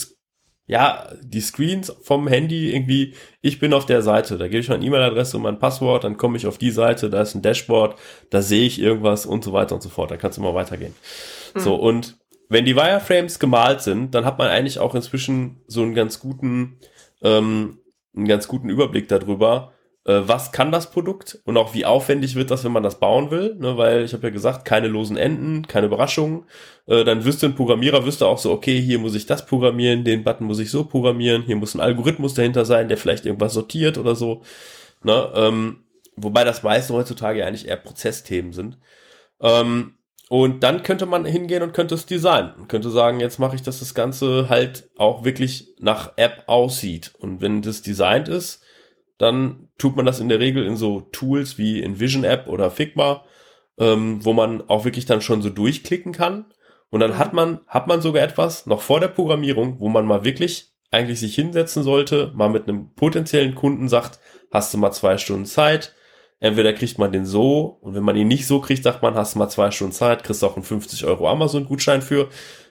ja, 0.66 1.10
die 1.22 1.42
Screens 1.42 1.94
vom 2.02 2.28
Handy 2.28 2.74
irgendwie, 2.74 3.16
ich 3.42 3.60
bin 3.60 3.74
auf 3.74 3.86
der 3.86 4.02
Seite, 4.02 4.38
da 4.38 4.48
gebe 4.48 4.60
ich 4.60 4.70
meine 4.70 4.86
E-Mail-Adresse 4.86 5.38
und 5.38 5.44
mein 5.44 5.60
Passwort, 5.60 6.06
dann 6.06 6.16
komme 6.16 6.38
ich 6.38 6.48
auf 6.48 6.58
die 6.58 6.72
Seite, 6.72 7.10
da 7.10 7.22
ist 7.22 7.36
ein 7.36 7.42
Dashboard, 7.42 8.00
da 8.30 8.42
sehe 8.42 8.66
ich 8.66 8.80
irgendwas 8.80 9.26
und 9.26 9.44
so 9.44 9.52
weiter 9.52 9.76
und 9.76 9.82
so 9.82 9.90
fort. 9.90 10.12
Da 10.12 10.18
kannst 10.18 10.38
du 10.38 10.42
mal 10.42 10.56
weitergehen. 10.56 10.96
Mhm. 11.54 11.60
So, 11.60 11.76
und 11.76 12.18
wenn 12.48 12.66
die 12.66 12.76
Wireframes 12.76 13.40
gemalt 13.40 13.82
sind, 13.82 14.16
dann 14.16 14.26
hat 14.26 14.38
man 14.38 14.48
eigentlich 14.48 14.80
auch 14.80 14.96
inzwischen 14.96 15.62
so 15.68 15.82
einen 15.82 15.96
ganz 15.96 16.20
guten, 16.20 16.78
ähm, 17.22 17.80
einen 18.16 18.28
ganz 18.28 18.48
guten 18.48 18.70
Überblick 18.70 19.10
darüber, 19.10 19.74
äh, 20.06 20.22
was 20.26 20.52
kann 20.52 20.72
das 20.72 20.92
Produkt 20.92 21.40
und 21.46 21.58
auch 21.58 21.74
wie 21.74 21.86
aufwendig 21.86 22.36
wird 22.36 22.52
das, 22.52 22.64
wenn 22.64 22.72
man 22.72 22.84
das 22.84 23.00
bauen 23.00 23.32
will, 23.32 23.56
ne? 23.56 23.78
weil 23.78 24.04
ich 24.04 24.14
habe 24.14 24.28
ja 24.28 24.34
gesagt, 24.34 24.66
keine 24.66 24.88
losen 24.88 25.18
Enden, 25.18 25.68
keine 25.68 25.88
Überraschungen. 25.88 26.46
Äh, 26.88 27.04
dann 27.04 27.24
wüsste 27.24 27.46
ein 27.46 27.56
Programmierer, 27.56 28.06
wüsste 28.06 28.26
auch 28.28 28.38
so, 28.38 28.52
okay, 28.52 28.82
hier 28.82 29.00
muss 29.00 29.16
ich 29.16 29.26
das 29.26 29.46
programmieren, 29.46 30.04
den 30.04 30.24
Button 30.24 30.46
muss 30.46 30.60
ich 30.60 30.72
so 30.72 30.84
programmieren, 30.86 31.44
hier 31.44 31.56
muss 31.56 31.74
ein 31.74 31.82
Algorithmus 31.82 32.34
dahinter 32.34 32.66
sein, 32.66 32.90
der 32.90 32.98
vielleicht 32.98 33.26
irgendwas 33.26 33.54
sortiert 33.54 33.98
oder 33.98 34.16
so. 34.16 34.42
Ne? 35.04 35.32
Ähm, 35.36 35.84
wobei 36.16 36.44
das 36.44 36.64
meiste 36.64 36.94
heutzutage 36.94 37.46
eigentlich 37.46 37.68
eher 37.68 37.78
Prozessthemen 37.78 38.52
sind. 38.52 38.78
Ähm, 39.42 39.96
und 40.30 40.64
dann 40.64 40.84
könnte 40.84 41.06
man 41.06 41.26
hingehen 41.26 41.64
und 41.64 41.74
könnte 41.74 41.96
es 41.96 42.06
designen. 42.06 42.54
Und 42.56 42.68
könnte 42.68 42.90
sagen, 42.90 43.20
jetzt 43.20 43.40
mache 43.40 43.56
ich, 43.56 43.62
dass 43.62 43.80
das 43.80 43.94
Ganze 43.94 44.50
halt 44.50 44.90
auch 44.98 45.24
wirklich 45.24 45.76
nach 45.80 46.14
App 46.16 46.44
aussieht. 46.48 47.14
Und 47.20 47.42
wenn 47.42 47.62
das 47.62 47.82
designt 47.82 48.30
ist, 48.30 48.64
dann 49.18 49.63
tut 49.78 49.96
man 49.96 50.06
das 50.06 50.20
in 50.20 50.30
der 50.30 50.40
Regel 50.40 50.66
in 50.66 50.76
so 50.76 51.02
Tools 51.12 51.58
wie 51.58 51.82
InVision 51.82 52.24
App 52.24 52.48
oder 52.48 52.72
Figma, 52.72 53.24
ähm, 53.78 54.24
wo 54.24 54.34
man 54.34 54.68
auch 54.70 54.86
wirklich 54.86 55.06
dann 55.06 55.22
schon 55.22 55.42
so 55.42 55.50
durchklicken 55.50 56.12
kann. 56.12 56.46
Und 56.90 57.00
dann 57.00 57.18
hat 57.18 57.34
man, 57.34 57.62
hat 57.68 57.88
man 57.88 58.02
sogar 58.02 58.24
etwas 58.24 58.66
noch 58.66 58.82
vor 58.82 59.00
der 59.00 59.08
Programmierung, 59.08 59.80
wo 59.80 59.90
man 59.90 60.06
mal 60.06 60.24
wirklich 60.24 60.72
eigentlich 60.92 61.20
sich 61.20 61.34
hinsetzen 61.34 61.82
sollte, 61.82 62.32
mal 62.36 62.50
mit 62.50 62.68
einem 62.68 62.94
potenziellen 62.94 63.56
Kunden 63.56 63.90
sagt, 63.90 64.20
hast 64.52 64.74
du 64.74 64.78
mal 64.78 64.92
zwei 64.92 65.18
Stunden 65.18 65.46
Zeit, 65.46 65.96
Entweder 66.44 66.74
kriegt 66.74 67.00
man 67.00 67.14
den 67.14 67.26
so 67.26 67.78
und 67.80 67.96
wenn 67.96 68.04
man 68.04 68.18
ihn 68.18 68.28
nicht 68.28 68.46
so 68.48 68.60
kriegt, 68.60 68.84
sagt 68.84 69.02
man, 69.02 69.16
hast 69.16 69.34
du 69.34 69.40
mal 69.40 69.48
zwei 69.48 69.72
Stunden 69.72 69.94
Zeit, 69.94 70.26
kriegst 70.26 70.44
auch 70.44 70.58
einen 70.58 70.66
50 70.66 71.06
Euro 71.06 71.30
Amazon-Gutschein 71.30 72.02
für, 72.02 72.28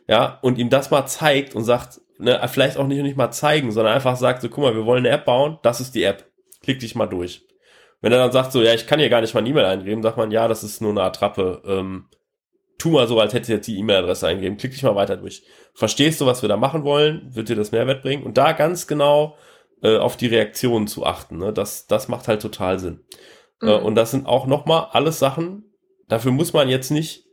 ja, 0.06 0.38
und 0.42 0.58
ihm 0.58 0.68
das 0.68 0.90
mal 0.90 1.06
zeigt 1.06 1.54
und 1.54 1.64
sagt, 1.64 2.02
ne, 2.18 2.38
vielleicht 2.52 2.76
auch 2.76 2.86
nicht, 2.86 3.00
nicht 3.00 3.16
mal 3.16 3.30
zeigen, 3.30 3.72
sondern 3.72 3.94
einfach 3.94 4.16
sagt 4.16 4.42
so, 4.42 4.50
guck 4.50 4.64
mal, 4.64 4.74
wir 4.74 4.84
wollen 4.84 5.06
eine 5.06 5.14
App 5.14 5.24
bauen, 5.24 5.58
das 5.62 5.80
ist 5.80 5.94
die 5.94 6.02
App, 6.02 6.30
klick 6.62 6.80
dich 6.80 6.94
mal 6.94 7.06
durch. 7.06 7.46
Wenn 8.00 8.12
er 8.12 8.18
dann 8.18 8.32
sagt 8.32 8.52
so, 8.52 8.62
ja, 8.62 8.74
ich 8.74 8.86
kann 8.86 8.98
hier 8.98 9.08
gar 9.08 9.20
nicht 9.20 9.34
mal 9.34 9.40
eine 9.40 9.48
E-Mail 9.48 9.64
eingeben, 9.64 10.02
sagt 10.02 10.16
man, 10.16 10.30
ja, 10.30 10.48
das 10.48 10.64
ist 10.64 10.80
nur 10.80 10.90
eine 10.90 11.02
Attrappe, 11.02 11.62
ähm, 11.64 12.08
tu 12.78 12.90
mal 12.90 13.06
so, 13.06 13.20
als 13.20 13.32
hättest 13.32 13.48
du 13.48 13.54
jetzt 13.54 13.68
die 13.68 13.78
E-Mail-Adresse 13.78 14.26
eingeben, 14.26 14.56
klick 14.56 14.72
dich 14.72 14.82
mal 14.82 14.96
weiter 14.96 15.16
durch. 15.16 15.44
Verstehst 15.72 16.20
du, 16.20 16.26
was 16.26 16.42
wir 16.42 16.48
da 16.48 16.56
machen 16.56 16.82
wollen? 16.82 17.34
Wird 17.34 17.48
dir 17.48 17.56
das 17.56 17.70
Mehrwert 17.70 18.02
bringen? 18.02 18.24
Und 18.24 18.38
da 18.38 18.52
ganz 18.52 18.88
genau 18.88 19.36
äh, 19.82 19.98
auf 19.98 20.16
die 20.16 20.26
Reaktionen 20.26 20.88
zu 20.88 21.06
achten, 21.06 21.38
ne? 21.38 21.52
das, 21.52 21.86
das 21.86 22.08
macht 22.08 22.26
halt 22.26 22.42
total 22.42 22.80
Sinn. 22.80 23.04
Äh, 23.62 23.78
mhm. 23.78 23.84
und 23.84 23.94
das 23.94 24.10
sind 24.10 24.26
auch 24.26 24.46
nochmal 24.46 24.88
alles 24.90 25.20
Sachen, 25.20 25.64
dafür 26.08 26.32
muss 26.32 26.52
man 26.52 26.68
jetzt 26.68 26.90
nicht 26.90 27.26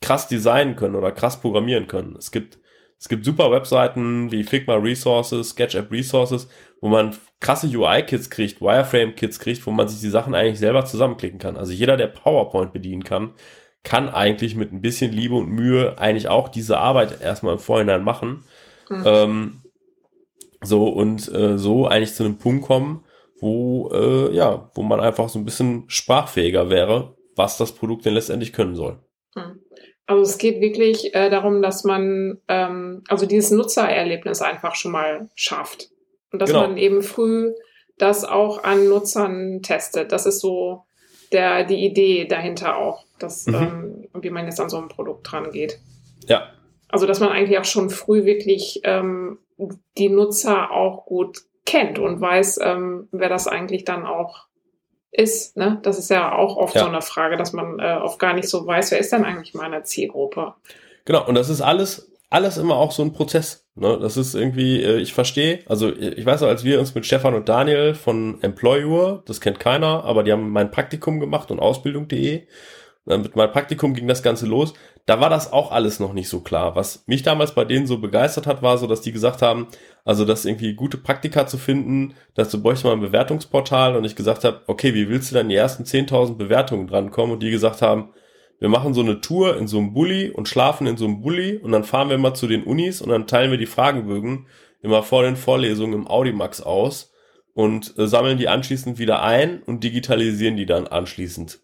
krass 0.00 0.28
designen 0.28 0.76
können 0.76 0.94
oder 0.94 1.10
krass 1.10 1.40
programmieren 1.40 1.88
können. 1.88 2.14
Es 2.16 2.30
gibt, 2.30 2.58
es 2.98 3.08
gibt 3.08 3.24
super 3.24 3.50
Webseiten 3.50 4.30
wie 4.32 4.44
Figma 4.44 4.74
Resources, 4.76 5.50
SketchUp 5.50 5.90
Resources, 5.90 6.48
wo 6.80 6.88
man 6.88 7.16
krasse 7.40 7.66
UI-Kits 7.66 8.30
kriegt, 8.30 8.60
Wireframe-Kits 8.60 9.38
kriegt, 9.38 9.66
wo 9.66 9.70
man 9.70 9.88
sich 9.88 10.00
die 10.00 10.08
Sachen 10.08 10.34
eigentlich 10.34 10.58
selber 10.58 10.84
zusammenklicken 10.84 11.38
kann. 11.38 11.56
Also 11.56 11.72
jeder, 11.72 11.96
der 11.96 12.06
PowerPoint 12.06 12.72
bedienen 12.72 13.04
kann, 13.04 13.34
kann 13.82 14.08
eigentlich 14.08 14.56
mit 14.56 14.72
ein 14.72 14.80
bisschen 14.80 15.12
Liebe 15.12 15.34
und 15.34 15.50
Mühe 15.50 15.98
eigentlich 15.98 16.28
auch 16.28 16.48
diese 16.48 16.78
Arbeit 16.78 17.20
erstmal 17.20 17.54
im 17.54 17.58
Vorhinein 17.60 18.02
machen. 18.02 18.44
Mhm. 18.88 19.02
Ähm, 19.04 19.62
so 20.62 20.88
und 20.88 21.30
äh, 21.32 21.58
so 21.58 21.86
eigentlich 21.86 22.14
zu 22.14 22.24
einem 22.24 22.38
Punkt 22.38 22.64
kommen, 22.64 23.04
wo, 23.38 23.90
äh, 23.92 24.34
ja, 24.34 24.70
wo 24.74 24.82
man 24.82 25.00
einfach 25.00 25.28
so 25.28 25.38
ein 25.38 25.44
bisschen 25.44 25.84
sprachfähiger 25.88 26.70
wäre, 26.70 27.14
was 27.36 27.58
das 27.58 27.72
Produkt 27.72 28.06
denn 28.06 28.14
letztendlich 28.14 28.54
können 28.54 28.74
soll. 28.74 29.03
Also 30.06 30.22
es 30.22 30.38
geht 30.38 30.60
wirklich 30.60 31.14
äh, 31.14 31.30
darum, 31.30 31.62
dass 31.62 31.84
man 31.84 32.38
ähm, 32.48 33.02
also 33.08 33.26
dieses 33.26 33.50
Nutzererlebnis 33.50 34.42
einfach 34.42 34.74
schon 34.74 34.92
mal 34.92 35.30
schafft. 35.34 35.90
Und 36.30 36.42
dass 36.42 36.50
genau. 36.50 36.62
man 36.62 36.76
eben 36.76 37.02
früh 37.02 37.52
das 37.96 38.24
auch 38.24 38.64
an 38.64 38.88
Nutzern 38.88 39.62
testet. 39.62 40.12
Das 40.12 40.26
ist 40.26 40.40
so 40.40 40.84
der, 41.32 41.64
die 41.64 41.84
Idee 41.84 42.26
dahinter 42.26 42.76
auch, 42.76 43.04
dass, 43.18 43.46
mhm. 43.46 43.54
ähm, 44.14 44.22
wie 44.22 44.30
man 44.30 44.46
jetzt 44.46 44.60
an 44.60 44.68
so 44.68 44.78
ein 44.78 44.88
Produkt 44.88 45.30
dran 45.30 45.50
geht. 45.52 45.78
Ja. 46.26 46.48
Also 46.88 47.06
dass 47.06 47.20
man 47.20 47.30
eigentlich 47.30 47.58
auch 47.58 47.64
schon 47.64 47.90
früh 47.90 48.24
wirklich 48.24 48.80
ähm, 48.84 49.38
die 49.96 50.08
Nutzer 50.08 50.70
auch 50.70 51.06
gut 51.06 51.38
kennt 51.64 51.98
und 51.98 52.20
weiß, 52.20 52.60
ähm, 52.62 53.08
wer 53.10 53.28
das 53.28 53.46
eigentlich 53.46 53.84
dann 53.84 54.04
auch 54.04 54.46
ist. 55.14 55.56
Ne? 55.56 55.78
Das 55.82 55.98
ist 55.98 56.10
ja 56.10 56.36
auch 56.36 56.56
oft 56.56 56.74
ja. 56.74 56.82
so 56.82 56.88
eine 56.88 57.00
Frage, 57.00 57.36
dass 57.36 57.52
man 57.52 57.78
äh, 57.78 57.98
oft 58.02 58.18
gar 58.18 58.34
nicht 58.34 58.48
so 58.48 58.66
weiß, 58.66 58.90
wer 58.90 58.98
ist 58.98 59.12
denn 59.12 59.24
eigentlich 59.24 59.54
meine 59.54 59.82
Zielgruppe. 59.84 60.54
Genau, 61.04 61.26
und 61.26 61.34
das 61.36 61.48
ist 61.48 61.60
alles, 61.60 62.10
alles 62.30 62.56
immer 62.58 62.76
auch 62.76 62.90
so 62.92 63.02
ein 63.02 63.12
Prozess. 63.12 63.66
Ne? 63.76 63.98
Das 64.00 64.16
ist 64.16 64.34
irgendwie, 64.34 64.82
äh, 64.82 64.98
ich 64.98 65.14
verstehe, 65.14 65.60
also 65.66 65.94
ich 65.94 66.26
weiß 66.26 66.40
noch, 66.40 66.48
als 66.48 66.64
wir 66.64 66.80
uns 66.80 66.94
mit 66.94 67.06
Stefan 67.06 67.34
und 67.34 67.48
Daniel 67.48 67.94
von 67.94 68.42
Employer, 68.42 69.22
das 69.26 69.40
kennt 69.40 69.60
keiner, 69.60 70.04
aber 70.04 70.24
die 70.24 70.32
haben 70.32 70.50
mein 70.50 70.70
Praktikum 70.70 71.20
gemacht 71.20 71.50
und 71.50 71.60
Ausbildung.de. 71.60 72.46
Mit 73.06 73.36
meinem 73.36 73.52
Praktikum 73.52 73.92
ging 73.92 74.08
das 74.08 74.22
Ganze 74.22 74.46
los 74.46 74.72
da 75.06 75.20
war 75.20 75.28
das 75.28 75.52
auch 75.52 75.70
alles 75.70 76.00
noch 76.00 76.14
nicht 76.14 76.28
so 76.28 76.40
klar. 76.40 76.76
Was 76.76 77.04
mich 77.06 77.22
damals 77.22 77.54
bei 77.54 77.64
denen 77.64 77.86
so 77.86 77.98
begeistert 77.98 78.46
hat, 78.46 78.62
war 78.62 78.78
so, 78.78 78.86
dass 78.86 79.02
die 79.02 79.12
gesagt 79.12 79.42
haben, 79.42 79.68
also 80.04 80.24
das 80.24 80.46
irgendwie 80.46 80.74
gute 80.74 80.96
Praktika 80.96 81.46
zu 81.46 81.58
finden, 81.58 82.14
dass 82.34 82.50
du 82.50 82.62
bräuchst 82.62 82.84
mal 82.84 82.92
ein 82.92 83.00
Bewertungsportal 83.00 83.96
und 83.96 84.04
ich 84.04 84.16
gesagt 84.16 84.44
habe, 84.44 84.62
okay, 84.66 84.94
wie 84.94 85.08
willst 85.08 85.30
du 85.30 85.34
dann 85.34 85.50
die 85.50 85.56
ersten 85.56 85.84
10.000 85.84 86.36
Bewertungen 86.36 86.86
drankommen? 86.86 87.34
Und 87.34 87.42
die 87.42 87.50
gesagt 87.50 87.82
haben, 87.82 88.14
wir 88.60 88.70
machen 88.70 88.94
so 88.94 89.02
eine 89.02 89.20
Tour 89.20 89.58
in 89.58 89.66
so 89.66 89.78
einem 89.78 89.92
Bulli 89.92 90.30
und 90.30 90.48
schlafen 90.48 90.86
in 90.86 90.96
so 90.96 91.04
einem 91.04 91.20
Bulli 91.20 91.58
und 91.58 91.72
dann 91.72 91.84
fahren 91.84 92.08
wir 92.08 92.16
mal 92.16 92.34
zu 92.34 92.46
den 92.46 92.64
Unis 92.64 93.02
und 93.02 93.10
dann 93.10 93.26
teilen 93.26 93.50
wir 93.50 93.58
die 93.58 93.66
Fragebögen 93.66 94.46
immer 94.80 95.02
vor 95.02 95.22
den 95.22 95.36
Vorlesungen 95.36 95.94
im 95.94 96.06
Audimax 96.06 96.62
aus 96.62 97.12
und 97.52 97.98
äh, 97.98 98.06
sammeln 98.06 98.38
die 98.38 98.48
anschließend 98.48 98.98
wieder 98.98 99.22
ein 99.22 99.62
und 99.62 99.84
digitalisieren 99.84 100.56
die 100.56 100.66
dann 100.66 100.86
anschließend. 100.86 101.60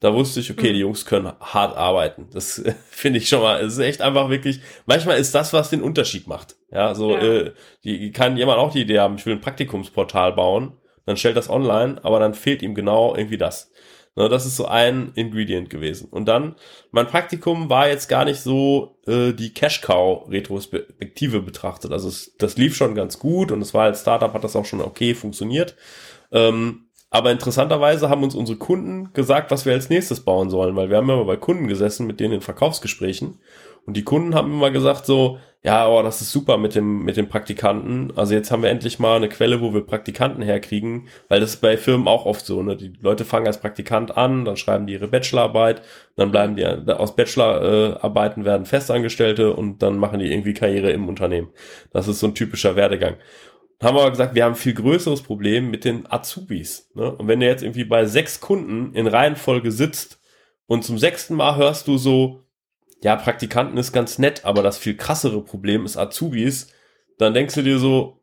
Da 0.00 0.14
wusste 0.14 0.38
ich, 0.38 0.50
okay, 0.50 0.72
die 0.72 0.78
Jungs 0.78 1.06
können 1.06 1.32
hart 1.40 1.76
arbeiten. 1.76 2.28
Das 2.32 2.62
finde 2.90 3.18
ich 3.18 3.28
schon 3.28 3.42
mal, 3.42 3.60
es 3.60 3.74
ist 3.74 3.80
echt 3.80 4.00
einfach 4.00 4.30
wirklich, 4.30 4.60
manchmal 4.86 5.18
ist 5.18 5.34
das, 5.34 5.52
was 5.52 5.70
den 5.70 5.82
Unterschied 5.82 6.26
macht. 6.26 6.56
Ja, 6.70 6.94
so, 6.94 7.12
ja. 7.12 7.22
Äh, 7.22 7.52
die 7.84 8.12
kann 8.12 8.36
jemand 8.36 8.58
auch 8.58 8.72
die 8.72 8.82
Idee 8.82 9.00
haben, 9.00 9.16
ich 9.16 9.26
will 9.26 9.34
ein 9.34 9.40
Praktikumsportal 9.40 10.32
bauen, 10.32 10.74
dann 11.06 11.16
stellt 11.16 11.36
das 11.36 11.50
online, 11.50 11.98
aber 12.04 12.20
dann 12.20 12.34
fehlt 12.34 12.62
ihm 12.62 12.74
genau 12.74 13.16
irgendwie 13.16 13.38
das. 13.38 13.72
Ne, 14.18 14.28
das 14.28 14.46
ist 14.46 14.56
so 14.56 14.66
ein 14.66 15.12
Ingredient 15.14 15.70
gewesen. 15.70 16.08
Und 16.10 16.26
dann, 16.26 16.56
mein 16.90 17.06
Praktikum 17.06 17.70
war 17.70 17.88
jetzt 17.88 18.08
gar 18.08 18.24
nicht 18.24 18.40
so 18.40 18.98
äh, 19.06 19.32
die 19.32 19.54
Cash-Cow-Retrospektive 19.54 21.40
betrachtet. 21.40 21.92
Also 21.92 22.08
es, 22.08 22.34
das 22.36 22.56
lief 22.56 22.74
schon 22.74 22.96
ganz 22.96 23.20
gut 23.20 23.52
und 23.52 23.62
es 23.62 23.74
war 23.74 23.84
als 23.84 24.00
Startup, 24.00 24.34
hat 24.34 24.42
das 24.42 24.56
auch 24.56 24.64
schon 24.64 24.80
okay 24.80 25.14
funktioniert. 25.14 25.76
Ähm, 26.32 26.87
aber 27.10 27.30
interessanterweise 27.32 28.10
haben 28.10 28.22
uns 28.22 28.34
unsere 28.34 28.58
Kunden 28.58 29.12
gesagt, 29.14 29.50
was 29.50 29.64
wir 29.64 29.72
als 29.72 29.88
nächstes 29.88 30.20
bauen 30.20 30.50
sollen, 30.50 30.76
weil 30.76 30.90
wir 30.90 30.98
haben 30.98 31.08
immer 31.08 31.24
bei 31.24 31.36
Kunden 31.36 31.66
gesessen, 31.66 32.06
mit 32.06 32.20
denen 32.20 32.34
in 32.34 32.40
Verkaufsgesprächen. 32.42 33.38
Und 33.86 33.96
die 33.96 34.04
Kunden 34.04 34.34
haben 34.34 34.52
immer 34.52 34.70
gesagt 34.70 35.06
so, 35.06 35.38
ja, 35.62 35.88
oh, 35.88 36.02
das 36.02 36.20
ist 36.20 36.30
super 36.30 36.58
mit 36.58 36.74
dem, 36.74 37.04
mit 37.04 37.16
dem 37.16 37.28
Praktikanten. 37.28 38.12
Also 38.16 38.34
jetzt 38.34 38.50
haben 38.50 38.62
wir 38.62 38.68
endlich 38.68 38.98
mal 38.98 39.16
eine 39.16 39.30
Quelle, 39.30 39.62
wo 39.62 39.72
wir 39.72 39.80
Praktikanten 39.80 40.42
herkriegen, 40.42 41.08
weil 41.28 41.40
das 41.40 41.54
ist 41.54 41.60
bei 41.62 41.78
Firmen 41.78 42.06
auch 42.06 42.26
oft 42.26 42.44
so, 42.44 42.62
ne? 42.62 42.76
Die 42.76 42.92
Leute 43.00 43.24
fangen 43.24 43.46
als 43.46 43.58
Praktikant 43.58 44.16
an, 44.16 44.44
dann 44.44 44.56
schreiben 44.56 44.86
die 44.86 44.92
ihre 44.92 45.08
Bachelorarbeit, 45.08 45.82
dann 46.16 46.30
bleiben 46.30 46.54
die, 46.54 46.64
aus 46.66 47.16
Bachelorarbeiten 47.16 48.44
werden 48.44 48.66
Festangestellte 48.66 49.54
und 49.54 49.82
dann 49.82 49.96
machen 49.96 50.20
die 50.20 50.30
irgendwie 50.30 50.54
Karriere 50.54 50.90
im 50.92 51.08
Unternehmen. 51.08 51.48
Das 51.90 52.06
ist 52.06 52.20
so 52.20 52.26
ein 52.26 52.34
typischer 52.34 52.76
Werdegang 52.76 53.16
haben 53.80 53.96
wir 53.96 54.02
aber 54.02 54.10
gesagt, 54.10 54.34
wir 54.34 54.44
haben 54.44 54.52
ein 54.52 54.56
viel 54.56 54.74
größeres 54.74 55.22
Problem 55.22 55.70
mit 55.70 55.84
den 55.84 56.10
Azubis. 56.10 56.90
Ne? 56.94 57.14
Und 57.14 57.28
wenn 57.28 57.40
du 57.40 57.46
jetzt 57.46 57.62
irgendwie 57.62 57.84
bei 57.84 58.06
sechs 58.06 58.40
Kunden 58.40 58.94
in 58.94 59.06
Reihenfolge 59.06 59.70
sitzt 59.70 60.20
und 60.66 60.84
zum 60.84 60.98
sechsten 60.98 61.34
Mal 61.34 61.56
hörst 61.56 61.86
du 61.86 61.96
so, 61.96 62.42
ja, 63.02 63.14
Praktikanten 63.14 63.78
ist 63.78 63.92
ganz 63.92 64.18
nett, 64.18 64.44
aber 64.44 64.62
das 64.62 64.78
viel 64.78 64.96
krassere 64.96 65.42
Problem 65.44 65.84
ist 65.84 65.96
Azubis, 65.96 66.72
dann 67.18 67.34
denkst 67.34 67.54
du 67.54 67.62
dir 67.62 67.78
so, 67.78 68.20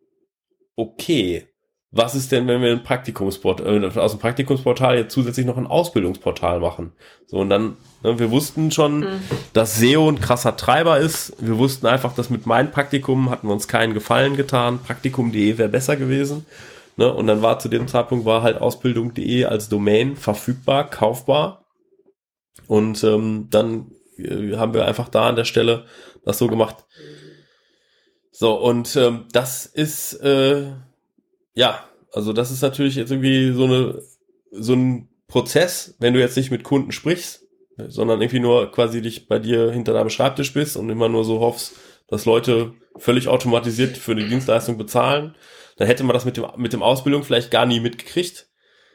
okay, 0.76 1.48
was 1.96 2.14
ist 2.14 2.34
denn, 2.34 2.46
wenn 2.48 2.62
wir 2.62 2.72
ein 2.72 2.84
Praktikumsportal, 2.84 3.84
äh, 3.84 4.00
aus 4.00 4.12
dem 4.12 4.20
Praktikumsportal 4.20 4.98
jetzt 4.98 5.14
zusätzlich 5.14 5.46
noch 5.46 5.58
ein 5.58 5.66
Ausbildungsportal 5.66 6.60
machen? 6.60 6.92
So, 7.26 7.38
und 7.38 7.50
dann, 7.50 7.78
ne, 8.04 8.20
wir 8.20 8.32
wussten 8.32 8.70
schon, 8.70 9.00
mhm. 9.00 9.22
dass 9.54 9.80
SEO 9.80 10.10
ein 10.10 10.20
krasser 10.20 10.58
Treiber 10.58 10.98
ist. 10.98 11.34
Wir 11.40 11.58
wussten 11.58 11.88
einfach, 11.88 12.14
dass 12.14 12.30
mit 12.30 12.46
meinem 12.46 12.70
Praktikum 12.70 13.30
hatten 13.30 13.48
wir 13.48 13.54
uns 13.54 13.70
keinen 13.70 13.94
Gefallen 13.94 14.36
getan. 14.36 14.80
Praktikum.de 14.80 15.58
wäre 15.58 15.70
besser 15.70 15.96
gewesen. 15.96 16.46
Ne, 16.98 17.12
und 17.14 17.28
dann 17.28 17.42
war 17.42 17.60
zu 17.60 17.70
dem 17.70 17.88
Zeitpunkt 17.88 18.26
war 18.26 18.44
halt 18.44 18.60
Ausbildung.de 18.60 19.46
als 19.46 19.70
Domain 19.70 20.18
verfügbar, 20.18 20.90
kaufbar. 20.90 21.66
Und 22.68 23.06
ähm, 23.06 23.48
dann 23.52 23.92
äh, 24.18 24.58
haben 24.58 24.74
wir 24.74 24.86
einfach 24.86 25.08
da 25.08 25.30
an 25.30 25.38
der 25.38 25.46
Stelle 25.46 25.86
das 26.26 26.38
so 26.40 26.50
gemacht. 26.50 26.76
So, 28.32 28.56
und 28.56 28.98
ähm, 28.98 29.28
das 29.32 29.66
ist 29.66 30.16
äh, 30.16 30.74
ja, 31.56 31.84
also 32.12 32.32
das 32.32 32.52
ist 32.52 32.62
natürlich 32.62 32.96
jetzt 32.96 33.12
irgendwie 33.12 33.52
so 33.52 33.66
eine 33.66 34.02
so 34.52 34.74
ein 34.74 35.10
Prozess, 35.28 35.96
wenn 36.00 36.14
du 36.14 36.20
jetzt 36.20 36.38
nicht 36.38 36.52
mit 36.52 36.64
Kunden 36.64 36.92
sprichst, 36.92 37.44
sondern 37.78 38.22
irgendwie 38.22 38.40
nur 38.40 38.72
quasi 38.72 39.02
dich 39.02 39.28
bei 39.28 39.40
dir 39.40 39.72
hinter 39.72 39.94
deinem 39.94 40.10
Schreibtisch 40.10 40.54
bist 40.54 40.78
und 40.78 40.90
immer 40.90 41.10
nur 41.10 41.26
so 41.26 41.40
hoffst, 41.40 41.76
dass 42.08 42.26
Leute 42.26 42.74
völlig 42.98 43.28
automatisiert 43.28 43.98
für 43.98 44.16
die 44.16 44.28
Dienstleistung 44.28 44.78
bezahlen, 44.78 45.36
dann 45.78 45.88
hätte 45.88 46.04
man 46.04 46.14
das 46.14 46.24
mit 46.24 46.38
dem 46.38 46.46
mit 46.58 46.72
dem 46.72 46.84
Ausbildung 46.84 47.24
vielleicht 47.24 47.52
gar 47.52 47.66
nie 47.66 47.80
mitgekriegt. 47.80 48.48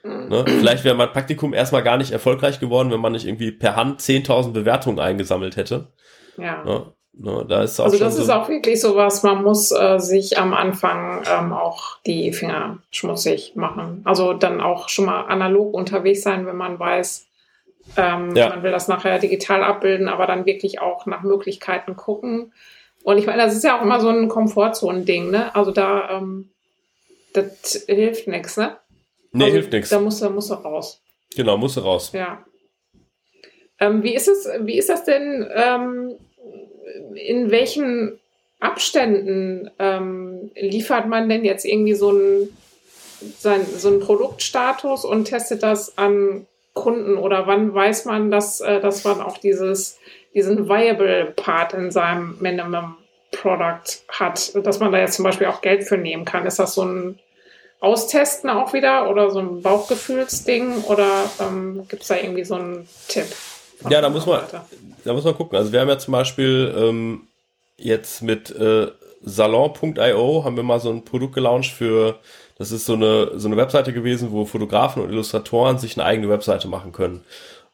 Ne? 0.02 0.44
Vielleicht 0.46 0.84
wäre 0.84 0.94
mein 0.94 1.12
Praktikum 1.12 1.52
erstmal 1.52 1.82
gar 1.82 1.98
nicht 1.98 2.12
erfolgreich 2.12 2.58
geworden, 2.58 2.90
wenn 2.90 3.00
man 3.00 3.12
nicht 3.12 3.26
irgendwie 3.26 3.52
per 3.52 3.76
Hand 3.76 4.00
10.000 4.00 4.52
Bewertungen 4.52 4.98
eingesammelt 4.98 5.56
hätte. 5.56 5.92
Ja. 6.38 6.64
Ne? 6.64 6.92
Ne, 7.22 7.44
da 7.46 7.62
ist 7.62 7.78
auch 7.78 7.84
also 7.84 7.98
das 7.98 8.16
so 8.16 8.22
ist 8.22 8.30
auch 8.30 8.48
wirklich 8.48 8.80
so 8.80 8.96
was, 8.96 9.22
man 9.22 9.42
muss 9.42 9.72
äh, 9.72 9.98
sich 9.98 10.38
am 10.38 10.54
Anfang 10.54 11.22
ähm, 11.30 11.52
auch 11.52 11.98
die 12.06 12.32
Finger 12.32 12.78
schmutzig 12.90 13.52
machen. 13.56 14.00
Also 14.06 14.32
dann 14.32 14.62
auch 14.62 14.88
schon 14.88 15.04
mal 15.04 15.26
analog 15.26 15.74
unterwegs 15.74 16.22
sein, 16.22 16.46
wenn 16.46 16.56
man 16.56 16.78
weiß, 16.78 17.26
ähm, 17.98 18.34
ja. 18.34 18.48
man 18.48 18.62
will 18.62 18.70
das 18.70 18.88
nachher 18.88 19.18
digital 19.18 19.62
abbilden, 19.62 20.08
aber 20.08 20.26
dann 20.26 20.46
wirklich 20.46 20.80
auch 20.80 21.04
nach 21.04 21.22
Möglichkeiten 21.22 21.94
gucken. 21.94 22.54
Und 23.02 23.18
ich 23.18 23.26
meine, 23.26 23.42
das 23.42 23.54
ist 23.54 23.64
ja 23.64 23.78
auch 23.78 23.82
immer 23.82 24.00
so 24.00 24.08
ein 24.08 24.28
Komfortzonen-Ding, 24.28 25.30
ne? 25.30 25.54
Also 25.54 25.72
da, 25.72 26.08
ähm, 26.12 26.48
das 27.34 27.84
hilft 27.86 28.28
nichts, 28.28 28.56
ne? 28.56 28.78
Nee, 29.32 29.44
also, 29.44 29.56
hilft 29.56 29.72
nichts. 29.72 29.90
Da 29.90 30.00
musst 30.00 30.22
du, 30.22 30.30
musst 30.30 30.48
du 30.48 30.54
raus. 30.54 31.02
Genau, 31.36 31.58
musst 31.58 31.76
du 31.76 31.80
raus. 31.80 32.12
Ja. 32.14 32.42
Ähm, 33.78 34.02
wie 34.02 34.14
ist 34.14 34.28
es, 34.28 34.48
wie 34.60 34.78
ist 34.78 34.88
das 34.88 35.04
denn, 35.04 35.46
ähm, 35.54 36.16
in 37.14 37.50
welchen 37.50 38.18
Abständen 38.60 39.70
ähm, 39.78 40.50
liefert 40.54 41.08
man 41.08 41.28
denn 41.28 41.44
jetzt 41.44 41.64
irgendwie 41.64 41.94
so 41.94 42.10
einen, 42.10 42.56
sein, 43.38 43.66
so 43.76 43.88
einen 43.88 44.00
Produktstatus 44.00 45.04
und 45.04 45.24
testet 45.24 45.62
das 45.62 45.96
an 45.96 46.46
Kunden 46.74 47.16
oder 47.16 47.46
wann 47.46 47.74
weiß 47.74 48.04
man, 48.04 48.30
dass, 48.30 48.60
äh, 48.60 48.80
dass 48.80 49.04
man 49.04 49.20
auch 49.20 49.38
dieses, 49.38 49.98
diesen 50.34 50.68
Viable 50.68 51.32
Part 51.36 51.72
in 51.74 51.90
seinem 51.90 52.36
Minimum 52.40 52.96
Product 53.32 54.02
hat, 54.08 54.52
dass 54.64 54.80
man 54.80 54.92
da 54.92 54.98
jetzt 54.98 55.14
zum 55.14 55.24
Beispiel 55.24 55.46
auch 55.46 55.62
Geld 55.62 55.84
für 55.84 55.96
nehmen 55.96 56.24
kann? 56.24 56.46
Ist 56.46 56.58
das 56.58 56.74
so 56.74 56.84
ein 56.84 57.18
Austesten 57.80 58.50
auch 58.50 58.72
wieder 58.72 59.08
oder 59.10 59.30
so 59.30 59.40
ein 59.40 59.62
Bauchgefühlsding 59.62 60.84
oder 60.84 61.30
ähm, 61.40 61.86
gibt 61.88 62.02
es 62.02 62.08
da 62.08 62.16
irgendwie 62.16 62.44
so 62.44 62.56
einen 62.56 62.88
Tipp? 63.08 63.26
Ja, 63.88 64.00
da 64.00 64.10
muss 64.10 64.26
man, 64.26 64.40
da 65.04 65.12
muss 65.12 65.24
man 65.24 65.34
gucken. 65.34 65.56
Also 65.56 65.72
wir 65.72 65.80
haben 65.80 65.88
ja 65.88 65.98
zum 65.98 66.12
Beispiel 66.12 66.74
ähm, 66.76 67.28
jetzt 67.76 68.22
mit 68.22 68.50
äh, 68.50 68.88
Salon.io 69.22 70.44
haben 70.44 70.56
wir 70.56 70.62
mal 70.62 70.80
so 70.80 70.90
ein 70.90 71.04
Produkt 71.04 71.34
gelauncht 71.34 71.72
für, 71.72 72.18
das 72.58 72.72
ist 72.72 72.86
so 72.86 72.94
eine, 72.94 73.38
so 73.38 73.48
eine 73.48 73.56
Webseite 73.56 73.92
gewesen, 73.92 74.32
wo 74.32 74.44
Fotografen 74.44 75.02
und 75.02 75.10
Illustratoren 75.10 75.78
sich 75.78 75.96
eine 75.96 76.06
eigene 76.06 76.28
Webseite 76.28 76.68
machen 76.68 76.92
können. 76.92 77.24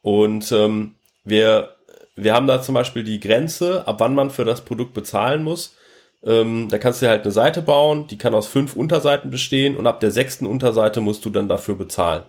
Und 0.02 0.50
ähm, 0.52 0.94
wir, 1.24 1.76
wir 2.14 2.34
haben 2.34 2.46
da 2.46 2.62
zum 2.62 2.74
Beispiel 2.74 3.04
die 3.04 3.20
Grenze, 3.20 3.86
ab 3.86 3.96
wann 3.98 4.14
man 4.14 4.30
für 4.30 4.44
das 4.44 4.60
Produkt 4.60 4.94
bezahlen 4.94 5.42
muss. 5.42 5.76
Ähm, 6.24 6.68
da 6.68 6.78
kannst 6.78 7.02
du 7.02 7.08
halt 7.08 7.22
eine 7.22 7.32
Seite 7.32 7.62
bauen, 7.62 8.06
die 8.08 8.18
kann 8.18 8.34
aus 8.34 8.46
fünf 8.46 8.74
Unterseiten 8.74 9.30
bestehen 9.30 9.76
und 9.76 9.86
ab 9.86 10.00
der 10.00 10.10
sechsten 10.10 10.46
Unterseite 10.46 11.00
musst 11.00 11.24
du 11.24 11.30
dann 11.30 11.48
dafür 11.48 11.76
bezahlen. 11.76 12.22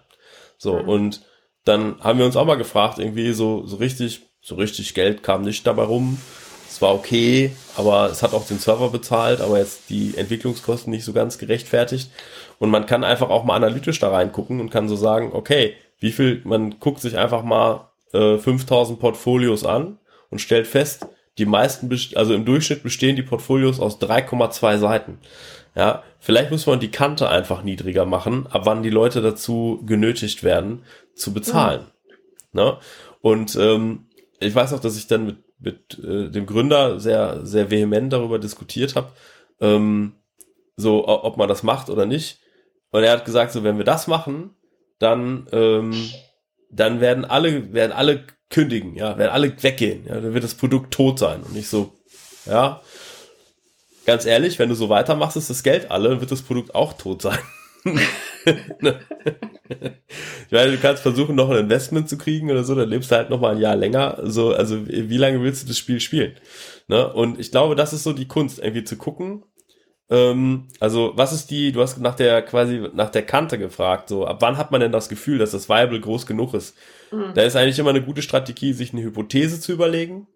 So, 0.57 0.79
mhm. 0.79 0.89
und 0.89 1.21
dann 1.67 1.95
haben 2.01 2.19
wir 2.19 2.25
uns 2.25 2.35
auch 2.35 2.45
mal 2.45 2.55
gefragt, 2.55 2.99
irgendwie 2.99 3.33
so, 3.33 3.65
so 3.65 3.77
richtig, 3.77 4.21
so 4.41 4.55
richtig 4.55 4.93
Geld 4.93 5.23
kam 5.23 5.41
nicht 5.41 5.65
dabei 5.67 5.83
rum. 5.83 6.17
Es 6.69 6.81
war 6.81 6.93
okay, 6.93 7.51
aber 7.75 8.09
es 8.09 8.21
hat 8.21 8.33
auch 8.33 8.45
den 8.45 8.59
Server 8.59 8.89
bezahlt, 8.89 9.41
aber 9.41 9.57
jetzt 9.57 9.89
die 9.89 10.15
Entwicklungskosten 10.17 10.91
nicht 10.91 11.05
so 11.05 11.13
ganz 11.13 11.37
gerechtfertigt. 11.37 12.11
Und 12.59 12.69
man 12.69 12.85
kann 12.85 13.03
einfach 13.03 13.29
auch 13.29 13.45
mal 13.45 13.55
analytisch 13.55 13.99
da 13.99 14.09
reingucken 14.09 14.59
und 14.59 14.69
kann 14.69 14.89
so 14.89 14.95
sagen, 14.95 15.31
okay, 15.33 15.75
wie 15.99 16.11
viel, 16.11 16.41
man 16.43 16.79
guckt 16.79 17.01
sich 17.01 17.17
einfach 17.17 17.43
mal 17.43 17.89
äh, 18.13 18.37
5000 18.37 18.99
Portfolios 18.99 19.65
an 19.65 19.97
und 20.29 20.39
stellt 20.39 20.67
fest, 20.67 21.07
die 21.37 21.45
meisten, 21.45 21.89
also 22.15 22.33
im 22.33 22.45
Durchschnitt 22.45 22.83
bestehen 22.83 23.15
die 23.15 23.23
Portfolios 23.23 23.79
aus 23.79 23.99
3,2 24.01 24.77
Seiten. 24.77 25.19
Ja, 25.77 26.03
vielleicht 26.19 26.49
muss 26.49 26.65
man 26.65 26.79
die 26.79 26.89
Kante 26.89 27.29
einfach 27.29 27.61
niedriger 27.61 28.07
machen, 28.07 28.47
ab 28.47 28.63
wann 28.65 28.81
die 28.81 28.89
Leute 28.89 29.21
dazu 29.21 29.83
genötigt 29.85 30.43
werden, 30.43 30.83
zu 31.13 31.33
bezahlen. 31.33 31.85
Ja. 32.53 32.63
Ne? 32.63 32.77
Und 33.21 33.55
ähm, 33.57 34.07
ich 34.39 34.55
weiß 34.55 34.73
auch, 34.73 34.79
dass 34.79 34.97
ich 34.97 35.05
dann 35.05 35.27
mit, 35.27 35.37
mit 35.59 35.99
äh, 36.03 36.31
dem 36.31 36.47
Gründer 36.47 36.99
sehr, 36.99 37.45
sehr 37.45 37.69
vehement 37.69 38.11
darüber 38.11 38.39
diskutiert 38.39 38.95
habe, 38.95 39.11
ähm, 39.61 40.13
so 40.75 41.07
ob 41.07 41.37
man 41.37 41.47
das 41.47 41.61
macht 41.61 41.91
oder 41.91 42.07
nicht. 42.07 42.39
Und 42.89 43.03
er 43.03 43.11
hat 43.11 43.25
gesagt, 43.25 43.51
so 43.51 43.63
wenn 43.63 43.77
wir 43.77 43.85
das 43.85 44.07
machen, 44.07 44.55
dann, 44.97 45.47
ähm, 45.51 46.09
dann 46.71 47.01
werden 47.01 47.23
alle, 47.23 47.71
werden 47.73 47.91
alle 47.91 48.25
kündigen, 48.49 48.95
ja, 48.95 49.19
werden 49.19 49.31
alle 49.31 49.61
weggehen, 49.61 50.07
ja, 50.07 50.19
dann 50.19 50.33
wird 50.33 50.43
das 50.43 50.55
Produkt 50.55 50.91
tot 50.91 51.19
sein. 51.19 51.43
Und 51.43 51.55
ich 51.55 51.67
so, 51.67 51.93
ja, 52.47 52.81
ganz 54.07 54.25
ehrlich, 54.25 54.57
wenn 54.57 54.69
du 54.69 54.75
so 54.75 54.89
weitermachst, 54.89 55.37
ist 55.37 55.51
das 55.51 55.61
Geld 55.61 55.91
alle, 55.91 56.09
dann 56.09 56.21
wird 56.21 56.31
das 56.31 56.41
Produkt 56.41 56.73
auch 56.73 56.93
tot 56.93 57.21
sein. 57.21 57.37
ich 57.85 57.95
meine, 60.49 60.71
du 60.71 60.77
kannst 60.77 61.03
versuchen, 61.03 61.35
noch 61.35 61.49
ein 61.49 61.57
Investment 61.57 62.09
zu 62.09 62.17
kriegen 62.17 62.49
oder 62.49 62.63
so, 62.63 62.73
dann 62.73 62.89
lebst 62.89 63.11
du 63.11 63.15
halt 63.15 63.29
noch 63.29 63.41
mal 63.41 63.53
ein 63.53 63.61
Jahr 63.61 63.75
länger. 63.75 64.19
So, 64.23 64.53
also 64.53 64.87
wie 64.87 65.17
lange 65.17 65.43
willst 65.43 65.63
du 65.63 65.67
das 65.67 65.77
Spiel 65.77 65.99
spielen? 65.99 66.35
Ne? 66.87 67.13
Und 67.13 67.39
ich 67.39 67.51
glaube, 67.51 67.75
das 67.75 67.93
ist 67.93 68.03
so 68.03 68.13
die 68.13 68.27
Kunst, 68.27 68.59
irgendwie 68.59 68.85
zu 68.85 68.95
gucken. 68.95 69.43
Ähm, 70.09 70.69
also, 70.79 71.11
was 71.15 71.33
ist 71.33 71.51
die, 71.51 71.73
du 71.73 71.81
hast 71.81 71.99
nach 71.99 72.15
der 72.15 72.41
quasi 72.43 72.87
nach 72.93 73.09
der 73.09 73.23
Kante 73.23 73.57
gefragt, 73.57 74.07
so, 74.07 74.25
ab 74.25 74.37
wann 74.39 74.57
hat 74.57 74.71
man 74.71 74.79
denn 74.79 74.93
das 74.93 75.09
Gefühl, 75.09 75.37
dass 75.37 75.51
das 75.51 75.67
Viable 75.67 75.99
groß 75.99 76.25
genug 76.25 76.53
ist? 76.53 76.77
Mhm. 77.11 77.33
Da 77.35 77.41
ist 77.41 77.57
eigentlich 77.57 77.77
immer 77.77 77.89
eine 77.89 78.03
gute 78.03 78.21
Strategie, 78.21 78.71
sich 78.71 78.93
eine 78.93 79.03
Hypothese 79.03 79.59
zu 79.59 79.73
überlegen 79.73 80.27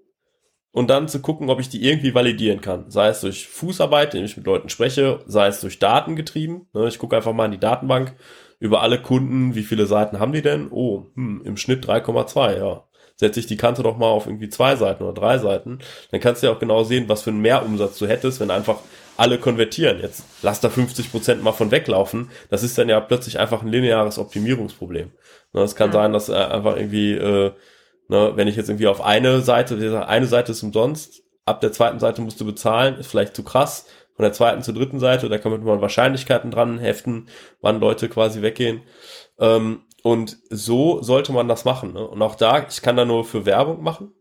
und 0.72 0.90
dann 0.90 1.08
zu 1.08 1.22
gucken, 1.22 1.50
ob 1.50 1.60
ich 1.60 1.70
die 1.70 1.86
irgendwie 1.86 2.14
validieren 2.14 2.62
kann. 2.62 2.90
Sei 2.90 3.10
es 3.10 3.22
durch 3.22 3.48
Fußarbeit, 3.48 4.14
indem 4.14 4.26
ich 4.26 4.38
mit 4.38 4.46
Leuten 4.46 4.70
spreche, 4.70 5.20
sei 5.26 5.48
es 5.48 5.62
durch 5.62 5.80
Daten 5.80 6.16
getrieben. 6.16 6.68
Ne, 6.74 6.88
ich 6.88 6.98
gucke 6.98 7.16
einfach 7.16 7.34
mal 7.34 7.46
in 7.46 7.52
die 7.52 7.60
Datenbank 7.60 8.16
über 8.60 8.82
alle 8.82 9.02
Kunden, 9.02 9.56
wie 9.56 9.64
viele 9.64 9.86
Seiten 9.86 10.20
haben 10.20 10.34
die 10.34 10.42
denn? 10.42 10.68
Oh, 10.72 11.08
hm, 11.16 11.42
im 11.44 11.58
Schnitt 11.58 11.86
3,2, 11.86 12.58
ja. 12.58 12.84
Setze 13.16 13.40
ich 13.40 13.48
die 13.48 13.58
Kante 13.58 13.84
doch 13.84 13.98
mal 13.98 14.08
auf 14.08 14.26
irgendwie 14.26 14.50
zwei 14.50 14.76
Seiten 14.76 15.04
oder 15.04 15.14
drei 15.14 15.38
Seiten, 15.38 15.80
dann 16.10 16.20
kannst 16.20 16.42
du 16.42 16.48
ja 16.48 16.54
auch 16.54 16.60
genau 16.60 16.84
sehen, 16.84 17.08
was 17.08 17.24
für 17.24 17.30
einen 17.30 17.42
Mehrumsatz 17.42 18.00
du 18.00 18.08
hättest, 18.08 18.40
wenn 18.40 18.50
einfach 18.50 18.80
alle 19.18 19.38
konvertieren. 19.38 20.00
Jetzt 20.00 20.24
lass 20.42 20.62
da 20.62 20.70
50% 20.70 21.36
mal 21.36 21.52
von 21.52 21.70
weglaufen. 21.70 22.30
Das 22.50 22.64
ist 22.64 22.78
dann 22.78 22.90
ja 22.90 23.00
plötzlich 23.00 23.40
einfach 23.40 23.62
ein 23.62 23.68
lineares 23.68 24.18
Optimierungsproblem. 24.18 25.12
Ne, 25.54 25.62
es 25.62 25.76
kann 25.76 25.92
sein, 25.92 26.14
dass 26.14 26.30
äh, 26.30 26.34
einfach 26.34 26.78
irgendwie 26.78 27.14
äh, 27.14 27.52
Ne, 28.12 28.34
wenn 28.36 28.50
ich 28.50 28.58
jetzt 28.58 28.68
irgendwie 28.68 28.88
auf 28.88 29.00
eine 29.00 29.40
Seite, 29.40 30.06
eine 30.06 30.26
Seite 30.26 30.52
ist 30.52 30.64
umsonst, 30.64 31.24
ab 31.46 31.62
der 31.62 31.72
zweiten 31.72 32.02
Seite 32.02 32.22
musst 32.22 32.42
du 32.42 32.46
bezahlen, 32.46 32.98
ist 32.98 33.10
vielleicht 33.10 33.34
zu 33.34 33.42
krass. 33.42 33.86
Von 34.18 34.24
der 34.24 34.34
zweiten 34.34 34.62
zur 34.64 34.74
dritten 34.74 35.00
Seite, 35.00 35.30
da 35.30 35.38
kann 35.38 35.64
man 35.64 35.82
Wahrscheinlichkeiten 35.82 36.52
dran 36.52 36.78
heften, 36.78 37.30
wann 37.62 37.80
Leute 37.80 38.10
quasi 38.10 38.42
weggehen. 38.42 38.82
Ähm, 39.40 39.84
und 40.04 40.40
so 40.50 41.02
sollte 41.02 41.32
man 41.32 41.48
das 41.48 41.64
machen. 41.64 41.94
Ne? 41.94 42.06
Und 42.06 42.22
auch 42.22 42.36
da, 42.36 42.68
ich 42.68 42.82
kann 42.82 42.98
da 42.98 43.06
nur 43.06 43.24
für 43.24 43.46
Werbung 43.46 43.82
machen. 43.82 44.12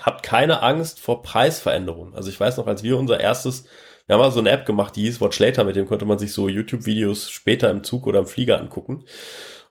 Habt 0.00 0.22
keine 0.22 0.62
Angst 0.62 1.00
vor 1.00 1.22
Preisveränderungen. 1.22 2.14
Also 2.14 2.28
ich 2.30 2.38
weiß 2.38 2.58
noch, 2.58 2.68
als 2.68 2.84
wir 2.84 2.96
unser 2.96 3.18
erstes, 3.18 3.64
wir 4.06 4.14
haben 4.14 4.22
mal 4.22 4.30
so 4.30 4.38
eine 4.38 4.50
App 4.50 4.66
gemacht, 4.66 4.94
die 4.94 5.02
hieß 5.02 5.20
Watch 5.20 5.40
Later, 5.40 5.64
mit 5.64 5.74
dem 5.74 5.86
konnte 5.88 6.04
man 6.04 6.20
sich 6.20 6.32
so 6.32 6.48
YouTube-Videos 6.48 7.28
später 7.28 7.70
im 7.70 7.82
Zug 7.82 8.06
oder 8.06 8.20
im 8.20 8.26
Flieger 8.26 8.60
angucken. 8.60 9.04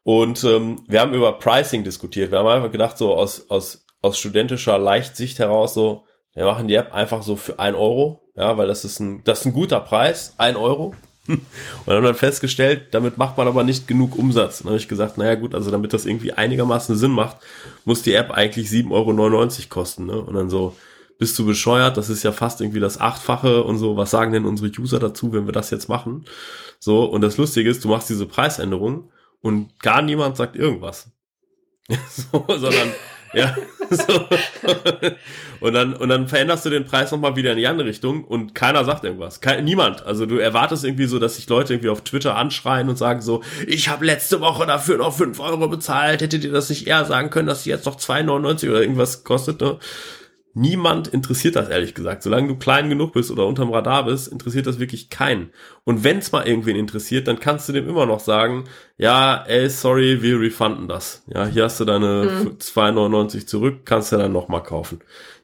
Und 0.04 0.44
ähm, 0.44 0.84
wir 0.88 1.00
haben 1.00 1.14
über 1.14 1.34
Pricing 1.34 1.84
diskutiert. 1.84 2.32
Wir 2.32 2.40
haben 2.40 2.48
einfach 2.48 2.72
gedacht, 2.72 2.98
so 2.98 3.16
aus, 3.16 3.50
aus, 3.50 3.86
aus 4.02 4.18
studentischer 4.18 4.78
Leichtsicht 4.78 5.40
heraus, 5.40 5.74
so, 5.74 6.04
wir 6.34 6.46
machen 6.46 6.68
die 6.68 6.76
App 6.76 6.94
einfach 6.94 7.24
so 7.24 7.36
für 7.36 7.60
ein 7.60 7.76
Euro, 7.76 8.22
ja, 8.36 8.58
weil 8.58 8.68
das 8.68 8.84
ist 8.84 9.00
ein, 9.00 9.24
das 9.24 9.42
ist 9.42 9.46
ein 9.46 9.54
guter 9.54 9.80
Preis, 9.80 10.34
ein 10.38 10.56
Euro. 10.56 10.94
Und 11.28 11.94
haben 11.94 12.04
dann 12.04 12.16
festgestellt, 12.16 12.88
damit 12.92 13.18
macht 13.18 13.38
man 13.38 13.48
aber 13.48 13.64
nicht 13.64 13.88
genug 13.88 14.18
Umsatz. 14.18 14.60
Dann 14.60 14.68
habe 14.68 14.78
ich 14.78 14.90
gesagt, 14.90 15.18
naja 15.18 15.36
gut, 15.36 15.56
also 15.56 15.72
damit 15.72 15.94
das 15.94 16.06
irgendwie 16.06 16.34
einigermaßen 16.34 16.98
Sinn 16.98 17.12
macht, 17.12 17.38
muss 17.86 18.02
die 18.02 18.14
App 18.14 18.32
eigentlich 18.32 18.68
7,99 18.68 18.92
Euro 18.92 19.50
kosten. 19.70 20.06
Ne? 20.06 20.20
Und 20.20 20.34
dann 20.34 20.50
so, 20.50 20.76
bist 21.18 21.40
du 21.40 21.46
bescheuert, 21.46 21.96
das 21.96 22.10
ist 22.10 22.24
ja 22.24 22.34
fast 22.34 22.60
irgendwie 22.60 22.82
das 22.82 23.00
Achtfache 23.00 23.64
und 23.64 23.78
so, 23.78 23.96
was 23.96 24.12
sagen 24.12 24.34
denn 24.34 24.44
unsere 24.44 24.70
User 24.78 25.00
dazu, 25.00 25.32
wenn 25.32 25.46
wir 25.46 25.54
das 25.54 25.70
jetzt 25.70 25.88
machen? 25.88 26.26
So, 26.80 27.06
und 27.06 27.22
das 27.22 27.38
Lustige 27.38 27.70
ist, 27.70 27.86
du 27.86 27.88
machst 27.88 28.10
diese 28.10 28.26
Preisänderung 28.26 29.10
und 29.44 29.80
gar 29.80 30.02
niemand 30.02 30.38
sagt 30.38 30.56
irgendwas. 30.56 31.12
so, 32.10 32.46
sondern 32.48 32.94
ja, 33.34 33.56
so. 33.90 34.28
und 35.60 35.74
dann 35.74 35.94
und 35.96 36.10
dann 36.10 36.28
veränderst 36.28 36.66
du 36.66 36.70
den 36.70 36.86
Preis 36.86 37.12
nochmal 37.12 37.36
wieder 37.36 37.52
in 37.52 37.58
die 37.58 37.68
andere 37.68 37.88
Richtung 37.88 38.24
und 38.24 38.56
keiner 38.56 38.86
sagt 38.86 39.04
irgendwas. 39.04 39.42
Kein, 39.42 39.66
niemand. 39.66 40.06
Also 40.06 40.26
du 40.26 40.38
erwartest 40.38 40.86
irgendwie 40.86 41.08
so, 41.08 41.20
dass 41.20 41.36
sich 41.36 41.50
Leute 41.50 41.74
irgendwie 41.74 41.90
auf 41.90 42.02
Twitter 42.02 42.36
anschreien 42.36 42.90
und 42.90 42.98
sagen 42.98 43.22
so, 43.22 43.44
ich 43.68 43.90
habe 43.90 44.06
letzte 44.06 44.40
Woche 44.40 44.66
dafür 44.66 44.98
noch 44.98 45.16
fünf 45.16 45.40
Euro 45.40 45.68
bezahlt, 45.68 46.22
hättet 46.22 46.44
ihr 46.46 46.52
das 46.52 46.70
nicht 46.70 46.88
eher 46.88 47.06
sagen 47.06 47.30
können, 47.30 47.48
dass 47.48 47.64
die 47.64 47.70
jetzt 47.70 47.86
noch 47.86 47.98
2,99 47.98 48.70
oder 48.70 48.82
irgendwas 48.82 49.24
kostet, 49.24 49.62
ne? 49.62 49.80
Niemand 50.56 51.08
interessiert 51.08 51.56
das 51.56 51.70
ehrlich 51.70 51.96
gesagt. 51.96 52.22
Solange 52.22 52.48
du 52.48 52.56
klein 52.56 52.88
genug 52.88 53.14
bist 53.14 53.32
oder 53.32 53.48
unterm 53.48 53.72
Radar 53.72 54.06
bist, 54.06 54.28
interessiert 54.28 54.68
das 54.68 54.80
wirklich 54.80 55.10
keinen. 55.10 55.52
Und 55.84 56.04
wenn 56.04 56.20
es 56.20 56.32
mal 56.32 56.48
irgendwen 56.48 56.76
interessiert, 56.76 57.28
dann 57.28 57.40
kannst 57.40 57.68
du 57.68 57.74
dem 57.74 57.90
immer 57.90 58.06
noch 58.06 58.20
sagen, 58.20 58.66
ja, 58.98 59.44
ey, 59.48 59.68
sorry, 59.70 60.22
wir 60.22 60.40
refunden 60.40 60.88
das. 60.88 61.24
Ja, 61.28 61.48
hier 61.48 61.64
hast 61.64 61.80
du 61.80 61.86
deine 61.86 62.44
mhm. 62.44 62.58
2,99 62.60 63.48
zurück, 63.48 63.80
kannst 63.86 64.12
du 64.12 64.18
dann 64.18 64.32
nochmal 64.32 64.62
kaufen. 64.62 65.00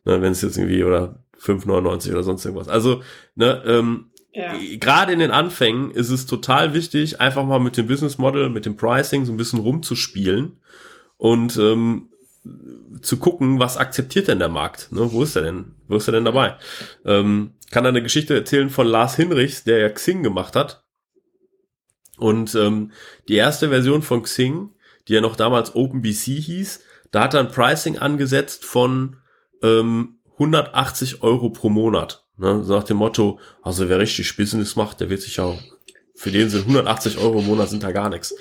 Ne, 0.06 0.22
wenn 0.22 0.32
es 0.32 0.44
jetzt 0.44 0.58
irgendwie, 0.58 0.84
oder 0.84 1.24
5,99 1.42 2.12
oder 2.12 2.24
sonst 2.24 2.46
irgendwas. 2.46 2.70
Also, 2.70 3.02
ne, 3.36 3.64
ähm, 3.66 4.12
ja. 4.32 4.54
gerade 4.80 5.12
in 5.12 5.20
den 5.20 5.32
Anfängen 5.32 5.90
ist 5.92 6.12
es 6.12 6.28
total 6.28 6.74
wichtig, 6.76 7.20
einfach 7.20 7.46
mal 7.46 7.60
mit 7.60 7.78
dem 7.78 7.88
Business 7.88 8.20
Model, 8.20 8.50
mit 8.50 8.66
dem 8.66 8.78
Pricing 8.78 9.26
so 9.26 9.34
ein 9.34 9.38
bisschen 9.38 9.60
rumzuspielen 9.60 10.60
und 11.18 11.58
ähm, 11.58 12.10
zu 13.02 13.18
gucken, 13.18 13.60
was 13.60 13.78
akzeptiert 13.78 14.28
denn 14.28 14.40
der 14.40 14.50
Markt? 14.50 14.92
Ne, 14.92 15.12
wo 15.12 15.24
ist 15.24 15.36
er 15.36 15.44
denn? 15.44 15.76
Wo 15.88 15.98
ist 15.98 16.08
er 16.08 16.14
denn 16.14 16.26
dabei? 16.26 16.58
Ähm, 17.06 17.54
kann 17.72 17.84
da 17.84 17.90
eine 17.90 18.04
Geschichte 18.04 18.36
erzählen 18.36 18.70
von 18.70 18.88
Lars 18.88 19.16
Hinrichs, 19.16 19.64
der 19.64 19.80
ja 19.80 19.90
Xing 19.90 20.24
gemacht 20.24 20.56
hat. 20.56 20.84
Und 22.18 22.56
ähm, 22.56 22.92
die 23.28 23.36
erste 23.36 23.70
Version 23.70 24.02
von 24.02 24.24
Xing, 24.24 24.72
die 25.08 25.14
ja 25.14 25.22
noch 25.22 25.36
damals 25.36 25.76
OpenBC 25.76 26.40
hieß, 26.42 26.82
da 27.12 27.24
hat 27.24 27.34
er 27.34 27.40
ein 27.40 27.52
Pricing 27.52 27.98
angesetzt 27.98 28.66
von 28.66 29.18
ähm, 29.64 30.20
180 30.34 31.24
Euro 31.24 31.50
pro 31.50 31.70
Monat. 31.70 32.26
Ne, 32.38 32.64
so 32.64 32.76
nach 32.76 32.84
dem 32.84 32.98
Motto, 32.98 33.40
also 33.62 33.90
wer 33.90 34.00
richtig 34.00 34.38
Business 34.38 34.76
macht, 34.76 35.02
der 35.02 35.10
wird 35.10 35.22
sich 35.22 35.40
auch, 35.40 35.62
für 36.16 36.32
den 36.32 36.50
sind 36.50 36.62
180 36.62 37.18
Euro 37.18 37.40
im 37.40 37.48
Monat 37.48 37.70
sind 37.70 37.84
da 37.84 37.92
gar 37.92 38.10
nichts. 38.10 38.34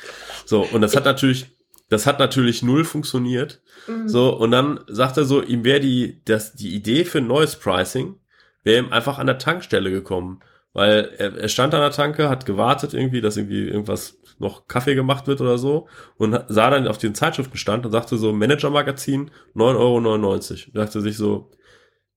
So, 0.46 0.62
und 0.62 0.80
das 0.80 0.94
hat 0.94 1.04
natürlich 1.04 1.57
das 1.88 2.06
hat 2.06 2.18
natürlich 2.18 2.62
null 2.62 2.84
funktioniert. 2.84 3.62
Mhm. 3.86 4.08
So, 4.08 4.36
und 4.36 4.50
dann 4.50 4.80
sagt 4.88 5.16
er 5.16 5.24
so, 5.24 5.42
ihm 5.42 5.64
wäre 5.64 5.80
die, 5.80 6.22
das, 6.24 6.54
die 6.54 6.74
Idee 6.74 7.04
für 7.04 7.18
ein 7.18 7.26
neues 7.26 7.56
Pricing, 7.56 8.16
wäre 8.62 8.84
ihm 8.84 8.92
einfach 8.92 9.18
an 9.18 9.26
der 9.26 9.38
Tankstelle 9.38 9.90
gekommen. 9.90 10.40
Weil 10.74 11.12
er, 11.16 11.36
er 11.36 11.48
stand 11.48 11.74
an 11.74 11.80
der 11.80 11.90
Tanke, 11.90 12.28
hat 12.28 12.46
gewartet 12.46 12.92
irgendwie, 12.92 13.20
dass 13.20 13.36
irgendwie 13.36 13.66
irgendwas 13.66 14.18
noch 14.38 14.68
Kaffee 14.68 14.94
gemacht 14.94 15.26
wird 15.26 15.40
oder 15.40 15.58
so 15.58 15.88
und 16.16 16.38
sah 16.48 16.70
dann 16.70 16.86
auf 16.86 16.98
den 16.98 17.14
Zeitschriftenstand 17.14 17.84
und 17.84 17.92
sagte 17.92 18.16
so, 18.16 18.32
Manager-Magazin, 18.32 19.30
9,99 19.56 20.66
Euro. 20.68 20.70
Dachte 20.74 21.00
sich 21.00 21.16
so, 21.16 21.50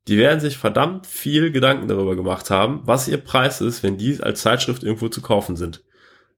die 0.08 0.18
werden 0.18 0.40
sich 0.40 0.58
verdammt 0.58 1.08
viel 1.08 1.52
Gedanken 1.52 1.88
darüber 1.88 2.16
gemacht 2.16 2.50
haben, 2.50 2.82
was 2.84 3.08
ihr 3.08 3.18
Preis 3.18 3.62
ist, 3.62 3.84
wenn 3.84 3.98
die 3.98 4.20
als 4.22 4.42
Zeitschrift 4.42 4.84
irgendwo 4.84 5.10
zu 5.10 5.22
kaufen 5.22 5.56
sind. 5.56 5.84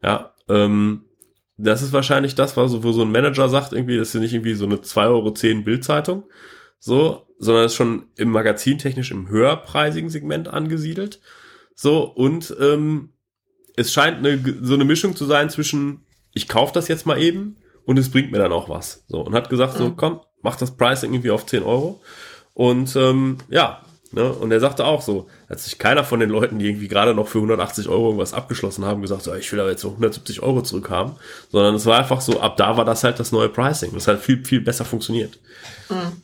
Ja, 0.02 0.34
ähm, 0.50 1.06
das 1.58 1.82
ist 1.82 1.94
wahrscheinlich 1.94 2.36
das, 2.36 2.58
was 2.58 2.84
wo 2.84 2.92
so 2.92 3.04
ein 3.04 3.12
Manager 3.12 3.48
sagt, 3.50 3.74
irgendwie, 3.74 3.98
das 3.98 4.14
ist 4.14 4.22
nicht 4.22 4.34
irgendwie 4.34 4.56
so 4.56 4.66
eine 4.66 4.78
2,10 4.78 5.08
Euro 5.08 5.62
Bildzeitung, 5.64 6.24
so, 6.80 7.28
sondern 7.38 7.66
ist 7.66 7.76
schon 7.76 8.08
im 8.18 8.30
Magazin 8.30 8.78
technisch 8.78 9.12
im 9.12 9.30
höherpreisigen 9.30 10.10
Segment 10.10 10.48
angesiedelt. 10.48 11.20
So, 11.76 12.04
und 12.04 12.56
ähm, 12.60 13.10
es 13.76 13.94
scheint 13.94 14.18
eine, 14.18 14.40
so 14.62 14.74
eine 14.74 14.86
Mischung 14.86 15.16
zu 15.16 15.26
sein 15.26 15.50
zwischen, 15.50 16.06
ich 16.34 16.48
kaufe 16.48 16.74
das 16.74 16.88
jetzt 16.88 17.06
mal 17.06 17.22
eben 17.22 17.58
und 17.86 17.98
es 18.00 18.10
bringt 18.10 18.32
mir 18.32 18.40
dann 18.40 18.52
auch 18.52 18.70
was. 18.70 19.04
So, 19.08 19.22
und 19.22 19.34
hat 19.34 19.50
gesagt, 19.50 19.78
so, 19.78 19.90
mhm. 19.90 19.96
komm, 19.96 20.22
mach 20.42 20.56
das 20.56 20.76
Pricing 20.76 21.14
irgendwie 21.14 21.32
auf 21.32 21.46
10 21.46 21.64
Euro. 21.64 22.02
Und 22.54 22.96
ähm, 22.96 23.38
ja, 23.50 23.83
Ne? 24.14 24.32
Und 24.32 24.52
er 24.52 24.60
sagte 24.60 24.86
auch 24.86 25.02
so, 25.02 25.28
hat 25.50 25.60
sich 25.60 25.80
keiner 25.80 26.04
von 26.04 26.20
den 26.20 26.30
Leuten, 26.30 26.60
die 26.60 26.68
irgendwie 26.68 26.88
gerade 26.88 27.14
noch 27.14 27.28
für 27.28 27.40
180 27.40 27.90
Euro 27.90 28.06
irgendwas 28.06 28.34
abgeschlossen 28.34 28.86
haben, 28.86 29.02
gesagt, 29.02 29.24
so, 29.24 29.34
ich 29.34 29.52
will 29.52 29.60
aber 29.60 29.72
jetzt 29.72 29.82
so 29.82 29.90
170 29.90 30.44
Euro 30.44 30.62
zurückhaben, 30.62 31.14
sondern 31.52 31.76
es 31.76 31.86
war 31.86 31.98
einfach 31.98 32.22
so, 32.22 32.40
ab 32.40 32.56
da 32.58 32.78
war 32.78 32.86
das 32.86 33.04
halt 33.04 33.20
das 33.20 33.32
neue 33.32 33.50
Pricing. 33.50 33.92
Das 33.94 34.08
hat 34.08 34.20
viel, 34.20 34.46
viel 34.46 34.62
besser 34.62 34.86
funktioniert. 34.86 35.40
Mhm. 35.90 36.22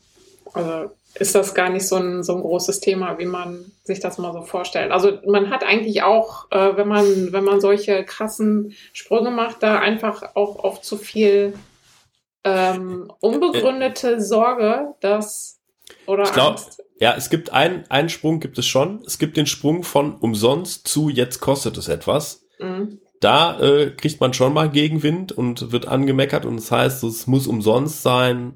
Also 0.54 0.92
ist 1.16 1.36
das 1.36 1.54
gar 1.54 1.70
nicht 1.70 1.88
so 1.88 1.96
ein, 1.96 2.24
so 2.24 2.36
ein 2.36 2.42
großes 2.42 2.80
Thema, 2.80 3.18
wie 3.18 3.26
man 3.26 3.72
sich 3.84 4.00
das 4.00 4.18
mal 4.20 4.34
so 4.34 4.44
vorstellt. 4.44 4.92
Also 4.92 5.20
man 5.26 5.50
hat 5.50 5.64
eigentlich 5.64 6.04
auch, 6.04 6.50
äh, 6.52 6.78
wenn 6.78 6.88
man, 6.88 7.34
wenn 7.34 7.44
man 7.44 7.60
solche 7.60 8.04
krassen 8.06 8.76
Sprünge 8.94 9.32
macht, 9.32 9.64
da 9.64 9.80
einfach 9.80 10.36
auch 10.36 10.64
oft 10.64 10.86
zu 10.86 10.98
viel 10.98 11.54
ähm, 12.44 13.12
unbegründete 13.20 14.22
Sorge, 14.22 14.94
dass 15.02 15.59
oder 16.10 16.24
ich 16.24 16.34
glaub, 16.34 16.52
Angst. 16.52 16.84
Ja, 17.00 17.14
es 17.16 17.30
gibt 17.30 17.54
einen, 17.54 17.86
einen 17.90 18.10
Sprung 18.10 18.40
gibt 18.40 18.58
es 18.58 18.66
schon. 18.66 19.02
Es 19.06 19.20
gibt 19.20 19.38
den 19.38 19.46
Sprung 19.46 19.84
von 19.84 20.16
umsonst 20.16 20.88
zu 20.88 21.10
jetzt 21.10 21.40
kostet 21.40 21.78
es 21.78 21.88
etwas. 21.88 22.46
Mhm. 22.60 23.00
Da 23.22 23.60
äh, 23.60 23.92
kriegt 23.92 24.20
man 24.20 24.34
schon 24.34 24.54
mal 24.54 24.70
Gegenwind 24.70 25.32
und 25.32 25.72
wird 25.72 25.88
angemeckert 25.88 26.46
und 26.46 26.56
das 26.56 26.72
heißt, 26.72 27.04
es 27.04 27.28
muss 27.28 27.48
umsonst 27.48 28.02
sein. 28.02 28.56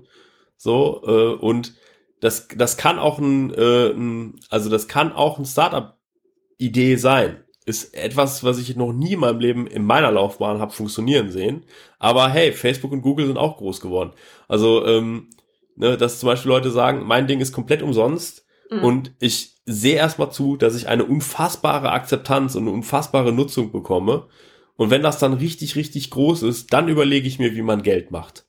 So, 0.58 1.04
äh, 1.06 1.36
und 1.36 1.74
das, 2.22 2.48
das 2.56 2.78
kann 2.78 3.00
auch 3.00 3.20
ein, 3.20 3.54
äh, 3.54 3.90
ein 3.90 4.40
also 4.50 4.70
das 4.70 4.88
kann 4.88 5.12
auch 5.12 5.38
ein 5.38 5.46
Startup-Idee 5.46 6.96
sein. 6.96 7.44
Ist 7.66 7.94
etwas, 7.94 8.44
was 8.44 8.58
ich 8.58 8.76
noch 8.76 8.94
nie 8.94 9.14
in 9.14 9.20
meinem 9.20 9.40
Leben 9.40 9.68
in 9.68 9.86
meiner 9.86 10.12
Laufbahn 10.12 10.60
habe 10.60 10.74
funktionieren 10.74 11.32
sehen. 11.32 11.66
Aber 12.00 12.30
hey, 12.30 12.52
Facebook 12.52 12.92
und 12.92 13.02
Google 13.02 13.28
sind 13.28 13.38
auch 13.38 13.58
groß 13.58 13.80
geworden. 13.80 14.12
Also 14.48 14.86
ähm, 14.86 15.30
ne, 15.76 15.98
dass 15.98 16.20
zum 16.20 16.28
Beispiel 16.28 16.50
Leute 16.50 16.72
sagen, 16.72 17.06
mein 17.06 17.28
Ding 17.28 17.40
ist 17.40 17.54
komplett 17.54 17.82
umsonst 17.82 18.46
mhm. 18.70 18.84
und 18.84 19.12
ich 19.20 19.56
sehe 19.66 19.96
erstmal 19.96 20.32
zu, 20.32 20.58
dass 20.58 20.76
ich 20.76 20.88
eine 20.88 21.06
unfassbare 21.06 21.92
Akzeptanz 21.92 22.56
und 22.56 22.64
eine 22.64 22.72
unfassbare 22.72 23.32
Nutzung 23.32 23.72
bekomme. 23.72 24.28
Und 24.76 24.90
wenn 24.90 25.04
das 25.04 25.20
dann 25.20 25.34
richtig, 25.34 25.76
richtig 25.76 26.10
groß 26.10 26.44
ist, 26.44 26.74
dann 26.74 26.90
überlege 26.90 27.28
ich 27.28 27.40
mir, 27.40 27.56
wie 27.56 27.62
man 27.62 27.84
Geld 27.84 28.12
macht. 28.12 28.46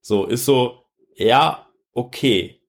So, 0.00 0.24
ist 0.24 0.44
so, 0.44 0.84
ja, 1.16 1.66
okay. 1.92 2.60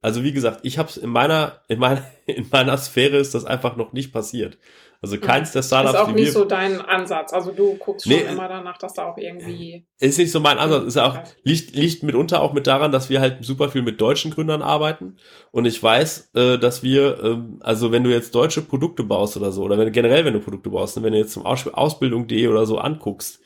Also 0.00 0.22
wie 0.22 0.32
gesagt, 0.32 0.60
ich 0.62 0.78
habe 0.78 0.88
es 0.88 0.96
in 0.96 1.10
meiner, 1.10 1.62
in 1.68 1.78
meiner, 1.78 2.06
in 2.26 2.46
meiner 2.50 2.78
Sphäre 2.78 3.16
ist 3.18 3.34
das 3.34 3.44
einfach 3.44 3.76
noch 3.76 3.92
nicht 3.92 4.12
passiert. 4.12 4.58
Also 5.06 5.18
keins 5.18 5.52
der 5.52 5.62
Startups. 5.62 5.94
Ist 5.94 6.00
auch 6.00 6.12
nicht 6.12 6.32
so 6.32 6.44
dein 6.44 6.80
Ansatz. 6.80 7.32
Also 7.32 7.52
du 7.52 7.76
guckst 7.76 8.08
schon 8.08 8.16
nee, 8.16 8.24
immer 8.28 8.48
danach, 8.48 8.76
dass 8.76 8.94
da 8.94 9.04
auch 9.04 9.16
irgendwie. 9.16 9.86
Ist 10.00 10.18
nicht 10.18 10.32
so 10.32 10.40
mein 10.40 10.58
Ansatz. 10.58 10.84
Ist 10.84 10.98
auch, 10.98 11.18
liegt, 11.44 11.76
liegt 11.76 12.02
mitunter 12.02 12.42
auch 12.42 12.52
mit 12.52 12.66
daran, 12.66 12.90
dass 12.90 13.08
wir 13.08 13.20
halt 13.20 13.44
super 13.44 13.68
viel 13.68 13.82
mit 13.82 14.00
deutschen 14.00 14.32
Gründern 14.32 14.62
arbeiten. 14.62 15.16
Und 15.52 15.64
ich 15.64 15.80
weiß, 15.80 16.30
äh, 16.34 16.58
dass 16.58 16.82
wir, 16.82 17.22
ähm, 17.22 17.60
also 17.62 17.92
wenn 17.92 18.02
du 18.02 18.10
jetzt 18.10 18.34
deutsche 18.34 18.62
Produkte 18.62 19.04
baust 19.04 19.36
oder 19.36 19.52
so, 19.52 19.62
oder 19.62 19.78
wenn 19.78 19.92
generell, 19.92 20.24
wenn 20.24 20.34
du 20.34 20.40
Produkte 20.40 20.70
baust, 20.70 21.00
wenn 21.00 21.12
du 21.12 21.18
jetzt 21.18 21.32
zum 21.32 21.46
Aus 21.46 21.66
Ausbildung.de 21.68 22.48
oder 22.48 22.66
so 22.66 22.78
anguckst, 22.78 23.40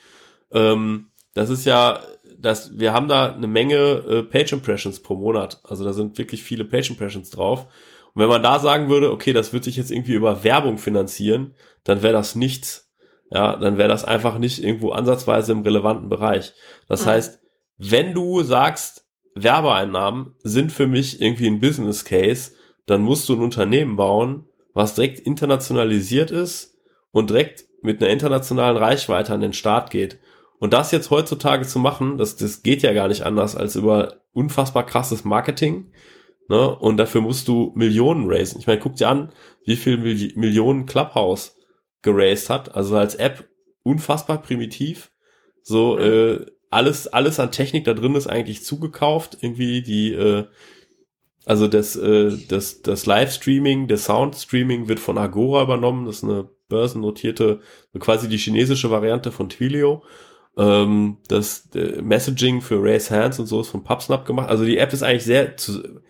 ähm, 0.53 1.11
das 1.35 1.51
ist 1.51 1.67
ja, 1.67 2.01
das, 2.39 2.79
wir 2.79 2.95
haben 2.95 3.09
da 3.09 3.35
eine 3.35 3.47
Menge 3.47 3.77
äh, 3.77 4.23
Page 4.23 4.55
Impressions 4.55 5.01
pro 5.01 5.15
Monat. 5.15 5.61
Also 5.65 5.85
da 5.85 5.93
sind 5.93 6.17
wirklich 6.17 6.43
viele 6.43 6.65
Page 6.65 6.91
Impressions 6.91 7.29
drauf. 7.29 7.67
Und 8.15 8.23
wenn 8.23 8.29
man 8.29 8.43
da 8.43 8.59
sagen 8.59 8.89
würde, 8.89 9.13
okay, 9.13 9.33
das 9.33 9.53
wird 9.53 9.65
sich 9.65 9.77
jetzt 9.77 9.91
irgendwie 9.91 10.15
über 10.15 10.45
Werbung 10.45 10.79
finanzieren, 10.79 11.55
dann 11.85 12.03
wäre 12.03 12.13
das 12.13 12.35
nichts. 12.35 12.91
Ja, 13.31 13.57
dann 13.57 13.79
wäre 13.79 13.89
das 13.89 14.05
einfach 14.05 14.39
nicht 14.39 14.63
irgendwo 14.63 14.91
ansatzweise 14.91 15.53
im 15.53 15.63
relevanten 15.63 16.09
Bereich. 16.09 16.53
Das 16.89 17.05
mhm. 17.05 17.11
heißt, 17.11 17.41
wenn 17.79 18.13
du 18.13 18.43
sagst, 18.43 19.07
Werbeeinnahmen 19.35 20.35
sind 20.43 20.73
für 20.73 20.87
mich 20.87 21.23
irgendwie 21.23 21.47
ein 21.47 21.61
Business 21.61 22.05
Case, 22.05 22.53
dann 22.87 23.03
musst 23.03 23.29
du 23.29 23.35
ein 23.35 23.43
Unternehmen 23.43 23.97
bauen, 23.97 24.47
was 24.75 24.95
direkt 24.97 25.21
internationalisiert 25.21 26.31
ist 26.31 26.77
und 27.13 27.31
direkt 27.31 27.65
mit 27.83 28.03
einer 28.03 28.11
internationalen 28.11 28.77
Reichweite 28.77 29.33
an 29.33 29.41
den 29.41 29.53
Start 29.53 29.91
geht. 29.91 30.19
Und 30.59 30.73
das 30.73 30.93
jetzt 30.93 31.11
heutzutage 31.11 31.67
zu 31.67 31.79
machen, 31.79 32.19
das, 32.19 32.37
das 32.37 32.63
geht 32.63 32.83
ja 32.83 32.93
gar 32.93 33.09
nicht 33.09 33.23
anders 33.23 33.57
als 33.57 33.77
über 33.77 34.17
unfassbar 34.33 34.85
krasses 34.85 35.25
Marketing, 35.25 35.93
Ne? 36.51 36.76
Und 36.76 36.96
dafür 36.96 37.20
musst 37.20 37.46
du 37.46 37.70
Millionen 37.76 38.28
raisen. 38.28 38.59
Ich 38.59 38.66
meine, 38.66 38.80
guck 38.80 38.96
dir 38.96 39.09
an, 39.09 39.30
wie 39.64 39.76
viel 39.76 39.96
Mil 39.98 40.32
Millionen 40.34 40.84
Clubhouse 40.84 41.57
geraced 42.03 42.51
hat. 42.51 42.74
Also 42.74 42.96
als 42.96 43.14
App 43.14 43.48
unfassbar 43.84 44.42
primitiv. 44.42 45.12
So, 45.62 45.96
äh, 45.96 46.44
alles, 46.68 47.07
alles 47.07 47.38
an 47.38 47.53
Technik 47.53 47.84
da 47.84 47.94
drin 47.94 48.16
ist 48.16 48.26
eigentlich 48.26 48.64
zugekauft. 48.64 49.38
Irgendwie 49.40 49.80
die, 49.80 50.12
äh, 50.12 50.44
also 51.44 51.68
das, 51.68 51.94
äh, 51.94 52.36
das, 52.48 52.82
das 52.82 53.07
Livestreaming, 53.07 53.86
der 53.86 53.98
Soundstreaming 53.98 54.88
wird 54.88 54.98
von 54.98 55.18
Agora 55.18 55.62
übernommen. 55.62 56.07
Das 56.07 56.16
ist 56.16 56.24
eine 56.24 56.48
börsennotierte, 56.68 57.61
quasi 58.01 58.28
die 58.28 58.38
chinesische 58.38 58.90
Variante 58.90 59.30
von 59.30 59.51
Twilio. 59.51 60.03
Ähm, 60.57 61.18
das 61.28 61.68
äh, 61.76 62.03
Messaging 62.03 62.61
für 62.61 62.82
Raise 62.82 63.14
Hands 63.14 63.38
und 63.38 63.46
so 63.46 63.61
ist 63.61 63.68
von 63.68 63.84
PubSnap 63.84 64.26
gemacht. 64.26 64.48
Also 64.48 64.64
die 64.64 64.78
App 64.78 64.92
ist 64.92 65.05
eigentlich 65.05 65.24
sehr, 65.24 65.57
zu, 65.57 66.01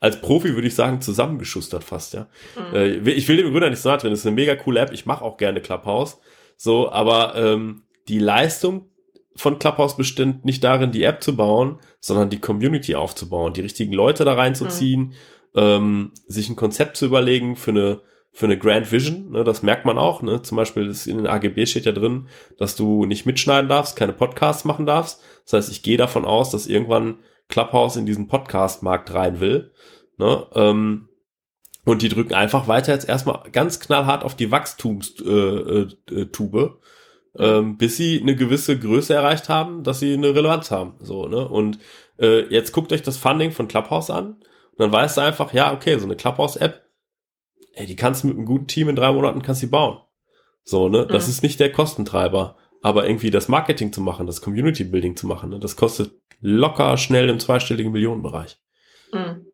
als 0.00 0.20
Profi 0.20 0.54
würde 0.54 0.68
ich 0.68 0.74
sagen, 0.74 1.00
zusammengeschustert 1.00 1.84
fast, 1.84 2.14
ja. 2.14 2.28
Mhm. 2.56 2.74
Äh, 2.74 3.10
ich 3.10 3.28
will 3.28 3.36
dem 3.36 3.50
Gründer 3.50 3.70
nicht 3.70 3.80
so 3.80 3.88
nahe 3.88 3.98
drin, 3.98 4.10
das 4.10 4.20
ist 4.20 4.26
eine 4.26 4.36
mega 4.36 4.54
coole 4.56 4.80
App, 4.80 4.92
ich 4.92 5.06
mache 5.06 5.24
auch 5.24 5.36
gerne 5.36 5.60
Clubhouse. 5.60 6.18
So, 6.56 6.90
aber 6.90 7.34
ähm, 7.36 7.82
die 8.08 8.18
Leistung 8.18 8.90
von 9.36 9.58
Clubhouse 9.58 9.96
bestimmt 9.96 10.44
nicht 10.44 10.64
darin, 10.64 10.90
die 10.90 11.04
App 11.04 11.22
zu 11.22 11.36
bauen, 11.36 11.78
sondern 12.00 12.30
die 12.30 12.40
Community 12.40 12.94
aufzubauen, 12.94 13.52
die 13.52 13.60
richtigen 13.60 13.92
Leute 13.92 14.24
da 14.24 14.34
reinzuziehen, 14.34 15.00
mhm. 15.00 15.12
ähm, 15.54 16.12
sich 16.26 16.48
ein 16.48 16.56
Konzept 16.56 16.96
zu 16.96 17.06
überlegen 17.06 17.56
für 17.56 17.70
eine 17.70 18.00
für 18.30 18.46
eine 18.46 18.58
Grand 18.58 18.92
Vision, 18.92 19.32
ne, 19.32 19.42
das 19.42 19.64
merkt 19.64 19.84
man 19.84 19.98
auch, 19.98 20.22
ne, 20.22 20.42
zum 20.42 20.56
Beispiel 20.56 20.86
das 20.86 21.08
in 21.08 21.16
den 21.16 21.26
AGB 21.26 21.66
steht 21.66 21.86
ja 21.86 21.92
drin, 21.92 22.28
dass 22.56 22.76
du 22.76 23.04
nicht 23.04 23.26
mitschneiden 23.26 23.68
darfst, 23.68 23.96
keine 23.96 24.12
Podcasts 24.12 24.64
machen 24.64 24.86
darfst. 24.86 25.20
Das 25.44 25.54
heißt, 25.54 25.72
ich 25.72 25.82
gehe 25.82 25.96
davon 25.96 26.24
aus, 26.24 26.50
dass 26.50 26.68
irgendwann 26.68 27.18
Clubhouse 27.48 27.96
in 27.96 28.06
diesen 28.06 28.28
Podcast-Markt 28.28 29.12
rein 29.12 29.40
will. 29.40 29.72
Ne, 30.16 30.46
ähm, 30.54 31.08
und 31.84 32.02
die 32.02 32.08
drücken 32.08 32.34
einfach 32.34 32.68
weiter 32.68 32.92
jetzt 32.92 33.08
erstmal 33.08 33.50
ganz 33.50 33.80
knallhart 33.80 34.22
auf 34.22 34.34
die 34.34 34.50
Wachstumstube, 34.50 35.88
äh, 36.10 36.14
äh, 36.14 36.26
Tube, 36.26 36.80
ähm, 37.38 37.78
bis 37.78 37.96
sie 37.96 38.20
eine 38.20 38.36
gewisse 38.36 38.78
Größe 38.78 39.14
erreicht 39.14 39.48
haben, 39.48 39.84
dass 39.84 40.00
sie 40.00 40.12
eine 40.12 40.34
Relevanz 40.34 40.70
haben. 40.70 40.96
So, 41.00 41.26
ne? 41.28 41.48
Und 41.48 41.78
äh, 42.18 42.46
jetzt 42.52 42.72
guckt 42.72 42.92
euch 42.92 43.02
das 43.02 43.16
Funding 43.16 43.52
von 43.52 43.68
Clubhouse 43.68 44.10
an 44.10 44.32
und 44.32 44.78
dann 44.78 44.92
weißt 44.92 45.16
du 45.16 45.20
einfach, 45.22 45.54
ja, 45.54 45.72
okay, 45.72 45.98
so 45.98 46.04
eine 46.04 46.16
Clubhouse-App 46.16 46.88
ey, 47.78 47.86
die 47.86 47.96
kannst 47.96 48.22
du 48.22 48.28
mit 48.28 48.36
einem 48.36 48.46
guten 48.46 48.66
Team 48.66 48.88
in 48.88 48.96
drei 48.96 49.12
Monaten 49.12 49.42
kannst 49.42 49.62
du 49.62 49.68
bauen. 49.68 49.98
So, 50.64 50.88
ne? 50.88 51.06
Das 51.06 51.26
mhm. 51.26 51.30
ist 51.30 51.42
nicht 51.42 51.60
der 51.60 51.72
Kostentreiber. 51.72 52.56
Aber 52.82 53.06
irgendwie 53.06 53.30
das 53.30 53.48
Marketing 53.48 53.92
zu 53.92 54.00
machen, 54.00 54.26
das 54.26 54.40
Community 54.40 54.84
Building 54.84 55.16
zu 55.16 55.26
machen, 55.26 55.50
ne? 55.50 55.58
das 55.58 55.76
kostet 55.76 56.12
locker 56.40 56.96
schnell 56.96 57.28
im 57.28 57.40
zweistelligen 57.40 57.92
Millionenbereich. 57.92 58.58
Mhm. 59.12 59.46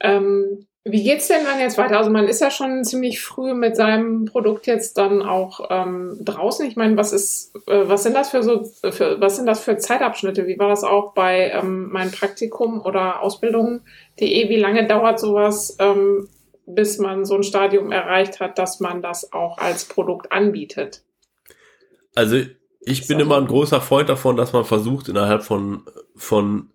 Ähm, 0.00 0.66
wie 0.84 1.02
geht's 1.02 1.28
denn 1.28 1.44
dann 1.44 1.60
jetzt 1.60 1.76
weiter? 1.76 1.98
Also 1.98 2.10
man 2.10 2.28
ist 2.28 2.40
ja 2.40 2.50
schon 2.50 2.84
ziemlich 2.84 3.20
früh 3.20 3.52
mit 3.52 3.76
seinem 3.76 4.24
Produkt 4.24 4.66
jetzt 4.66 4.96
dann 4.96 5.22
auch 5.22 5.60
ähm, 5.70 6.16
draußen. 6.20 6.66
Ich 6.66 6.76
meine, 6.76 6.96
was 6.96 7.12
ist, 7.12 7.54
äh, 7.66 7.88
was 7.88 8.04
sind 8.04 8.14
das 8.14 8.30
für 8.30 8.42
so, 8.42 8.64
für, 8.64 9.20
was 9.20 9.36
sind 9.36 9.46
das 9.46 9.62
für 9.62 9.76
Zeitabschnitte? 9.76 10.46
Wie 10.46 10.58
war 10.58 10.68
das 10.68 10.84
auch 10.84 11.12
bei 11.12 11.50
ähm, 11.50 11.90
meinem 11.90 12.10
Praktikum 12.10 12.80
oder 12.80 13.22
Ausbildung.de? 13.22 14.48
Wie 14.48 14.56
lange 14.56 14.86
dauert 14.86 15.20
sowas, 15.20 15.76
ähm, 15.78 16.28
bis 16.64 16.98
man 16.98 17.24
so 17.24 17.34
ein 17.34 17.42
Stadium 17.42 17.92
erreicht 17.92 18.40
hat, 18.40 18.58
dass 18.58 18.80
man 18.80 19.02
das 19.02 19.32
auch 19.32 19.58
als 19.58 19.84
Produkt 19.84 20.32
anbietet? 20.32 21.02
Also 22.18 22.36
ich 22.80 23.06
bin 23.06 23.20
immer 23.20 23.36
ein 23.36 23.46
großer 23.46 23.80
Freund 23.80 24.08
davon, 24.08 24.36
dass 24.36 24.52
man 24.52 24.64
versucht, 24.64 25.08
innerhalb 25.08 25.44
von, 25.44 25.82
von 26.16 26.70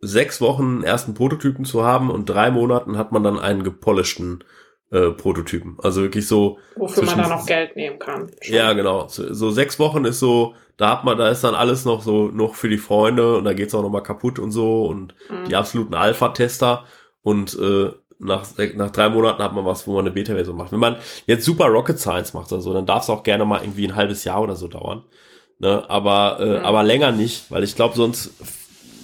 sechs 0.00 0.40
Wochen 0.40 0.76
einen 0.76 0.84
ersten 0.84 1.12
Prototypen 1.12 1.66
zu 1.66 1.84
haben 1.84 2.10
und 2.10 2.30
drei 2.30 2.50
Monaten 2.50 2.96
hat 2.96 3.12
man 3.12 3.22
dann 3.22 3.38
einen 3.38 3.62
gepolischten 3.62 4.42
äh, 4.90 5.10
Prototypen. 5.10 5.76
Also 5.82 6.00
wirklich 6.00 6.26
so. 6.26 6.58
Wofür 6.76 7.04
man 7.04 7.18
dann 7.18 7.28
noch 7.28 7.44
Geld 7.44 7.76
nehmen 7.76 7.98
kann. 7.98 8.30
Schon. 8.40 8.54
Ja, 8.54 8.72
genau. 8.72 9.06
So, 9.08 9.34
so, 9.34 9.50
sechs 9.50 9.78
Wochen 9.78 10.06
ist 10.06 10.18
so, 10.18 10.54
da 10.78 10.92
hat 10.92 11.04
man, 11.04 11.18
da 11.18 11.28
ist 11.28 11.44
dann 11.44 11.54
alles 11.54 11.84
noch 11.84 12.00
so 12.00 12.28
noch 12.28 12.54
für 12.54 12.70
die 12.70 12.78
Freunde 12.78 13.36
und 13.36 13.44
da 13.44 13.52
geht's 13.52 13.74
auch 13.74 13.82
noch 13.82 13.90
mal 13.90 14.00
kaputt 14.00 14.38
und 14.38 14.50
so 14.50 14.86
und 14.86 15.14
mhm. 15.28 15.44
die 15.46 15.56
absoluten 15.56 15.92
Alpha-Tester 15.92 16.86
und 17.20 17.54
äh, 17.58 17.90
nach, 18.20 18.46
nach 18.74 18.90
drei 18.90 19.08
Monaten 19.08 19.42
hat 19.42 19.54
man 19.54 19.64
was, 19.64 19.86
wo 19.86 19.94
man 19.94 20.00
eine 20.00 20.10
Beta-Version 20.10 20.56
macht. 20.56 20.72
Wenn 20.72 20.80
man 20.80 20.96
jetzt 21.26 21.44
super 21.44 21.66
Rocket 21.66 21.98
Science 21.98 22.34
macht 22.34 22.52
oder 22.52 22.60
so, 22.60 22.72
dann 22.72 22.86
darf 22.86 23.04
es 23.04 23.10
auch 23.10 23.22
gerne 23.22 23.44
mal 23.44 23.62
irgendwie 23.62 23.88
ein 23.88 23.96
halbes 23.96 24.24
Jahr 24.24 24.42
oder 24.42 24.56
so 24.56 24.68
dauern. 24.68 25.04
Ne? 25.58 25.88
Aber, 25.88 26.38
äh, 26.40 26.58
mhm. 26.58 26.64
aber 26.64 26.82
länger 26.82 27.12
nicht, 27.12 27.50
weil 27.50 27.64
ich 27.64 27.74
glaube, 27.74 27.96
sonst 27.96 28.32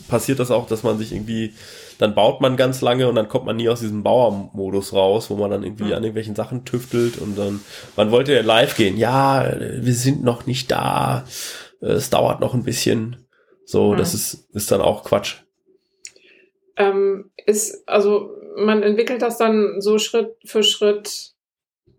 passiert 0.08 0.38
das 0.38 0.50
auch, 0.50 0.66
dass 0.66 0.82
man 0.82 0.98
sich 0.98 1.12
irgendwie, 1.12 1.54
dann 1.98 2.14
baut 2.14 2.40
man 2.40 2.56
ganz 2.56 2.80
lange 2.82 3.08
und 3.08 3.14
dann 3.14 3.28
kommt 3.28 3.46
man 3.46 3.56
nie 3.56 3.68
aus 3.68 3.80
diesem 3.80 4.02
Bauermodus 4.02 4.92
raus, 4.92 5.30
wo 5.30 5.36
man 5.36 5.50
dann 5.50 5.62
irgendwie 5.62 5.84
mhm. 5.84 5.92
an 5.92 6.02
irgendwelchen 6.02 6.36
Sachen 6.36 6.64
tüftelt 6.64 7.18
und 7.18 7.36
dann, 7.38 7.60
man 7.96 8.10
wollte 8.10 8.34
ja 8.34 8.42
live 8.42 8.76
gehen. 8.76 8.96
Ja, 8.96 9.50
wir 9.58 9.94
sind 9.94 10.22
noch 10.22 10.46
nicht 10.46 10.70
da. 10.70 11.24
Es 11.80 12.10
dauert 12.10 12.40
noch 12.40 12.54
ein 12.54 12.64
bisschen. 12.64 13.16
So, 13.64 13.92
mhm. 13.92 13.96
das 13.96 14.14
ist, 14.14 14.48
ist 14.54 14.70
dann 14.70 14.80
auch 14.80 15.04
Quatsch. 15.04 15.36
Ähm, 16.76 17.30
ist, 17.46 17.88
also 17.88 18.30
man 18.56 18.82
entwickelt 18.82 19.22
das 19.22 19.38
dann 19.38 19.80
so 19.80 19.98
Schritt 19.98 20.36
für 20.44 20.62
Schritt 20.62 21.34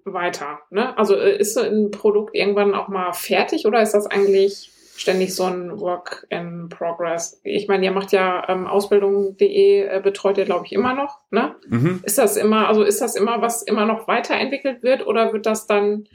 weiter. 0.05 0.59
Ne? 0.69 0.97
Also 0.97 1.15
äh, 1.15 1.37
ist 1.37 1.53
so 1.53 1.61
ein 1.61 1.91
Produkt 1.91 2.35
irgendwann 2.35 2.73
auch 2.73 2.87
mal 2.87 3.13
fertig 3.13 3.65
oder 3.65 3.81
ist 3.81 3.93
das 3.93 4.07
eigentlich 4.07 4.71
ständig 4.95 5.35
so 5.35 5.43
ein 5.43 5.79
Work 5.79 6.25
in 6.29 6.69
Progress? 6.69 7.39
Ich 7.43 7.67
meine, 7.67 7.85
ihr 7.85 7.91
macht 7.91 8.11
ja 8.13 8.47
ähm, 8.49 8.65
Ausbildung.de, 8.65 9.81
äh, 9.81 10.01
betreut 10.01 10.37
ihr, 10.37 10.45
glaube 10.45 10.65
ich, 10.65 10.71
immer 10.71 10.93
noch. 10.95 11.19
Ne? 11.29 11.55
Mhm. 11.67 12.01
Ist 12.03 12.17
das 12.17 12.37
immer, 12.37 12.67
also 12.67 12.83
ist 12.83 13.01
das 13.01 13.15
immer, 13.15 13.41
was 13.41 13.61
immer 13.61 13.85
noch 13.85 14.07
weiterentwickelt 14.07 14.81
wird 14.81 15.05
oder 15.05 15.33
wird 15.33 15.45
das 15.45 15.67
dann 15.67 16.05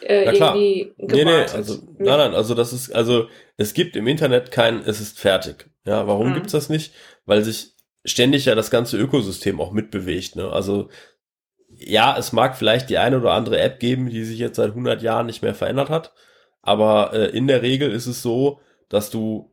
äh, 0.00 0.24
irgendwie 0.24 0.94
gewartet? 0.96 1.16
Nee, 1.16 1.24
nee, 1.24 1.56
also, 1.56 1.74
nee. 1.74 2.08
nein, 2.08 2.18
nein, 2.18 2.34
also 2.34 2.54
das 2.54 2.72
ist, 2.72 2.94
also 2.94 3.26
es 3.56 3.74
gibt 3.74 3.96
im 3.96 4.06
Internet 4.06 4.50
kein, 4.52 4.80
es 4.80 5.00
ist 5.00 5.18
fertig. 5.18 5.68
Ja, 5.84 6.06
warum 6.06 6.30
mhm. 6.30 6.34
gibt's 6.34 6.52
das 6.52 6.68
nicht? 6.68 6.94
Weil 7.26 7.42
sich 7.42 7.74
ständig 8.04 8.44
ja 8.44 8.54
das 8.54 8.70
ganze 8.70 8.96
Ökosystem 8.96 9.60
auch 9.60 9.72
mitbewegt. 9.72 10.36
Ne? 10.36 10.50
Also 10.50 10.88
ja, 11.76 12.16
es 12.18 12.32
mag 12.32 12.56
vielleicht 12.56 12.90
die 12.90 12.98
eine 12.98 13.18
oder 13.18 13.32
andere 13.32 13.60
App 13.60 13.80
geben, 13.80 14.10
die 14.10 14.24
sich 14.24 14.38
jetzt 14.38 14.56
seit 14.56 14.70
100 14.70 15.02
Jahren 15.02 15.26
nicht 15.26 15.42
mehr 15.42 15.54
verändert 15.54 15.88
hat, 15.88 16.12
aber 16.62 17.12
äh, 17.12 17.26
in 17.36 17.46
der 17.46 17.62
Regel 17.62 17.90
ist 17.90 18.06
es 18.06 18.22
so, 18.22 18.60
dass 18.88 19.10
du 19.10 19.50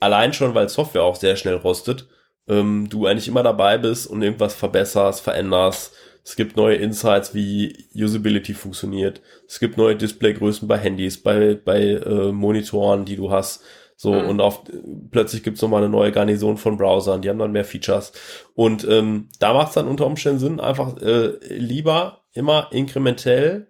allein 0.00 0.32
schon, 0.32 0.54
weil 0.54 0.68
Software 0.68 1.04
auch 1.04 1.16
sehr 1.16 1.36
schnell 1.36 1.56
rostet, 1.56 2.08
ähm, 2.48 2.88
du 2.88 3.06
eigentlich 3.06 3.28
immer 3.28 3.42
dabei 3.42 3.78
bist 3.78 4.06
und 4.06 4.22
irgendwas 4.22 4.54
verbesserst, 4.54 5.20
veränderst. 5.20 5.94
Es 6.24 6.36
gibt 6.36 6.56
neue 6.56 6.76
Insights, 6.76 7.34
wie 7.34 7.88
Usability 7.94 8.54
funktioniert. 8.54 9.20
Es 9.46 9.58
gibt 9.58 9.76
neue 9.76 9.96
Displaygrößen 9.96 10.68
bei 10.68 10.78
Handys, 10.78 11.20
bei, 11.20 11.54
bei 11.54 11.80
äh, 11.80 12.32
Monitoren, 12.32 13.04
die 13.04 13.16
du 13.16 13.30
hast. 13.30 13.64
So, 14.02 14.14
mhm. 14.14 14.30
und 14.30 14.40
auf, 14.40 14.64
plötzlich 15.12 15.44
gibt's 15.44 15.62
nochmal 15.62 15.80
eine 15.80 15.88
neue 15.88 16.10
Garnison 16.10 16.56
von 16.56 16.76
Browsern, 16.76 17.22
die 17.22 17.30
haben 17.30 17.38
dann 17.38 17.52
mehr 17.52 17.64
Features. 17.64 18.10
Und 18.56 18.84
ähm, 18.90 19.28
da 19.38 19.54
macht's 19.54 19.74
dann 19.74 19.86
unter 19.86 20.06
Umständen 20.06 20.40
Sinn, 20.40 20.58
einfach 20.58 21.00
äh, 21.00 21.36
lieber 21.54 22.24
immer 22.32 22.66
inkrementell 22.72 23.68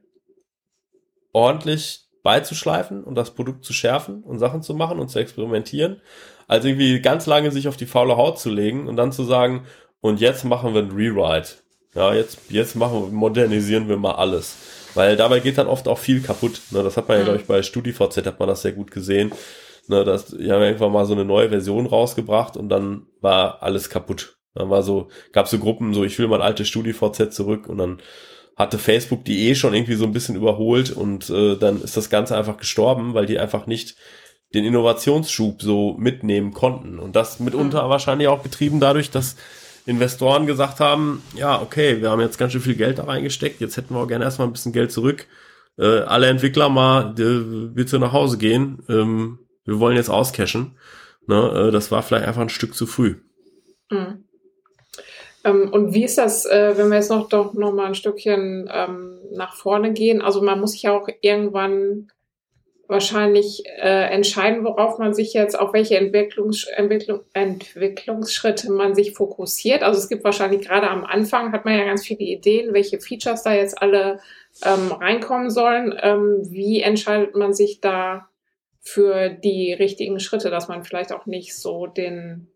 ordentlich 1.35 2.09
beizuschleifen 2.23 3.05
und 3.05 3.15
das 3.15 3.35
Produkt 3.35 3.67
zu 3.67 3.75
schärfen 3.75 4.23
und 4.23 4.39
Sachen 4.39 4.63
zu 4.63 4.73
machen 4.73 5.01
und 5.01 5.11
zu 5.11 5.19
experimentieren, 5.19 6.01
als 6.49 6.65
irgendwie 6.65 7.03
ganz 7.03 7.27
lange 7.27 7.51
sich 7.51 7.69
auf 7.69 7.77
die 7.77 7.85
faule 7.85 8.17
Haut 8.17 8.41
zu 8.41 8.49
legen 8.49 8.89
und 8.89 8.97
dann 8.97 9.13
zu 9.13 9.25
sagen, 9.25 9.67
und 10.01 10.19
jetzt 10.19 10.47
machen 10.47 10.73
wir 10.73 10.81
ein 10.81 10.93
Rewrite. 10.93 11.57
Ja, 11.95 12.15
jetzt, 12.15 12.39
jetzt 12.49 12.75
machen 12.75 13.03
wir, 13.03 13.09
modernisieren 13.09 13.87
wir 13.87 13.99
mal 13.99 14.13
alles. 14.15 14.57
Weil 14.95 15.15
dabei 15.19 15.41
geht 15.41 15.59
dann 15.59 15.67
oft 15.67 15.89
auch 15.89 15.99
viel 15.99 16.23
kaputt. 16.23 16.63
Ne, 16.71 16.83
das 16.83 16.97
hat 16.97 17.07
man 17.07 17.19
ja, 17.19 17.23
mhm. 17.23 17.27
glaube 17.27 17.41
ich, 17.41 17.47
bei 17.47 17.63
StudiVZ 17.63 18.25
hat 18.25 18.39
man 18.41 18.49
das 18.49 18.63
sehr 18.63 18.73
gut 18.73 18.91
gesehen. 18.91 19.31
Ne, 19.89 20.05
das, 20.05 20.27
die 20.27 20.51
haben 20.51 20.63
irgendwann 20.63 20.93
mal 20.93 21.07
so 21.07 21.13
eine 21.13 21.25
neue 21.25 21.49
Version 21.49 21.87
rausgebracht 21.87 22.57
und 22.57 22.69
dann 22.69 23.07
war 23.21 23.63
alles 23.63 23.91
kaputt. 23.91 24.37
Dann 24.55 24.71
war 24.71 24.83
so, 24.83 25.09
gab 25.33 25.49
so 25.49 25.59
Gruppen, 25.59 25.95
so 25.95 26.05
ich 26.05 26.19
will 26.19 26.29
mein 26.29 26.43
altes 26.43 26.69
StudiVZ 26.69 27.35
zurück 27.35 27.69
und 27.69 27.79
dann 27.79 28.01
hatte 28.57 28.79
Facebook 28.79 29.25
die 29.25 29.49
eh 29.49 29.55
schon 29.55 29.75
irgendwie 29.75 29.95
so 29.95 30.05
ein 30.05 30.13
bisschen 30.13 30.37
überholt 30.37 30.91
und 30.91 31.31
äh, 31.31 31.57
dann 31.57 31.83
ist 31.83 31.97
das 31.97 32.11
Ganze 32.11 32.37
einfach 32.37 32.59
gestorben, 32.59 33.15
weil 33.15 33.27
die 33.27 33.39
einfach 33.39 33.67
nicht 33.67 33.97
den 34.55 34.65
Innovationsschub 34.65 35.63
so 35.63 35.97
mitnehmen 35.99 36.53
konnten. 36.53 36.99
Und 36.99 37.17
das 37.17 37.41
mitunter 37.41 37.85
mhm. 37.85 37.91
wahrscheinlich 37.91 38.29
auch 38.29 38.43
getrieben 38.43 38.81
dadurch, 38.81 39.11
dass 39.11 39.37
Investoren 39.87 40.47
gesagt 40.47 40.81
haben, 40.81 41.23
ja, 41.35 41.61
okay, 41.61 42.01
wir 42.01 42.11
haben 42.11 42.21
jetzt 42.21 42.39
ganz 42.39 42.53
schön 42.53 42.61
viel 42.61 42.77
Geld 42.77 42.99
da 42.99 43.05
reingesteckt, 43.05 43.61
jetzt 43.61 43.77
hätten 43.77 43.95
wir 43.95 44.01
auch 44.01 44.09
gerne 44.09 44.25
erstmal 44.25 44.47
ein 44.47 44.53
bisschen 44.53 44.73
Geld 44.73 44.93
zurück. 44.93 45.27
Äh, 45.79 46.01
alle 46.01 46.29
Entwickler 46.29 46.69
mal 46.69 47.15
äh, 47.19 47.69
bitte 47.69 47.99
nach 47.99 48.13
Hause 48.13 48.37
gehen. 48.37 48.83
Ähm, 48.89 49.39
wir 49.65 49.81
wollen 49.81 49.97
jetzt 49.97 50.11
auscashen. 50.11 50.77
Ne, 51.27 51.69
äh, 51.69 51.71
das 51.71 51.91
war 51.91 52.03
vielleicht 52.03 52.27
einfach 52.27 52.43
ein 52.43 52.49
Stück 52.49 52.75
zu 52.75 52.87
früh. 52.87 53.17
Mhm. 53.91 54.25
Ähm, 55.45 55.71
und 55.73 55.95
wie 55.95 56.05
ist 56.05 56.19
das, 56.19 56.47
äh, 56.47 56.77
wenn 56.77 56.89
wir 56.89 56.97
jetzt 56.97 57.11
noch 57.11 57.29
doch 57.29 57.55
noch 57.55 57.73
mal 57.73 57.87
ein 57.87 57.95
Stückchen 57.95 58.71
ähm, 58.73 59.19
nach 59.33 59.55
vorne 59.55 59.93
gehen? 59.93 60.23
Also 60.23 60.43
man 60.43 60.61
muss 60.61 60.73
sich 60.73 60.83
ja 60.83 60.93
auch 60.93 61.09
irgendwann 61.21 62.09
wahrscheinlich 62.89 63.63
äh, 63.81 64.11
entscheiden, 64.13 64.65
worauf 64.65 64.99
man 64.99 65.15
sich 65.15 65.33
jetzt, 65.33 65.59
auf 65.59 65.73
welche 65.73 65.97
Entwicklungs 65.97 66.65
Entwicklung, 66.65 67.21
Entwicklungsschritte 67.33 68.71
man 68.71 68.95
sich 68.95 69.13
fokussiert. 69.13 69.83
Also 69.83 69.99
es 69.99 70.09
gibt 70.09 70.25
wahrscheinlich 70.25 70.61
gerade 70.67 70.91
am 70.91 71.05
Anfang 71.05 71.53
hat 71.53 71.65
man 71.65 71.79
ja 71.79 71.85
ganz 71.85 72.05
viele 72.05 72.21
Ideen, 72.21 72.75
welche 72.75 73.01
Features 73.01 73.43
da 73.43 73.55
jetzt 73.55 73.81
alle 73.81 74.21
ähm, 74.65 74.93
reinkommen 74.93 75.51
sollen. 75.51 75.99
Ähm, 76.03 76.43
wie 76.51 76.83
entscheidet 76.83 77.35
man 77.35 77.55
sich 77.55 77.81
da 77.81 78.29
für 78.83 79.31
die 79.31 79.73
richtigen 79.73 80.21
Schritte, 80.21 80.51
dass 80.51 80.69
man 80.69 80.85
vielleicht 80.85 81.13
auch 81.13 81.27
nicht 81.27 81.57
so 81.57 81.87
den 81.87 82.49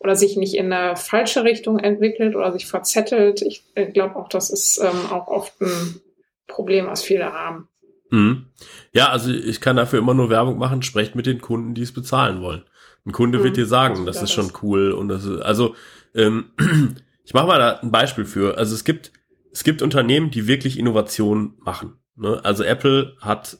oder 0.00 0.16
sich 0.16 0.36
nicht 0.36 0.54
in 0.54 0.72
eine 0.72 0.96
falsche 0.96 1.44
Richtung 1.44 1.78
entwickelt 1.78 2.34
oder 2.34 2.52
sich 2.52 2.66
verzettelt. 2.66 3.42
Ich 3.42 3.64
glaube 3.92 4.16
auch, 4.16 4.28
das 4.28 4.50
ist 4.50 4.78
ähm, 4.78 5.10
auch 5.10 5.28
oft 5.28 5.60
ein 5.60 6.00
Problem, 6.46 6.86
was 6.86 7.02
viele 7.02 7.32
haben. 7.32 7.68
Mhm. 8.10 8.46
Ja, 8.92 9.08
also 9.08 9.30
ich 9.30 9.60
kann 9.60 9.76
dafür 9.76 9.98
immer 9.98 10.14
nur 10.14 10.30
Werbung 10.30 10.58
machen, 10.58 10.82
sprecht 10.82 11.14
mit 11.14 11.26
den 11.26 11.40
Kunden, 11.40 11.74
die 11.74 11.82
es 11.82 11.92
bezahlen 11.92 12.42
wollen. 12.42 12.64
Ein 13.06 13.12
Kunde 13.12 13.38
mhm. 13.38 13.44
wird 13.44 13.56
dir 13.56 13.66
sagen, 13.66 14.06
das, 14.06 14.16
das 14.16 14.24
ist 14.24 14.32
schon 14.32 14.52
cool 14.62 14.92
und 14.92 15.08
das 15.08 15.24
ist, 15.24 15.40
also, 15.40 15.74
ähm, 16.14 16.50
ich 17.24 17.34
mache 17.34 17.46
mal 17.46 17.58
da 17.58 17.80
ein 17.80 17.90
Beispiel 17.90 18.24
für. 18.24 18.56
Also 18.56 18.74
es 18.74 18.84
gibt, 18.84 19.12
es 19.52 19.64
gibt 19.64 19.82
Unternehmen, 19.82 20.30
die 20.30 20.46
wirklich 20.46 20.78
Innovation 20.78 21.54
machen. 21.58 21.98
Ne? 22.16 22.40
Also 22.42 22.62
Apple 22.62 23.16
hat 23.20 23.58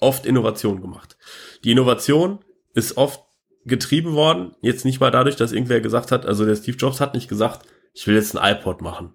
oft 0.00 0.26
Innovation 0.26 0.80
gemacht. 0.80 1.16
Die 1.64 1.72
Innovation 1.72 2.40
ist 2.74 2.96
oft 2.96 3.22
getrieben 3.64 4.14
worden, 4.14 4.54
jetzt 4.60 4.84
nicht 4.84 5.00
mal 5.00 5.10
dadurch, 5.10 5.36
dass 5.36 5.52
irgendwer 5.52 5.80
gesagt 5.80 6.12
hat, 6.12 6.26
also 6.26 6.44
der 6.44 6.56
Steve 6.56 6.76
Jobs 6.76 7.00
hat 7.00 7.14
nicht 7.14 7.28
gesagt, 7.28 7.66
ich 7.92 8.06
will 8.06 8.14
jetzt 8.14 8.36
ein 8.36 8.56
iPod 8.56 8.80
machen, 8.80 9.14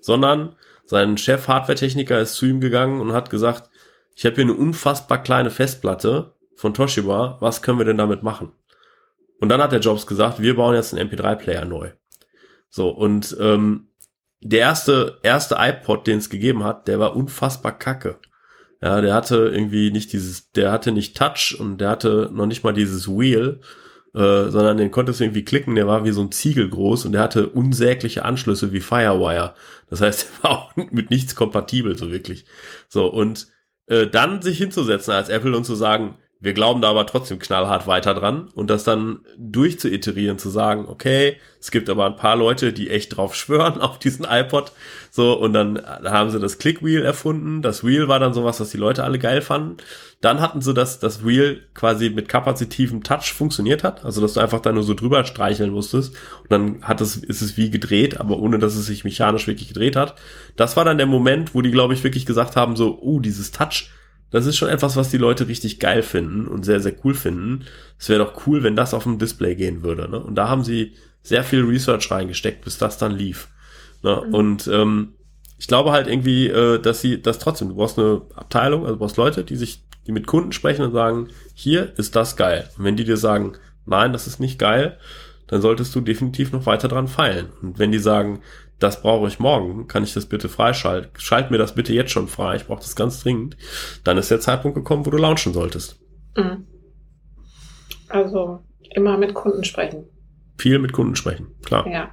sondern 0.00 0.56
sein 0.84 1.16
Chef 1.16 1.48
Hardware-Techniker 1.48 2.20
ist 2.20 2.34
zu 2.34 2.46
ihm 2.46 2.60
gegangen 2.60 3.00
und 3.00 3.12
hat 3.12 3.30
gesagt, 3.30 3.70
ich 4.14 4.26
habe 4.26 4.34
hier 4.34 4.44
eine 4.44 4.54
unfassbar 4.54 5.22
kleine 5.22 5.50
Festplatte 5.50 6.34
von 6.56 6.74
Toshiba, 6.74 7.38
was 7.40 7.62
können 7.62 7.78
wir 7.78 7.86
denn 7.86 7.96
damit 7.96 8.22
machen? 8.22 8.52
Und 9.40 9.48
dann 9.48 9.62
hat 9.62 9.72
der 9.72 9.80
Jobs 9.80 10.06
gesagt, 10.06 10.40
wir 10.40 10.54
bauen 10.56 10.74
jetzt 10.74 10.94
einen 10.94 11.08
MP3-Player 11.08 11.64
neu. 11.64 11.92
So, 12.68 12.90
und 12.90 13.36
ähm, 13.40 13.88
der 14.40 14.60
erste, 14.60 15.18
erste 15.22 15.56
iPod, 15.58 16.06
den 16.06 16.18
es 16.18 16.30
gegeben 16.30 16.64
hat, 16.64 16.88
der 16.88 16.98
war 16.98 17.16
unfassbar 17.16 17.78
kacke. 17.78 18.18
Ja, 18.82 19.00
der 19.00 19.14
hatte 19.14 19.36
irgendwie 19.36 19.92
nicht 19.92 20.12
dieses, 20.12 20.50
der 20.50 20.72
hatte 20.72 20.90
nicht 20.90 21.16
Touch 21.16 21.56
und 21.58 21.78
der 21.78 21.90
hatte 21.90 22.30
noch 22.32 22.46
nicht 22.46 22.64
mal 22.64 22.72
dieses 22.72 23.08
Wheel, 23.08 23.60
äh, 24.12 24.50
sondern 24.50 24.76
den 24.76 24.90
konntest 24.90 25.20
du 25.20 25.24
irgendwie 25.24 25.44
klicken, 25.44 25.76
der 25.76 25.86
war 25.86 26.04
wie 26.04 26.10
so 26.10 26.20
ein 26.20 26.32
Ziegel 26.32 26.68
groß 26.68 27.06
und 27.06 27.12
der 27.12 27.22
hatte 27.22 27.48
unsägliche 27.48 28.24
Anschlüsse 28.24 28.72
wie 28.72 28.80
Firewire. 28.80 29.54
Das 29.88 30.00
heißt, 30.00 30.26
er 30.42 30.44
war 30.44 30.50
auch 30.50 30.76
mit 30.76 31.10
nichts 31.10 31.36
kompatibel, 31.36 31.96
so 31.96 32.10
wirklich. 32.10 32.44
So, 32.88 33.06
und 33.06 33.46
äh, 33.86 34.08
dann 34.08 34.42
sich 34.42 34.58
hinzusetzen 34.58 35.14
als 35.14 35.28
Apple 35.28 35.56
und 35.56 35.64
zu 35.64 35.76
sagen, 35.76 36.18
wir 36.42 36.54
glauben 36.54 36.82
da 36.82 36.90
aber 36.90 37.06
trotzdem 37.06 37.38
knallhart 37.38 37.86
weiter 37.86 38.14
dran 38.14 38.48
und 38.56 38.68
das 38.68 38.82
dann 38.82 39.20
durchzuiterieren, 39.38 40.38
zu 40.40 40.50
sagen, 40.50 40.86
okay, 40.88 41.36
es 41.60 41.70
gibt 41.70 41.88
aber 41.88 42.04
ein 42.04 42.16
paar 42.16 42.34
Leute, 42.34 42.72
die 42.72 42.90
echt 42.90 43.16
drauf 43.16 43.36
schwören 43.36 43.80
auf 43.80 44.00
diesen 44.00 44.26
iPod. 44.28 44.72
So, 45.12 45.34
und 45.38 45.52
dann 45.52 45.80
haben 45.86 46.30
sie 46.30 46.40
das 46.40 46.58
Clickwheel 46.58 47.04
erfunden. 47.04 47.62
Das 47.62 47.84
Wheel 47.84 48.08
war 48.08 48.18
dann 48.18 48.34
sowas, 48.34 48.58
was 48.58 48.70
die 48.70 48.76
Leute 48.76 49.04
alle 49.04 49.20
geil 49.20 49.40
fanden. 49.40 49.76
Dann 50.20 50.40
hatten 50.40 50.60
sie 50.62 50.74
das, 50.74 50.98
das 50.98 51.24
Wheel 51.24 51.62
quasi 51.74 52.10
mit 52.10 52.28
kapazitivem 52.28 53.04
Touch 53.04 53.32
funktioniert 53.32 53.84
hat. 53.84 54.04
Also, 54.04 54.20
dass 54.20 54.32
du 54.32 54.40
einfach 54.40 54.60
da 54.60 54.72
nur 54.72 54.82
so 54.82 54.94
drüber 54.94 55.24
streicheln 55.24 55.70
musstest. 55.70 56.12
Und 56.42 56.50
dann 56.50 56.82
hat 56.82 57.00
es, 57.00 57.16
ist 57.16 57.42
es 57.42 57.56
wie 57.56 57.70
gedreht, 57.70 58.18
aber 58.18 58.40
ohne, 58.40 58.58
dass 58.58 58.74
es 58.74 58.86
sich 58.86 59.04
mechanisch 59.04 59.46
wirklich 59.46 59.68
gedreht 59.68 59.94
hat. 59.94 60.16
Das 60.56 60.76
war 60.76 60.84
dann 60.84 60.98
der 60.98 61.06
Moment, 61.06 61.54
wo 61.54 61.62
die, 61.62 61.70
glaube 61.70 61.94
ich, 61.94 62.02
wirklich 62.02 62.26
gesagt 62.26 62.56
haben, 62.56 62.74
so, 62.74 63.00
uh, 63.00 63.20
dieses 63.20 63.52
Touch, 63.52 63.90
das 64.32 64.46
ist 64.46 64.56
schon 64.56 64.70
etwas, 64.70 64.96
was 64.96 65.10
die 65.10 65.18
Leute 65.18 65.46
richtig 65.46 65.78
geil 65.78 66.02
finden 66.02 66.48
und 66.48 66.64
sehr, 66.64 66.80
sehr 66.80 66.94
cool 67.04 67.14
finden. 67.14 67.66
Es 67.98 68.08
wäre 68.08 68.24
doch 68.24 68.46
cool, 68.46 68.62
wenn 68.62 68.74
das 68.74 68.94
auf 68.94 69.04
dem 69.04 69.18
Display 69.18 69.54
gehen 69.54 69.82
würde. 69.82 70.08
Ne? 70.08 70.18
Und 70.18 70.34
da 70.34 70.48
haben 70.48 70.64
sie 70.64 70.94
sehr 71.22 71.44
viel 71.44 71.62
Research 71.62 72.10
reingesteckt, 72.10 72.64
bis 72.64 72.78
das 72.78 72.98
dann 72.98 73.12
lief. 73.12 73.48
Ne? 74.02 74.22
Mhm. 74.26 74.34
Und 74.34 74.66
ähm, 74.68 75.12
ich 75.58 75.68
glaube 75.68 75.92
halt 75.92 76.08
irgendwie, 76.08 76.48
äh, 76.48 76.80
dass 76.80 77.02
sie 77.02 77.20
das 77.20 77.38
trotzdem, 77.38 77.68
du 77.68 77.76
brauchst 77.76 77.98
eine 77.98 78.22
Abteilung, 78.34 78.82
also 78.82 78.94
du 78.94 78.98
brauchst 78.98 79.18
Leute, 79.18 79.44
die 79.44 79.56
sich, 79.56 79.84
die 80.06 80.12
mit 80.12 80.26
Kunden 80.26 80.52
sprechen 80.52 80.84
und 80.84 80.92
sagen, 80.92 81.28
hier 81.54 81.92
ist 81.98 82.16
das 82.16 82.36
geil. 82.36 82.68
Und 82.78 82.84
wenn 82.84 82.96
die 82.96 83.04
dir 83.04 83.18
sagen, 83.18 83.52
nein, 83.84 84.12
das 84.12 84.26
ist 84.26 84.40
nicht 84.40 84.58
geil, 84.58 84.98
dann 85.46 85.60
solltest 85.60 85.94
du 85.94 86.00
definitiv 86.00 86.52
noch 86.52 86.64
weiter 86.64 86.88
dran 86.88 87.06
feilen. 87.06 87.50
Und 87.60 87.78
wenn 87.78 87.92
die 87.92 87.98
sagen, 87.98 88.40
das 88.82 89.00
brauche 89.02 89.28
ich 89.28 89.38
morgen, 89.38 89.86
kann 89.86 90.04
ich 90.04 90.14
das 90.14 90.26
bitte 90.26 90.48
freischalten? 90.48 91.10
Schalt 91.18 91.50
mir 91.50 91.58
das 91.58 91.74
bitte 91.74 91.92
jetzt 91.92 92.10
schon 92.10 92.28
frei, 92.28 92.56
ich 92.56 92.66
brauche 92.66 92.80
das 92.80 92.96
ganz 92.96 93.22
dringend. 93.22 93.56
Dann 94.04 94.18
ist 94.18 94.30
der 94.30 94.40
Zeitpunkt 94.40 94.76
gekommen, 94.76 95.06
wo 95.06 95.10
du 95.10 95.18
launchen 95.18 95.52
solltest. 95.52 96.00
Mhm. 96.36 96.66
Also 98.08 98.60
immer 98.94 99.16
mit 99.16 99.34
Kunden 99.34 99.64
sprechen. 99.64 100.04
Viel 100.58 100.78
mit 100.78 100.92
Kunden 100.92 101.16
sprechen, 101.16 101.54
klar. 101.64 101.86
Ja. 101.86 102.10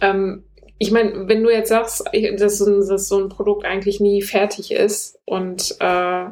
Ähm, 0.00 0.44
ich 0.78 0.90
meine, 0.90 1.28
wenn 1.28 1.44
du 1.44 1.50
jetzt 1.50 1.68
sagst, 1.68 2.04
dass, 2.38 2.58
dass, 2.58 3.08
so 3.08 3.18
ein 3.22 3.28
Produkt 3.28 3.64
eigentlich 3.64 4.00
nie 4.00 4.22
fertig 4.22 4.72
ist 4.72 5.20
und 5.24 5.76
äh, 5.80 6.24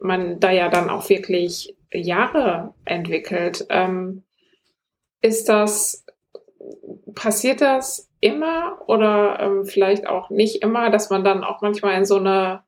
man 0.00 0.40
da 0.40 0.50
ja 0.50 0.68
dann 0.68 0.90
auch 0.90 1.08
wirklich 1.08 1.74
Jahre 1.92 2.74
entwickelt, 2.84 3.66
ähm, 3.70 4.22
ist 5.22 5.48
das, 5.48 6.04
passiert 7.14 7.60
das 7.60 8.08
immer 8.20 8.78
oder 8.86 9.38
ähm, 9.40 9.64
vielleicht 9.64 10.06
auch 10.06 10.30
nicht 10.30 10.62
immer, 10.62 10.90
dass 10.90 11.10
man 11.10 11.24
dann 11.24 11.44
auch 11.44 11.60
manchmal 11.60 11.98
in 11.98 12.04
so 12.04 12.16
eine 12.16 12.62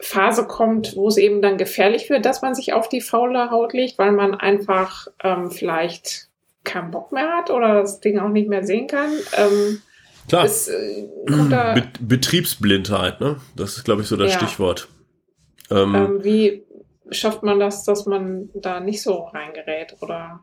Phase 0.00 0.46
kommt, 0.46 0.96
wo 0.96 1.08
es 1.08 1.16
eben 1.16 1.40
dann 1.40 1.56
gefährlich 1.56 2.10
wird, 2.10 2.24
dass 2.24 2.42
man 2.42 2.54
sich 2.54 2.72
auf 2.72 2.88
die 2.88 3.00
faule 3.00 3.50
Haut 3.50 3.72
legt, 3.72 3.98
weil 3.98 4.12
man 4.12 4.34
einfach 4.34 5.06
ähm, 5.22 5.50
vielleicht 5.50 6.28
keinen 6.64 6.90
Bock 6.90 7.12
mehr 7.12 7.36
hat 7.36 7.50
oder 7.50 7.80
das 7.80 8.00
Ding 8.00 8.18
auch 8.18 8.28
nicht 8.28 8.48
mehr 8.48 8.64
sehen 8.64 8.86
kann. 8.86 9.10
Ähm, 9.36 9.82
Klar. 10.28 10.46
Ist, 10.46 10.68
äh, 10.68 11.08
Be 11.26 11.82
Betriebsblindheit, 12.00 13.20
ne? 13.20 13.36
Das 13.56 13.76
ist, 13.76 13.84
glaube 13.84 14.02
ich, 14.02 14.08
so 14.08 14.16
das 14.16 14.32
ja. 14.32 14.38
Stichwort. 14.38 14.88
Ähm, 15.70 15.94
ähm, 15.94 16.24
wie 16.24 16.64
schafft 17.10 17.42
man 17.42 17.60
das, 17.60 17.84
dass 17.84 18.06
man 18.06 18.48
da 18.54 18.80
nicht 18.80 19.02
so 19.02 19.24
reingerät, 19.24 19.96
oder? 20.00 20.40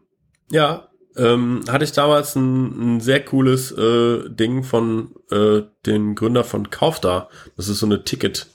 Ja, 0.51 0.90
ähm, 1.18 1.64
hatte 1.70 1.84
ich 1.84 1.91
damals 1.91 2.36
ein, 2.36 2.95
ein 2.95 2.99
sehr 2.99 3.24
cooles 3.24 3.72
äh, 3.72 4.30
Ding 4.30 4.64
von 4.64 5.16
äh, 5.30 5.64
den 5.86 6.16
Gründer 6.16 6.43
von 6.43 6.70
Kaufda. 6.70 7.30
Das 7.57 7.68
ist 7.68 7.80
so 7.80 7.86
eine 7.86 8.03
Ticket, 8.03 8.47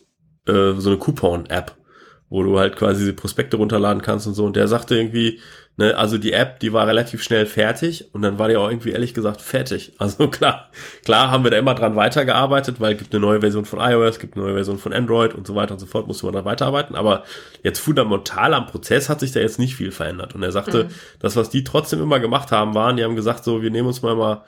äh, 0.46 0.72
so 0.76 0.90
eine 0.90 0.98
Coupon-App, 0.98 1.76
wo 2.28 2.42
du 2.42 2.58
halt 2.58 2.76
quasi 2.76 3.04
die 3.04 3.12
Prospekte 3.12 3.56
runterladen 3.56 4.02
kannst 4.02 4.26
und 4.26 4.34
so. 4.34 4.44
Und 4.44 4.56
der 4.56 4.68
sagte 4.68 4.96
irgendwie, 4.96 5.40
ne, 5.76 5.96
also 5.96 6.18
die 6.18 6.32
App, 6.32 6.60
die 6.60 6.72
war 6.72 6.86
relativ 6.86 7.22
schnell 7.22 7.46
fertig 7.46 8.12
und 8.12 8.22
dann 8.22 8.38
war 8.38 8.48
die 8.48 8.56
auch 8.56 8.68
irgendwie 8.68 8.90
ehrlich 8.90 9.14
gesagt 9.14 9.40
fertig. 9.40 9.92
Also 10.06 10.28
klar, 10.28 10.70
klar 11.04 11.30
haben 11.30 11.42
wir 11.42 11.50
da 11.50 11.58
immer 11.58 11.74
dran 11.74 11.96
weitergearbeitet, 11.96 12.80
weil 12.80 12.92
es 12.92 12.98
gibt 12.98 13.14
eine 13.14 13.20
neue 13.20 13.40
Version 13.40 13.64
von 13.64 13.80
iOS, 13.80 14.18
gibt 14.18 14.36
eine 14.36 14.44
neue 14.44 14.54
Version 14.54 14.78
von 14.78 14.92
Android 14.92 15.34
und 15.34 15.46
so 15.46 15.54
weiter 15.54 15.74
und 15.74 15.80
so 15.80 15.86
fort, 15.86 16.06
musste 16.06 16.26
man 16.26 16.34
da 16.34 16.44
weiterarbeiten. 16.44 16.94
Aber 16.94 17.24
jetzt 17.62 17.80
fundamental 17.80 18.54
am 18.54 18.66
Prozess 18.66 19.08
hat 19.08 19.20
sich 19.20 19.32
da 19.32 19.40
jetzt 19.40 19.58
nicht 19.58 19.74
viel 19.74 19.90
verändert. 19.90 20.34
Und 20.34 20.42
er 20.42 20.52
sagte, 20.52 20.84
mhm. 20.84 20.88
das, 21.18 21.34
was 21.34 21.50
die 21.50 21.64
trotzdem 21.64 22.00
immer 22.00 22.20
gemacht 22.20 22.52
haben, 22.52 22.74
waren, 22.74 22.96
die 22.96 23.04
haben 23.04 23.16
gesagt, 23.16 23.44
so, 23.44 23.62
wir 23.62 23.70
nehmen 23.70 23.88
uns 23.88 24.02
mal 24.02 24.14
mal 24.14 24.44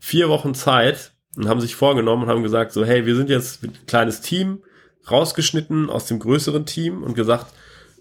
vier 0.00 0.28
Wochen 0.28 0.54
Zeit 0.54 1.12
und 1.36 1.48
haben 1.48 1.60
sich 1.60 1.76
vorgenommen 1.76 2.24
und 2.24 2.28
haben 2.28 2.42
gesagt, 2.42 2.72
so, 2.72 2.84
hey, 2.84 3.06
wir 3.06 3.14
sind 3.14 3.30
jetzt 3.30 3.62
ein 3.62 3.72
kleines 3.86 4.20
Team, 4.20 4.62
rausgeschnitten 5.10 5.90
aus 5.90 6.06
dem 6.06 6.18
größeren 6.18 6.66
Team 6.66 7.02
und 7.02 7.14
gesagt, 7.14 7.46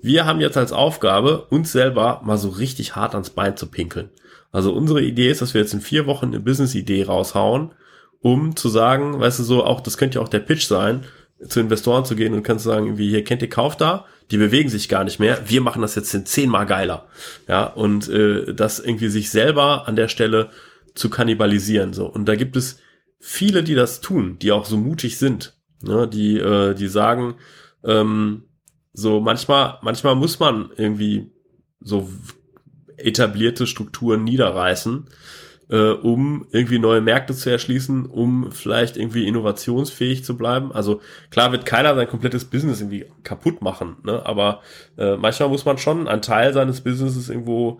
wir 0.02 0.26
haben 0.26 0.39
jetzt 0.39 0.58
als 0.58 0.72
Aufgabe, 0.72 1.45
uns 1.50 1.72
selber 1.72 2.22
mal 2.24 2.38
so 2.38 2.50
richtig 2.50 2.95
hart 2.95 3.14
ans 3.14 3.30
Bein 3.30 3.58
zu 3.58 3.68
pinkeln. 3.68 4.10
Also 4.52 4.74
unsere 4.74 5.02
Idee 5.02 5.30
ist, 5.30 5.41
dass 5.41 5.54
wir 5.54 5.62
jetzt 5.62 5.74
in 5.74 5.82
vier 5.82 6.06
Wochen 6.06 6.28
eine 6.28 6.39
Business-Idee 6.39 7.04
raushauen, 7.04 7.72
um 8.22 8.56
zu 8.56 8.70
sagen, 8.70 9.20
weißt 9.20 9.39
du, 9.39 9.43
so 9.43 9.64
auch, 9.64 9.82
das 9.82 9.98
könnte 9.98 10.20
ja 10.20 10.24
auch 10.24 10.30
der 10.30 10.39
Pitch 10.39 10.66
sein, 10.66 11.04
zu 11.48 11.60
Investoren 11.60 12.06
zu 12.06 12.16
gehen 12.16 12.34
und 12.34 12.43
kannst 12.43 12.66
sagen, 12.66 12.98
wie 12.98 13.10
hier 13.10 13.24
kennt 13.24 13.41
ihr 13.41 13.50
Kauf 13.50 13.78
da, 13.78 14.06
die 14.32 14.38
bewegen 14.38 14.70
sich 14.70 14.89
gar 14.89 15.04
nicht 15.04 15.20
mehr, 15.20 15.39
wir 15.45 15.62
machen 15.62 15.82
das 15.82 15.95
jetzt 15.95 16.28
zehnmal 16.28 16.66
geiler. 16.66 17.08
Ja, 17.48 17.66
und 17.66 18.10
äh, 18.10 18.54
das 18.54 18.80
irgendwie 18.80 19.10
sich 19.10 19.30
selber 19.30 19.88
an 19.88 19.95
der 19.95 20.08
Stelle 20.08 20.50
zu 20.95 21.10
kannibalisieren. 21.10 21.93
So. 21.93 22.08
Und 22.08 22.26
da 22.26 22.36
gibt 22.36 22.56
es 22.56 22.80
viele, 23.20 23.64
die 23.64 23.76
das 23.76 24.02
tun, 24.02 24.38
die 24.39 24.52
auch 24.52 24.66
so 24.66 24.78
mutig 24.78 25.18
sind, 25.18 25.54
ne, 25.82 26.08
die, 26.08 26.38
äh, 26.38 26.74
die 26.74 26.88
sagen, 26.88 27.36
ähm, 27.84 28.43
so 28.98 29.20
manchmal, 29.20 29.78
manchmal 29.84 30.16
muss 30.16 30.39
man 30.39 30.72
irgendwie 30.76 31.30
so 31.80 32.10
etablierte 32.98 33.68
Strukturen 33.68 34.24
niederreißen, 34.24 35.06
äh, 35.70 35.91
um 35.91 36.48
irgendwie 36.52 36.80
neue 36.80 37.00
Märkte 37.00 37.36
zu 37.36 37.52
erschließen, 37.52 38.08
um 38.08 38.52
vielleicht 38.52 38.98
irgendwie 38.98 39.28
innovationsfähig 39.28 40.26
zu 40.26 40.36
bleiben. 40.36 40.72
Also 40.72 41.00
klar 41.30 41.52
wird 41.52 41.68
keiner 41.68 41.93
sein 41.93 42.08
komplettes 42.08 42.45
Business 42.45 42.82
irgendwie 42.82 43.06
kaputt 43.22 43.62
machen, 43.62 43.98
ne? 44.04 44.26
aber 44.26 44.62
äh, 44.98 45.16
manchmal 45.16 45.50
muss 45.50 45.64
man 45.64 45.78
schon 45.78 46.08
einen 46.08 46.24
Teil 46.24 46.52
seines 46.54 46.82
Businesses 46.82 47.30
irgendwo 47.30 47.80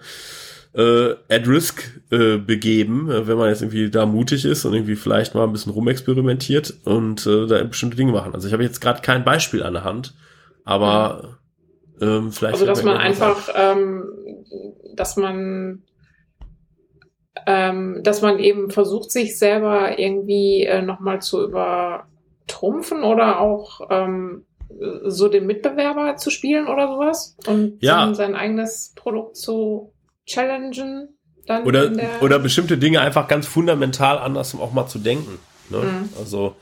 äh, 0.76 1.13
at 1.30 1.47
risk 1.47 1.99
äh, 2.11 2.38
begeben, 2.38 3.09
äh, 3.09 3.26
wenn 3.26 3.39
man 3.39 3.49
jetzt 3.49 3.63
irgendwie 3.63 3.89
da 3.89 4.05
mutig 4.05 4.45
ist 4.45 4.65
und 4.65 4.76
irgendwie 4.76 4.95
vielleicht 4.95 5.34
mal 5.34 5.45
ein 5.45 5.51
bisschen 5.51 5.72
rumexperimentiert 5.72 6.76
und 6.84 7.26
äh, 7.26 7.47
da 7.47 7.63
bestimmte 7.63 7.97
Dinge 7.97 8.11
machen. 8.11 8.36
Also 8.36 8.45
ich 8.45 8.53
habe 8.53 8.61
jetzt 8.61 8.82
gerade 8.82 9.01
kein 9.01 9.26
Beispiel 9.26 9.63
an 9.63 9.74
der 9.74 9.84
Hand, 9.84 10.13
aber 10.68 11.39
ähm, 12.01 12.34
vielleicht. 12.34 12.55
Also, 12.55 12.65
dass 12.65 12.84
man 12.84 12.97
einfach, 12.97 13.49
ähm, 13.55 14.03
dass 14.95 15.15
man, 15.15 15.84
ähm, 17.45 18.01
dass 18.03 18.22
man 18.22 18.38
eben 18.39 18.70
versucht, 18.70 19.09
sich 19.09 19.39
selber 19.39 19.97
irgendwie 19.97 20.65
äh, 20.65 20.82
nochmal 20.82 21.22
zu 21.22 21.41
übertrumpfen 21.41 23.03
oder 23.03 23.39
auch 23.39 23.80
ähm, 23.89 24.45
so 25.05 25.30
den 25.30 25.47
Mitbewerber 25.47 26.18
zu 26.18 26.32
spielen 26.32 26.68
oder 26.68 26.89
sowas 26.89 27.38
und 27.47 27.82
ja. 27.82 28.13
sein 28.13 28.36
eigenes 28.36 28.91
Produkt 28.93 29.38
zu 29.38 29.93
challengen. 30.26 31.18
Dann 31.45 31.63
oder, 31.63 31.89
oder 32.20 32.39
bestimmte 32.39 32.78
Dinge 32.78 32.99
einfach 32.99 33.30
ganz 33.30 33.47
fundamental 33.47 34.18
anders 34.18 34.53
auch 34.53 34.74
mal 34.74 34.88
zu 34.88 34.99
denken. 34.99 35.39
Ne? 35.70 35.78
Mhm. 35.78 36.09
Also 36.20 36.57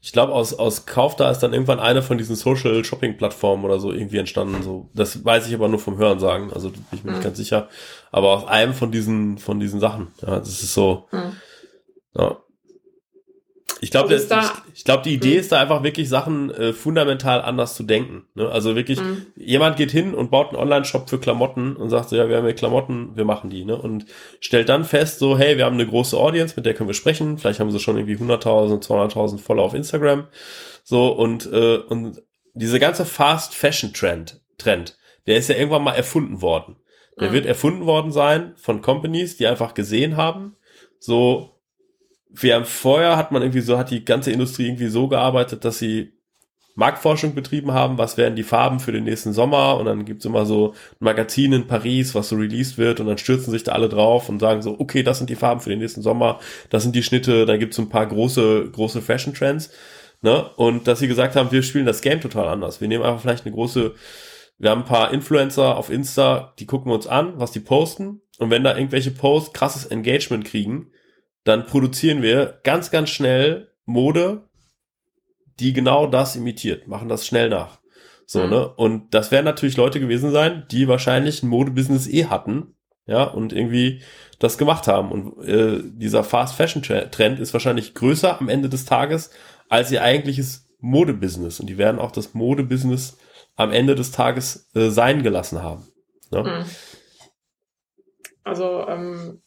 Ich 0.00 0.12
glaube, 0.12 0.32
aus, 0.32 0.54
aus 0.54 0.86
Kauf 0.86 1.16
da 1.16 1.30
ist 1.30 1.40
dann 1.40 1.52
irgendwann 1.52 1.80
eine 1.80 2.02
von 2.02 2.18
diesen 2.18 2.36
Social 2.36 2.84
Shopping 2.84 3.16
Plattformen 3.16 3.64
oder 3.64 3.80
so 3.80 3.92
irgendwie 3.92 4.18
entstanden. 4.18 4.62
So, 4.62 4.88
das 4.94 5.24
weiß 5.24 5.48
ich 5.48 5.54
aber 5.54 5.68
nur 5.68 5.80
vom 5.80 5.98
Hören 5.98 6.20
sagen. 6.20 6.52
Also 6.52 6.70
bin 6.70 6.84
ich 6.92 7.04
mir 7.04 7.10
mhm. 7.10 7.16
nicht 7.16 7.24
ganz 7.24 7.36
sicher. 7.36 7.68
Aber 8.12 8.28
aus 8.28 8.46
einem 8.46 8.74
von 8.74 8.92
diesen, 8.92 9.38
von 9.38 9.58
diesen 9.58 9.80
Sachen. 9.80 10.08
Ja, 10.22 10.38
das 10.38 10.48
ist 10.62 10.72
so. 10.72 11.08
Mhm. 11.10 11.32
Ja. 12.14 12.36
Ich 13.80 13.90
glaube, 13.90 14.12
also 14.12 14.34
ich, 14.34 14.78
ich 14.78 14.84
glaube, 14.84 15.02
die 15.04 15.14
Idee 15.14 15.34
mhm. 15.34 15.40
ist 15.40 15.52
da 15.52 15.60
einfach 15.60 15.82
wirklich 15.82 16.08
Sachen 16.08 16.50
äh, 16.50 16.72
fundamental 16.72 17.42
anders 17.42 17.74
zu 17.74 17.82
denken. 17.82 18.26
Ne? 18.34 18.48
Also 18.48 18.74
wirklich, 18.76 19.00
mhm. 19.00 19.26
jemand 19.36 19.76
geht 19.76 19.90
hin 19.90 20.14
und 20.14 20.30
baut 20.30 20.48
einen 20.48 20.58
Online-Shop 20.58 21.08
für 21.08 21.18
Klamotten 21.18 21.76
und 21.76 21.90
sagt 21.90 22.08
so, 22.08 22.16
ja, 22.16 22.28
wir 22.28 22.36
haben 22.36 22.44
hier 22.44 22.54
Klamotten, 22.54 23.16
wir 23.16 23.24
machen 23.24 23.50
die. 23.50 23.64
Ne? 23.64 23.76
Und 23.76 24.06
stellt 24.40 24.68
dann 24.68 24.84
fest, 24.84 25.18
so, 25.18 25.38
hey, 25.38 25.56
wir 25.56 25.64
haben 25.64 25.74
eine 25.74 25.86
große 25.86 26.16
Audience, 26.16 26.54
mit 26.56 26.66
der 26.66 26.74
können 26.74 26.88
wir 26.88 26.94
sprechen. 26.94 27.38
Vielleicht 27.38 27.60
haben 27.60 27.70
sie 27.70 27.80
schon 27.80 27.96
irgendwie 27.96 28.16
100.000, 28.16 28.84
200.000 28.84 29.38
Follower 29.38 29.66
auf 29.66 29.74
Instagram. 29.74 30.26
So, 30.82 31.08
und, 31.08 31.50
äh, 31.52 31.76
und 31.76 32.22
diese 32.54 32.80
ganze 32.80 33.04
Fast-Fashion-Trend, 33.04 34.40
Trend, 34.58 34.98
der 35.26 35.36
ist 35.36 35.48
ja 35.48 35.56
irgendwann 35.56 35.84
mal 35.84 35.94
erfunden 35.94 36.42
worden. 36.42 36.76
Der 37.20 37.30
mhm. 37.30 37.34
wird 37.34 37.46
erfunden 37.46 37.86
worden 37.86 38.12
sein 38.12 38.54
von 38.56 38.82
Companies, 38.82 39.36
die 39.36 39.46
einfach 39.46 39.74
gesehen 39.74 40.16
haben, 40.16 40.56
so, 40.98 41.57
wir 42.40 42.64
vorher 42.64 43.16
hat 43.16 43.32
man 43.32 43.42
irgendwie 43.42 43.60
so, 43.60 43.78
hat 43.78 43.90
die 43.90 44.04
ganze 44.04 44.30
Industrie 44.30 44.66
irgendwie 44.66 44.88
so 44.88 45.08
gearbeitet, 45.08 45.64
dass 45.64 45.78
sie 45.78 46.12
Marktforschung 46.78 47.34
betrieben 47.34 47.72
haben, 47.72 47.98
was 47.98 48.16
wären 48.16 48.36
die 48.36 48.44
Farben 48.44 48.78
für 48.78 48.92
den 48.92 49.02
nächsten 49.02 49.32
Sommer? 49.32 49.78
Und 49.78 49.86
dann 49.86 50.04
gibt's 50.04 50.24
immer 50.24 50.46
so 50.46 50.74
ein 50.92 51.04
Magazin 51.04 51.52
in 51.52 51.66
Paris, 51.66 52.14
was 52.14 52.28
so 52.28 52.36
released 52.36 52.78
wird 52.78 53.00
und 53.00 53.06
dann 53.06 53.18
stürzen 53.18 53.50
sich 53.50 53.64
da 53.64 53.72
alle 53.72 53.88
drauf 53.88 54.28
und 54.28 54.38
sagen 54.38 54.62
so, 54.62 54.78
okay, 54.78 55.02
das 55.02 55.18
sind 55.18 55.28
die 55.28 55.34
Farben 55.34 55.60
für 55.60 55.70
den 55.70 55.80
nächsten 55.80 56.02
Sommer, 56.02 56.38
das 56.70 56.84
sind 56.84 56.94
die 56.94 57.02
Schnitte, 57.02 57.46
dann 57.46 57.58
gibt's 57.58 57.74
so 57.74 57.82
ein 57.82 57.88
paar 57.88 58.06
große, 58.06 58.70
große 58.70 59.02
Fashion 59.02 59.34
Trends, 59.34 59.70
ne, 60.22 60.48
und 60.54 60.86
dass 60.86 61.00
sie 61.00 61.08
gesagt 61.08 61.34
haben, 61.34 61.50
wir 61.50 61.64
spielen 61.64 61.86
das 61.86 62.00
Game 62.00 62.20
total 62.20 62.46
anders, 62.46 62.80
wir 62.80 62.86
nehmen 62.86 63.02
einfach 63.02 63.22
vielleicht 63.22 63.44
eine 63.44 63.54
große, 63.56 63.94
wir 64.58 64.70
haben 64.70 64.82
ein 64.82 64.88
paar 64.88 65.12
Influencer 65.12 65.76
auf 65.76 65.90
Insta, 65.90 66.54
die 66.60 66.66
gucken 66.66 66.92
uns 66.92 67.08
an, 67.08 67.34
was 67.36 67.52
die 67.52 67.60
posten. 67.60 68.22
Und 68.38 68.50
wenn 68.50 68.64
da 68.64 68.76
irgendwelche 68.76 69.12
Posts 69.12 69.52
krasses 69.52 69.86
Engagement 69.86 70.44
kriegen, 70.44 70.90
dann 71.48 71.66
produzieren 71.66 72.22
wir 72.22 72.60
ganz, 72.62 72.90
ganz 72.90 73.10
schnell 73.10 73.72
Mode, 73.84 74.48
die 75.58 75.72
genau 75.72 76.06
das 76.06 76.36
imitiert, 76.36 76.86
machen 76.86 77.08
das 77.08 77.26
schnell 77.26 77.48
nach. 77.48 77.80
So, 78.26 78.44
mhm. 78.44 78.50
ne? 78.50 78.68
Und 78.68 79.14
das 79.14 79.30
werden 79.30 79.46
natürlich 79.46 79.76
Leute 79.76 80.00
gewesen 80.00 80.30
sein, 80.30 80.66
die 80.70 80.86
wahrscheinlich 80.88 81.42
ein 81.42 81.48
Modebusiness 81.48 82.06
eh 82.06 82.26
hatten, 82.26 82.74
ja, 83.06 83.24
und 83.24 83.52
irgendwie 83.54 84.02
das 84.38 84.58
gemacht 84.58 84.86
haben. 84.86 85.10
Und 85.10 85.48
äh, 85.48 85.80
dieser 85.82 86.22
Fast 86.22 86.54
Fashion 86.54 86.82
Trend 86.82 87.40
ist 87.40 87.54
wahrscheinlich 87.54 87.94
größer 87.94 88.38
am 88.38 88.48
Ende 88.48 88.68
des 88.68 88.84
Tages 88.84 89.30
als 89.68 89.90
ihr 89.90 90.02
eigentliches 90.02 90.68
Modebusiness. 90.80 91.58
Und 91.58 91.68
die 91.68 91.78
werden 91.78 91.98
auch 91.98 92.12
das 92.12 92.34
Modebusiness 92.34 93.16
am 93.56 93.72
Ende 93.72 93.94
des 93.94 94.12
Tages 94.12 94.68
äh, 94.74 94.90
sein 94.90 95.22
gelassen 95.22 95.62
haben. 95.62 95.88
Ne? 96.30 96.42
Mhm. 96.42 96.64
Also 98.44 98.86
ähm, 98.86 99.42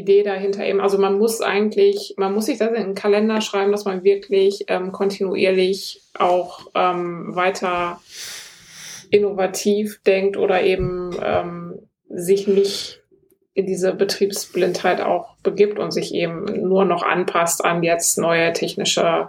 Idee 0.00 0.22
dahinter 0.22 0.64
eben. 0.64 0.80
Also 0.80 0.98
man 0.98 1.18
muss 1.18 1.40
eigentlich, 1.40 2.14
man 2.16 2.34
muss 2.34 2.46
sich 2.46 2.58
das 2.58 2.68
in 2.68 2.82
den 2.82 2.94
Kalender 2.94 3.40
schreiben, 3.40 3.72
dass 3.72 3.84
man 3.84 4.04
wirklich 4.04 4.64
ähm, 4.68 4.92
kontinuierlich 4.92 6.02
auch 6.18 6.66
ähm, 6.74 7.34
weiter 7.34 8.00
innovativ 9.10 10.02
denkt 10.02 10.36
oder 10.36 10.62
eben 10.62 11.16
ähm, 11.22 11.78
sich 12.08 12.46
nicht 12.46 13.02
in 13.54 13.66
diese 13.66 13.94
Betriebsblindheit 13.94 15.00
auch 15.00 15.36
begibt 15.42 15.78
und 15.78 15.92
sich 15.92 16.12
eben 16.12 16.44
nur 16.68 16.84
noch 16.84 17.04
anpasst 17.04 17.64
an 17.64 17.82
jetzt 17.82 18.18
neue 18.18 18.52
technische 18.52 19.28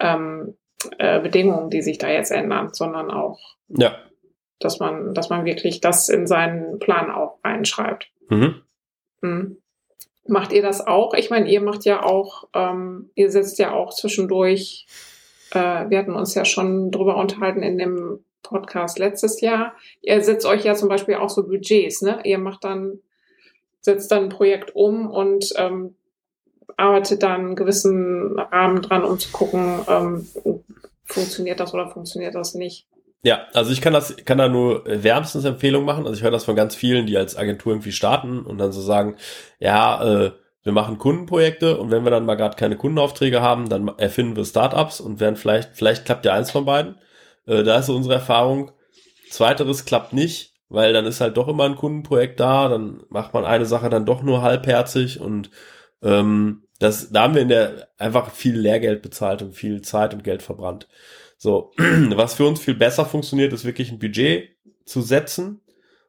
ähm, 0.00 0.56
äh, 0.98 1.20
Bedingungen, 1.20 1.70
die 1.70 1.82
sich 1.82 1.98
da 1.98 2.08
jetzt 2.08 2.30
ändern, 2.30 2.70
sondern 2.72 3.10
auch, 3.10 3.38
ja. 3.68 3.98
dass 4.58 4.78
man, 4.78 5.12
dass 5.12 5.28
man 5.28 5.44
wirklich 5.44 5.80
das 5.80 6.08
in 6.08 6.26
seinen 6.26 6.78
Plan 6.78 7.10
auch 7.10 7.38
reinschreibt. 7.44 8.10
Mhm. 8.30 8.62
Mhm. 9.20 9.58
Macht 10.28 10.52
ihr 10.52 10.60
das 10.60 10.86
auch? 10.86 11.14
Ich 11.14 11.30
meine, 11.30 11.50
ihr 11.50 11.62
macht 11.62 11.86
ja 11.86 12.02
auch, 12.02 12.44
ähm, 12.54 13.10
ihr 13.14 13.30
setzt 13.30 13.58
ja 13.58 13.72
auch 13.72 13.94
zwischendurch, 13.94 14.86
äh, 15.52 15.88
wir 15.88 15.98
hatten 15.98 16.14
uns 16.14 16.34
ja 16.34 16.44
schon 16.44 16.90
drüber 16.90 17.16
unterhalten 17.16 17.62
in 17.62 17.78
dem 17.78 18.24
Podcast 18.42 18.98
letztes 18.98 19.40
Jahr. 19.40 19.72
Ihr 20.02 20.22
setzt 20.22 20.44
euch 20.44 20.64
ja 20.64 20.74
zum 20.74 20.90
Beispiel 20.90 21.14
auch 21.14 21.30
so 21.30 21.46
Budgets, 21.46 22.02
ne? 22.02 22.20
Ihr 22.24 22.38
macht 22.38 22.64
dann, 22.64 23.00
setzt 23.80 24.12
dann 24.12 24.24
ein 24.24 24.28
Projekt 24.28 24.76
um 24.76 25.10
und 25.10 25.52
ähm, 25.56 25.94
arbeitet 26.76 27.22
dann 27.22 27.40
einen 27.40 27.56
gewissen 27.56 28.38
Rahmen 28.38 28.82
dran, 28.82 29.04
um 29.04 29.18
zu 29.18 29.30
gucken, 29.32 29.80
ähm, 29.88 30.28
funktioniert 31.04 31.58
das 31.58 31.72
oder 31.72 31.88
funktioniert 31.88 32.34
das 32.34 32.54
nicht. 32.54 32.86
Ja, 33.22 33.46
also 33.52 33.72
ich 33.72 33.80
kann 33.80 33.92
das, 33.92 34.16
kann 34.24 34.38
da 34.38 34.48
nur 34.48 34.84
wärmstens 34.86 35.44
Empfehlung 35.44 35.84
machen. 35.84 36.06
Also 36.06 36.16
ich 36.18 36.22
höre 36.22 36.30
das 36.30 36.44
von 36.44 36.54
ganz 36.56 36.74
vielen, 36.76 37.06
die 37.06 37.16
als 37.16 37.36
Agentur 37.36 37.72
irgendwie 37.72 37.92
starten 37.92 38.40
und 38.42 38.58
dann 38.58 38.72
so 38.72 38.80
sagen, 38.80 39.16
ja, 39.58 40.26
äh, 40.26 40.32
wir 40.62 40.72
machen 40.72 40.98
Kundenprojekte 40.98 41.78
und 41.78 41.90
wenn 41.90 42.04
wir 42.04 42.10
dann 42.10 42.26
mal 42.26 42.36
gerade 42.36 42.56
keine 42.56 42.76
Kundenaufträge 42.76 43.40
haben, 43.40 43.68
dann 43.68 43.88
erfinden 43.98 44.36
wir 44.36 44.44
Startups 44.44 45.00
und 45.00 45.18
werden 45.20 45.36
vielleicht, 45.36 45.70
vielleicht 45.74 46.04
klappt 46.04 46.26
ja 46.26 46.34
eins 46.34 46.50
von 46.50 46.64
beiden. 46.64 46.96
Äh, 47.46 47.64
da 47.64 47.78
ist 47.78 47.86
so 47.86 47.96
unsere 47.96 48.14
Erfahrung. 48.14 48.70
Zweiteres 49.30 49.84
klappt 49.84 50.12
nicht, 50.12 50.54
weil 50.68 50.92
dann 50.92 51.06
ist 51.06 51.20
halt 51.20 51.36
doch 51.36 51.48
immer 51.48 51.64
ein 51.64 51.76
Kundenprojekt 51.76 52.38
da, 52.38 52.68
dann 52.68 53.02
macht 53.08 53.34
man 53.34 53.44
eine 53.44 53.66
Sache 53.66 53.90
dann 53.90 54.06
doch 54.06 54.22
nur 54.22 54.42
halbherzig 54.42 55.20
und 55.20 55.50
ähm, 56.02 56.64
das, 56.78 57.10
da 57.10 57.22
haben 57.22 57.34
wir 57.34 57.42
in 57.42 57.48
der 57.48 57.88
einfach 57.98 58.30
viel 58.30 58.56
Lehrgeld 58.56 59.02
bezahlt 59.02 59.42
und 59.42 59.54
viel 59.54 59.82
Zeit 59.82 60.14
und 60.14 60.22
Geld 60.22 60.42
verbrannt. 60.42 60.86
So, 61.38 61.70
was 61.78 62.34
für 62.34 62.46
uns 62.46 62.60
viel 62.60 62.74
besser 62.74 63.06
funktioniert, 63.06 63.52
ist 63.52 63.64
wirklich 63.64 63.90
ein 63.90 63.98
Budget 63.98 64.50
zu 64.84 65.00
setzen 65.00 65.60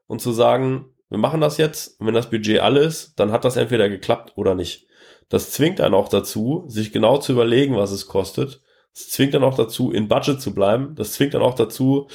und 0.08 0.22
zu 0.22 0.32
sagen, 0.32 0.94
wir 1.10 1.20
machen 1.20 1.42
das 1.42 1.58
jetzt, 1.58 1.96
wenn 2.00 2.14
das 2.14 2.30
Budget 2.30 2.60
alles, 2.60 3.14
dann 3.16 3.32
hat 3.32 3.46
das 3.46 3.56
entweder 3.56 3.90
geklappt 3.90 4.34
oder 4.36 4.56
nicht. 4.56 4.88
Das 5.30 5.52
zwingt 5.52 5.80
einen 5.80 5.94
auch 5.94 6.10
dazu, 6.10 6.66
sich 6.68 6.92
genau 6.92 7.18
zu 7.18 7.32
überlegen, 7.32 7.78
was 7.78 7.92
es 7.92 8.08
kostet. 8.08 8.62
Das 8.94 9.10
zwingt 9.10 9.36
dann 9.36 9.44
auch 9.44 9.56
dazu, 9.56 9.92
in 9.92 10.08
Budget 10.08 10.42
zu 10.42 10.54
bleiben. 10.54 10.96
Das 10.96 11.14
zwingt 11.14 11.36
dann 11.36 11.44
auch 11.44 11.54
dazu, 11.54 12.08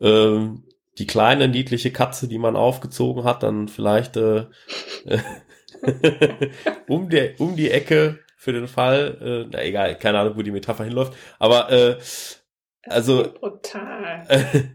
ähm, 0.00 0.64
die 0.98 1.06
kleine 1.06 1.46
niedliche 1.46 1.92
Katze, 1.92 2.26
die 2.26 2.38
man 2.38 2.56
aufgezogen 2.56 3.22
hat, 3.22 3.44
dann 3.44 3.68
vielleicht 3.68 4.16
äh, 4.16 4.46
um, 6.88 7.08
der, 7.08 7.40
um 7.40 7.54
die 7.54 7.70
Ecke 7.70 8.18
für 8.36 8.52
den 8.52 8.66
Fall, 8.66 9.18
äh, 9.20 9.48
na 9.52 9.62
egal, 9.62 9.96
keine 9.96 10.18
Ahnung, 10.18 10.36
wo 10.36 10.42
die 10.42 10.50
Metapher 10.50 10.84
hinläuft, 10.84 11.12
aber 11.38 11.70
äh, 11.70 11.96
also 12.86 13.32
brutal. 13.40 14.26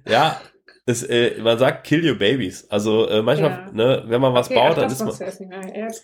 ja, 0.07 0.41
es, 0.85 1.03
äh, 1.03 1.39
man 1.41 1.57
sagt 1.57 1.85
kill 1.85 2.07
your 2.07 2.17
babies. 2.17 2.69
Also 2.69 3.07
äh, 3.07 3.21
manchmal, 3.21 3.51
ja. 3.51 3.71
ne, 3.71 4.03
wenn 4.07 4.19
man 4.19 4.33
was 4.33 4.47
okay, 4.47 4.55
baut, 4.55 4.77
dann 4.77 4.91
ist 4.91 4.99
man 4.99 5.13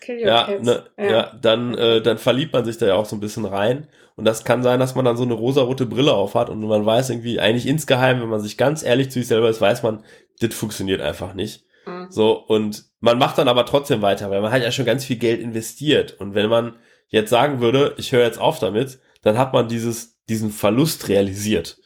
ja, 0.07 0.47
ne, 0.59 0.85
ja, 0.97 1.05
ja. 1.05 1.31
dann 1.41 1.75
äh, 1.75 2.01
dann 2.01 2.17
verliebt 2.17 2.53
man 2.53 2.63
sich 2.63 2.77
da 2.77 2.87
ja 2.87 2.95
auch 2.95 3.05
so 3.05 3.15
ein 3.15 3.19
bisschen 3.19 3.45
rein 3.45 3.87
und 4.15 4.25
das 4.25 4.45
kann 4.45 4.63
sein, 4.63 4.79
dass 4.79 4.95
man 4.95 5.03
dann 5.03 5.17
so 5.17 5.23
eine 5.23 5.33
rosarote 5.33 5.85
Brille 5.85 6.13
auf 6.13 6.35
hat 6.35 6.49
und 6.49 6.61
man 6.61 6.85
weiß 6.85 7.09
irgendwie 7.09 7.39
eigentlich 7.41 7.67
insgeheim, 7.67 8.21
wenn 8.21 8.29
man 8.29 8.39
sich 8.39 8.57
ganz 8.57 8.83
ehrlich 8.83 9.11
zu 9.11 9.19
sich 9.19 9.27
selber 9.27 9.49
ist, 9.49 9.59
weiß 9.59 9.83
man, 9.83 10.03
das 10.39 10.53
funktioniert 10.53 11.01
einfach 11.01 11.33
nicht. 11.33 11.65
Mhm. 11.85 12.07
So 12.09 12.37
und 12.37 12.85
man 13.01 13.17
macht 13.17 13.37
dann 13.37 13.49
aber 13.49 13.65
trotzdem 13.65 14.01
weiter, 14.01 14.29
weil 14.29 14.41
man 14.41 14.51
hat 14.51 14.61
ja 14.61 14.71
schon 14.71 14.85
ganz 14.85 15.03
viel 15.03 15.17
Geld 15.17 15.41
investiert 15.41 16.13
und 16.19 16.35
wenn 16.35 16.49
man 16.49 16.77
jetzt 17.09 17.31
sagen 17.31 17.59
würde, 17.59 17.95
ich 17.97 18.13
höre 18.13 18.23
jetzt 18.23 18.39
auf 18.39 18.59
damit, 18.59 18.99
dann 19.23 19.37
hat 19.37 19.51
man 19.51 19.67
dieses 19.67 20.19
diesen 20.29 20.51
Verlust 20.51 21.09
realisiert. 21.09 21.78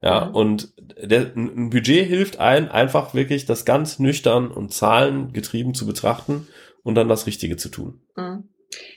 Ja, 0.00 0.26
mhm. 0.26 0.34
und 0.34 0.72
der, 0.78 1.32
ein 1.34 1.70
Budget 1.70 2.06
hilft 2.06 2.38
ein, 2.38 2.70
einfach 2.70 3.14
wirklich 3.14 3.46
das 3.46 3.64
ganz 3.64 3.98
nüchtern 3.98 4.50
und 4.50 4.72
zahlengetrieben 4.72 5.74
zu 5.74 5.86
betrachten 5.86 6.46
und 6.84 6.94
dann 6.94 7.08
das 7.08 7.26
Richtige 7.26 7.56
zu 7.56 7.68
tun. 7.68 8.00
Mhm. 8.16 8.48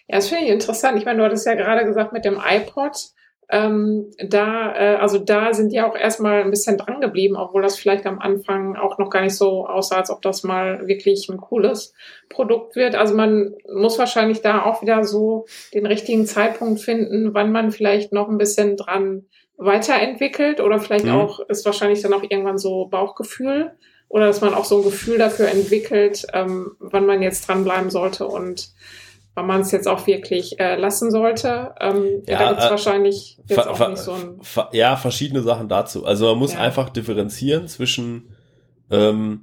Ja, 0.08 0.18
das 0.18 0.28
finde 0.28 0.46
ich 0.46 0.52
interessant. 0.52 0.98
Ich 0.98 1.06
meine, 1.06 1.20
du 1.20 1.26
hattest 1.26 1.46
ja 1.46 1.56
gerade 1.56 1.86
gesagt 1.86 2.14
mit 2.14 2.26
dem 2.26 2.40
iPod, 2.46 2.96
ähm, 3.54 4.12
da, 4.18 4.74
äh, 4.74 4.96
also 4.96 5.18
da 5.18 5.54
sind 5.54 5.74
die 5.74 5.82
auch 5.82 5.96
erstmal 5.96 6.42
ein 6.42 6.52
bisschen 6.52 6.78
dran 6.78 7.02
geblieben, 7.02 7.36
obwohl 7.36 7.62
das 7.62 7.78
vielleicht 7.78 8.06
am 8.06 8.20
Anfang 8.20 8.78
auch 8.78 8.98
noch 8.98 9.10
gar 9.10 9.22
nicht 9.22 9.36
so 9.36 9.68
aussah, 9.68 9.98
als 9.98 10.10
ob 10.10 10.22
das 10.22 10.44
mal 10.44 10.88
wirklich 10.88 11.28
ein 11.28 11.38
cooles 11.38 11.94
Produkt 12.30 12.78
wird. 12.78 12.96
Also 12.96 13.14
man 13.14 13.54
muss 13.70 14.00
wahrscheinlich 14.00 14.42
da 14.42 14.64
auch 14.64 14.82
wieder 14.82 15.04
so 15.04 15.46
den 15.74 15.86
richtigen 15.86 16.26
Zeitpunkt 16.26 16.80
finden, 16.80 17.34
wann 17.34 17.52
man 17.52 17.72
vielleicht 17.72 18.14
noch 18.14 18.30
ein 18.30 18.38
bisschen 18.38 18.78
dran 18.78 19.26
weiterentwickelt 19.62 20.60
oder 20.60 20.80
vielleicht 20.80 21.06
mhm. 21.06 21.12
auch 21.12 21.40
ist 21.42 21.66
wahrscheinlich 21.66 22.02
dann 22.02 22.14
auch 22.14 22.24
irgendwann 22.24 22.58
so 22.58 22.86
Bauchgefühl 22.88 23.72
oder 24.10 24.26
dass 24.26 24.42
man 24.42 24.54
auch 24.54 24.66
so 24.66 24.78
ein 24.78 24.84
Gefühl 24.84 25.18
dafür 25.18 25.50
entwickelt, 25.50 26.26
ähm, 26.34 26.72
wann 26.80 27.06
man 27.06 27.22
jetzt 27.22 27.48
dranbleiben 27.48 27.92
sollte 27.92 28.26
und 28.28 28.72
wann 29.36 29.46
man 29.46 29.62
es 29.62 29.72
jetzt 29.72 29.88
auch 29.88 30.08
wirklich 30.08 30.60
äh, 30.60 30.76
lassen 30.76 31.12
sollte. 31.12 31.76
Ähm, 31.80 32.24
ja, 32.28 32.40
da 32.40 32.50
gibt's 32.50 32.66
äh, 32.66 32.70
wahrscheinlich 32.72 33.38
jetzt 33.48 33.68
auch 33.68 33.88
nicht 33.88 34.00
so 34.00 34.14
ein 34.14 34.42
Ja, 34.72 34.96
verschiedene 34.96 35.44
Sachen 35.44 35.70
dazu. 35.70 36.06
Also 36.06 36.26
man 36.26 36.40
muss 36.40 36.54
ja. 36.54 36.60
einfach 36.60 36.90
differenzieren 36.90 37.68
zwischen 37.68 38.36
ähm, 38.90 39.42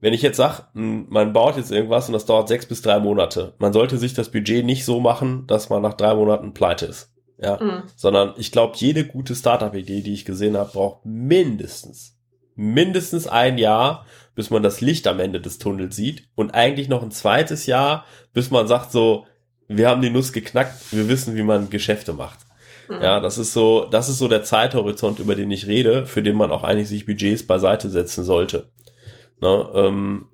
wenn 0.00 0.12
ich 0.12 0.22
jetzt 0.22 0.36
sage, 0.36 0.64
man 0.74 1.32
baut 1.32 1.56
jetzt 1.56 1.72
irgendwas 1.72 2.06
und 2.06 2.12
das 2.12 2.26
dauert 2.26 2.48
sechs 2.48 2.66
bis 2.66 2.82
drei 2.82 3.00
Monate, 3.00 3.54
man 3.58 3.72
sollte 3.72 3.96
sich 3.96 4.12
das 4.14 4.30
Budget 4.30 4.64
nicht 4.64 4.84
so 4.84 5.00
machen, 5.00 5.46
dass 5.46 5.70
man 5.70 5.82
nach 5.82 5.94
drei 5.94 6.14
Monaten 6.14 6.52
pleite 6.52 6.86
ist. 6.86 7.15
Ja, 7.38 7.62
mhm. 7.62 7.82
sondern 7.96 8.34
ich 8.38 8.50
glaube, 8.50 8.76
jede 8.76 9.04
gute 9.04 9.34
Startup-Idee, 9.34 10.00
die 10.00 10.14
ich 10.14 10.24
gesehen 10.24 10.56
habe, 10.56 10.72
braucht 10.72 11.04
mindestens, 11.04 12.16
mindestens 12.54 13.26
ein 13.26 13.58
Jahr, 13.58 14.06
bis 14.34 14.50
man 14.50 14.62
das 14.62 14.80
Licht 14.80 15.06
am 15.06 15.20
Ende 15.20 15.40
des 15.40 15.58
Tunnels 15.58 15.96
sieht 15.96 16.28
und 16.34 16.54
eigentlich 16.54 16.88
noch 16.88 17.02
ein 17.02 17.10
zweites 17.10 17.66
Jahr, 17.66 18.06
bis 18.32 18.50
man 18.50 18.66
sagt 18.66 18.90
so, 18.90 19.26
wir 19.68 19.88
haben 19.88 20.02
die 20.02 20.10
Nuss 20.10 20.32
geknackt, 20.32 20.92
wir 20.92 21.08
wissen, 21.08 21.34
wie 21.36 21.42
man 21.42 21.70
Geschäfte 21.70 22.12
macht. 22.12 22.40
Mhm. 22.88 23.02
Ja, 23.02 23.20
das 23.20 23.38
ist 23.38 23.52
so, 23.52 23.84
das 23.84 24.08
ist 24.08 24.18
so 24.18 24.28
der 24.28 24.44
Zeithorizont, 24.44 25.18
über 25.18 25.34
den 25.34 25.50
ich 25.50 25.66
rede, 25.66 26.06
für 26.06 26.22
den 26.22 26.36
man 26.36 26.50
auch 26.50 26.64
eigentlich 26.64 26.88
sich 26.88 27.06
Budgets 27.06 27.46
beiseite 27.46 27.90
setzen 27.90 28.24
sollte. 28.24 28.70
Ne, 29.40 29.68
ähm, 29.74 30.28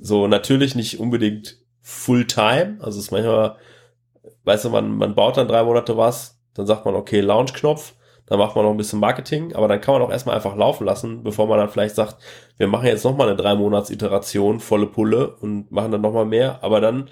so 0.00 0.26
natürlich 0.28 0.74
nicht 0.74 1.00
unbedingt 1.00 1.58
Fulltime, 1.82 2.78
also 2.80 2.98
es 2.98 3.06
ist 3.06 3.10
manchmal, 3.10 3.56
weißt 4.44 4.64
du, 4.64 4.70
man, 4.70 4.96
man 4.96 5.14
baut 5.14 5.36
dann 5.36 5.48
drei 5.48 5.62
Monate 5.62 5.96
was, 5.96 6.35
dann 6.56 6.66
sagt 6.66 6.84
man, 6.84 6.94
okay, 6.94 7.20
Launch-Knopf, 7.20 7.94
dann 8.26 8.38
macht 8.38 8.56
man 8.56 8.64
noch 8.64 8.72
ein 8.72 8.76
bisschen 8.76 8.98
Marketing, 8.98 9.54
aber 9.54 9.68
dann 9.68 9.80
kann 9.80 9.94
man 9.94 10.02
auch 10.02 10.10
erstmal 10.10 10.34
einfach 10.34 10.56
laufen 10.56 10.84
lassen, 10.84 11.22
bevor 11.22 11.46
man 11.46 11.58
dann 11.58 11.68
vielleicht 11.68 11.94
sagt, 11.94 12.16
wir 12.56 12.66
machen 12.66 12.86
jetzt 12.86 13.04
nochmal 13.04 13.28
eine 13.28 13.36
drei 13.36 13.54
Monats 13.54 13.90
Iteration, 13.90 14.58
volle 14.58 14.86
Pulle 14.86 15.36
und 15.36 15.70
machen 15.70 15.92
dann 15.92 16.00
nochmal 16.00 16.24
mehr, 16.24 16.62
aber 16.62 16.80
dann, 16.80 17.08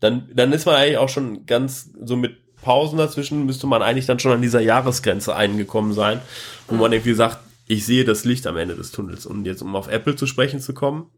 dann, 0.00 0.30
dann 0.34 0.52
ist 0.52 0.64
man 0.64 0.76
eigentlich 0.76 0.98
auch 0.98 1.08
schon 1.10 1.44
ganz 1.44 1.90
so 2.02 2.16
mit 2.16 2.36
Pausen 2.62 2.98
dazwischen, 2.98 3.44
müsste 3.44 3.66
man 3.66 3.82
eigentlich 3.82 4.06
dann 4.06 4.18
schon 4.18 4.32
an 4.32 4.42
dieser 4.42 4.60
Jahresgrenze 4.60 5.36
eingekommen 5.36 5.92
sein, 5.92 6.20
wo 6.66 6.76
man 6.76 6.92
irgendwie 6.92 7.14
sagt, 7.14 7.38
ich 7.66 7.84
sehe 7.86 8.04
das 8.04 8.24
Licht 8.24 8.46
am 8.46 8.56
Ende 8.56 8.74
des 8.74 8.90
Tunnels. 8.90 9.26
Und 9.26 9.44
jetzt, 9.44 9.62
um 9.62 9.76
auf 9.76 9.88
Apple 9.88 10.16
zu 10.16 10.26
sprechen 10.26 10.60
zu 10.60 10.74
kommen, 10.74 11.10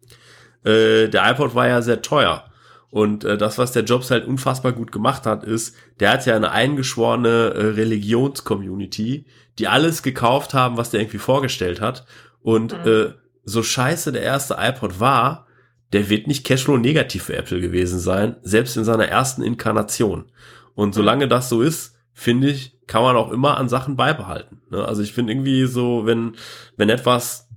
äh, 0.65 1.09
der 1.09 1.31
iPod 1.31 1.55
war 1.55 1.69
ja 1.69 1.83
sehr 1.83 2.03
teuer. 2.03 2.45
Und 2.97 3.25
äh, 3.25 3.37
das, 3.37 3.59
was 3.59 3.73
der 3.73 3.85
Jobs 3.85 4.11
halt 4.11 4.27
unfassbar 4.27 4.73
gut 4.73 4.91
gemacht 4.91 5.27
hat, 5.27 5.45
ist, 5.45 5.77
der 6.01 6.13
hat 6.13 6.25
ja 6.25 6.35
eine 6.35 6.51
eingeschworene 6.51 7.29
äh, 7.29 7.67
Religions-Community, 7.75 9.27
die 9.59 9.69
alles 9.69 10.03
gekauft 10.03 10.55
haben, 10.55 10.79
was 10.79 10.93
der 10.93 11.01
irgendwie 11.01 11.19
vorgestellt 11.19 11.83
hat. 11.83 12.07
Und 12.41 12.73
mhm. 12.73 12.91
äh, 12.91 13.07
so 13.45 13.63
scheiße 13.63 14.13
der 14.13 14.23
erste 14.23 14.57
iPod 14.59 14.99
war, 14.99 15.47
der 15.93 16.09
wird 16.09 16.27
nicht 16.27 16.47
Cashflow 16.47 16.79
negativ 16.79 17.25
für 17.25 17.37
Apple 17.37 17.61
gewesen 17.61 17.99
sein, 17.99 18.37
selbst 18.41 18.79
in 18.79 18.85
seiner 18.85 19.09
ersten 19.09 19.43
Inkarnation. 19.43 20.33
Und 20.75 20.95
solange 20.95 21.29
das 21.29 21.51
so 21.51 21.61
ist, 21.61 21.97
finde 22.15 22.49
ich, 22.49 22.79
kann 22.87 23.03
man 23.03 23.17
auch 23.17 23.31
immer 23.31 23.59
an 23.59 23.69
Sachen 23.69 23.97
beibehalten. 23.97 24.63
Ne? 24.71 24.83
Also 24.83 25.03
ich 25.03 25.13
finde 25.13 25.35
irgendwie 25.35 25.67
so, 25.67 26.07
wenn, 26.07 26.37
wenn 26.79 26.89
etwas, 26.89 27.51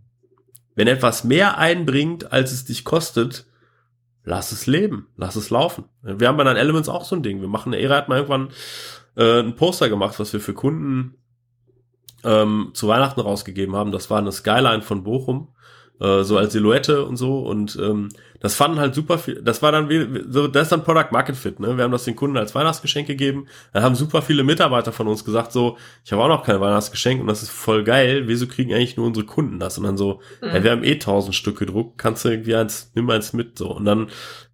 wenn 0.76 0.90
etwas 0.90 1.24
mehr 1.24 1.58
einbringt, 1.58 2.34
als 2.34 2.52
es 2.52 2.66
dich 2.66 2.84
kostet, 2.84 3.46
lass 4.30 4.52
es 4.52 4.68
leben, 4.68 5.08
lass 5.18 5.36
es 5.36 5.50
laufen. 5.50 5.86
Wir 6.04 6.28
haben 6.28 6.38
bei 6.38 6.44
den 6.44 6.56
Elements 6.56 6.88
auch 6.88 7.04
so 7.04 7.16
ein 7.16 7.24
Ding. 7.24 7.42
Wir 7.42 7.48
machen, 7.48 7.74
Era 7.74 7.96
hat 7.96 8.10
mal 8.10 8.18
irgendwann 8.18 8.50
äh, 9.18 9.40
ein 9.40 9.56
Poster 9.56 9.90
gemacht, 9.90 10.20
was 10.20 10.32
wir 10.34 10.40
für 10.40 10.54
Kunden 10.54 11.16
ähm, 12.24 12.70
zu 12.74 12.88
Weihnachten 12.88 13.22
rausgegeben 13.22 13.76
haben. 13.76 13.92
Das 13.92 14.12
war 14.12 14.20
eine 14.20 14.32
Skyline 14.32 14.84
von 14.84 15.04
Bochum, 15.04 15.48
äh, 16.00 16.22
so 16.22 16.38
als 16.38 16.54
Silhouette 16.54 17.06
und 17.06 17.18
so. 17.18 17.40
Und 17.40 17.76
ähm, 17.82 18.10
das 18.40 18.56
fanden 18.56 18.80
halt 18.80 18.96
super 18.96 19.18
viel. 19.18 19.42
Das 19.42 19.62
war 19.62 19.72
dann 19.72 19.90
wie, 19.90 20.24
so, 20.30 20.48
das 20.48 20.64
ist 20.64 20.72
dann 20.72 20.84
Product 20.84 21.12
Market 21.12 21.36
Fit. 21.36 21.60
Ne? 21.60 21.76
Wir 21.78 21.84
haben 21.84 21.92
das 21.92 22.06
den 22.06 22.16
Kunden 22.16 22.38
als 22.38 22.56
Weihnachtsgeschenk 22.56 23.08
gegeben. 23.08 23.48
Dann 23.74 23.84
haben 23.84 23.96
super 23.96 24.22
viele 24.22 24.44
Mitarbeiter 24.44 24.92
von 24.92 25.08
uns 25.08 25.26
gesagt 25.26 25.52
so, 25.52 25.78
ich 26.06 26.12
habe 26.12 26.24
auch 26.24 26.28
noch 26.28 26.44
kein 26.44 26.60
Weihnachtsgeschenk 26.60 27.22
und 27.22 27.28
das 27.28 27.44
ist 27.44 27.52
voll 27.52 27.84
geil. 27.84 28.24
Wieso 28.28 28.48
kriegen 28.48 28.74
eigentlich 28.74 28.98
nur 28.98 29.08
unsere 29.08 29.26
Kunden 29.26 29.60
das? 29.60 29.78
Und 29.78 29.84
dann 29.84 29.98
so, 29.98 30.22
mhm. 30.42 30.48
ja, 30.48 30.64
wir 30.64 30.72
haben 30.72 30.84
eh 30.84 30.96
tausend 30.96 31.36
Stück 31.36 31.60
gedruckt, 31.60 31.98
kannst 31.98 32.24
du 32.24 32.30
irgendwie 32.30 32.56
eins, 32.56 32.92
nimm 32.96 33.10
eins 33.10 33.34
mit 33.34 33.58
so. 33.58 33.72
Und 33.76 33.86
dann 33.86 34.08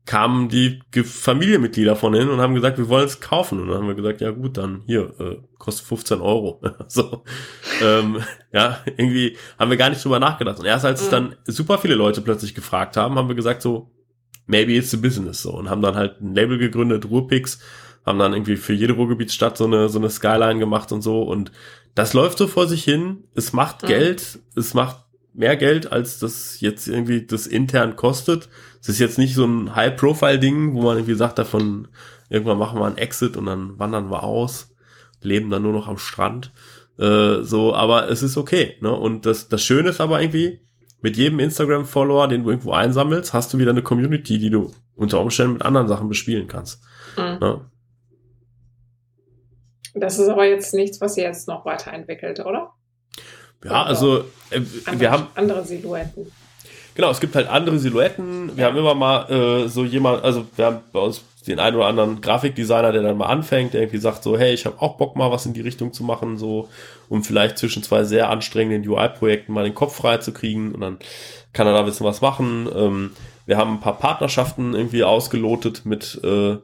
kamen 0.05 0.49
die 0.49 0.81
Familienmitglieder 1.03 1.95
von 1.95 2.13
hin 2.13 2.29
und 2.29 2.39
haben 2.39 2.53
gesagt, 2.53 2.77
wir 2.77 2.89
wollen 2.89 3.05
es 3.05 3.19
kaufen. 3.19 3.59
Und 3.59 3.69
dann 3.69 3.77
haben 3.77 3.87
wir 3.87 3.95
gesagt, 3.95 4.21
ja 4.21 4.29
gut, 4.31 4.57
dann 4.57 4.83
hier, 4.85 5.13
äh, 5.19 5.37
kostet 5.57 5.87
15 5.87 6.21
Euro. 6.21 6.61
so, 6.87 7.23
ähm, 7.81 8.21
ja, 8.51 8.79
irgendwie 8.85 9.35
haben 9.57 9.71
wir 9.71 9.77
gar 9.77 9.89
nicht 9.89 10.03
drüber 10.03 10.19
nachgedacht. 10.19 10.59
Und 10.59 10.65
erst 10.65 10.85
als 10.85 11.01
es 11.01 11.07
mhm. 11.07 11.11
dann 11.11 11.35
super 11.45 11.79
viele 11.79 11.95
Leute 11.95 12.21
plötzlich 12.21 12.53
gefragt 12.53 12.97
haben, 12.97 13.15
haben 13.15 13.27
wir 13.27 13.35
gesagt 13.35 13.63
so, 13.63 13.74
maybe 14.47 14.73
it's 14.73 14.93
a 14.93 14.97
business 14.97 15.41
so 15.41 15.53
und 15.53 15.69
haben 15.69 15.81
dann 15.81 15.95
halt 15.95 16.21
ein 16.21 16.35
Label 16.35 16.57
gegründet, 16.57 17.09
Ruhrpix, 17.09 17.59
haben 18.05 18.19
dann 18.19 18.33
irgendwie 18.33 18.55
für 18.55 18.73
jede 18.73 18.93
Ruhrgebietsstadt 18.93 19.57
so 19.57 19.65
eine 19.65 19.89
so 19.89 19.99
eine 19.99 20.09
Skyline 20.09 20.59
gemacht 20.59 20.91
und 20.91 21.01
so 21.01 21.23
und 21.23 21.51
das 21.95 22.13
läuft 22.13 22.37
so 22.37 22.47
vor 22.47 22.67
sich 22.67 22.83
hin. 22.83 23.23
Es 23.33 23.53
macht 23.53 23.83
mhm. 23.83 23.87
Geld, 23.87 24.39
es 24.55 24.73
macht 24.73 25.05
mehr 25.33 25.55
Geld, 25.55 25.91
als 25.91 26.19
das 26.19 26.59
jetzt 26.61 26.87
irgendwie 26.87 27.25
das 27.25 27.47
intern 27.47 27.95
kostet. 27.95 28.49
Es 28.81 28.89
ist 28.89 28.99
jetzt 28.99 29.17
nicht 29.17 29.33
so 29.33 29.45
ein 29.45 29.75
High-Profile-Ding, 29.75 30.73
wo 30.73 30.81
man 30.81 30.97
irgendwie 30.97 31.15
sagt, 31.15 31.39
davon 31.39 31.87
irgendwann 32.29 32.57
machen 32.57 32.79
wir 32.79 32.85
einen 32.85 32.97
Exit 32.97 33.37
und 33.37 33.45
dann 33.45 33.79
wandern 33.79 34.09
wir 34.09 34.23
aus, 34.23 34.75
leben 35.21 35.49
dann 35.49 35.63
nur 35.63 35.73
noch 35.73 35.87
am 35.87 35.97
Strand. 35.97 36.51
Äh, 36.97 37.41
so, 37.41 37.73
aber 37.73 38.09
es 38.09 38.23
ist 38.23 38.37
okay. 38.37 38.75
Ne? 38.81 38.91
Und 38.91 39.25
das, 39.25 39.49
das 39.49 39.63
Schöne 39.63 39.89
ist 39.89 40.01
aber 40.01 40.21
irgendwie, 40.21 40.61
mit 41.05 41.17
jedem 41.17 41.39
Instagram-Follower, 41.39 42.27
den 42.27 42.43
du 42.43 42.49
irgendwo 42.49 42.71
einsammelst, 42.71 43.31
hast 43.31 43.53
du 43.53 43.59
wieder 43.59 43.69
eine 43.69 43.83
Community, 43.83 44.39
die 44.39 44.49
du 44.49 44.73
unter 44.95 45.21
Umständen 45.21 45.53
mit 45.53 45.61
anderen 45.61 45.87
Sachen 45.87 46.09
bespielen 46.09 46.47
kannst. 46.47 46.81
Mhm. 47.15 47.37
Ne? 47.39 47.61
Das 49.93 50.17
ist 50.17 50.27
aber 50.29 50.45
jetzt 50.45 50.73
nichts, 50.73 50.99
was 51.01 51.15
ihr 51.15 51.25
jetzt 51.25 51.47
noch 51.47 51.63
weiterentwickelt, 51.63 52.39
oder? 52.39 52.71
Ja, 53.63 53.83
also 53.83 54.21
äh, 54.49 54.61
andere, 54.85 54.99
wir 54.99 55.11
haben 55.11 55.27
andere 55.35 55.63
Silhouetten. 55.63 56.31
Genau, 56.95 57.11
es 57.11 57.19
gibt 57.19 57.35
halt 57.35 57.49
andere 57.49 57.77
Silhouetten. 57.77 58.57
Wir 58.57 58.63
ja. 58.63 58.69
haben 58.69 58.77
immer 58.77 58.95
mal 58.95 59.29
äh, 59.29 59.67
so 59.67 59.85
jemand, 59.85 60.23
also 60.23 60.47
wir 60.55 60.65
haben 60.65 60.79
bei 60.91 61.01
uns 61.01 61.21
den 61.47 61.59
einen 61.59 61.75
oder 61.75 61.87
anderen 61.87 62.21
Grafikdesigner, 62.21 62.91
der 62.91 63.03
dann 63.03 63.17
mal 63.17 63.27
anfängt, 63.27 63.73
der 63.73 63.81
irgendwie 63.81 63.99
sagt 63.99 64.23
so, 64.23 64.37
hey, 64.37 64.53
ich 64.53 64.65
habe 64.65 64.81
auch 64.81 64.97
Bock 64.97 65.15
mal 65.15 65.31
was 65.31 65.45
in 65.45 65.53
die 65.53 65.61
Richtung 65.61 65.93
zu 65.93 66.03
machen, 66.03 66.37
so 66.37 66.69
um 67.09 67.23
vielleicht 67.23 67.57
zwischen 67.57 67.83
zwei 67.83 68.03
sehr 68.03 68.29
anstrengenden 68.29 68.87
UI-Projekten 68.87 69.53
mal 69.53 69.63
den 69.63 69.75
Kopf 69.75 69.95
frei 69.95 70.17
zu 70.17 70.33
kriegen 70.33 70.73
und 70.73 70.81
dann 70.81 70.99
kann 71.53 71.67
er 71.67 71.73
da 71.73 71.79
ein 71.79 71.85
bisschen 71.85 72.05
was 72.05 72.21
machen. 72.21 72.67
Ähm, 72.75 73.11
wir 73.45 73.57
haben 73.57 73.73
ein 73.73 73.79
paar 73.79 73.97
Partnerschaften 73.97 74.73
irgendwie 74.73 75.03
ausgelotet 75.03 75.85
mit 75.85 76.19
äh, 76.23 76.57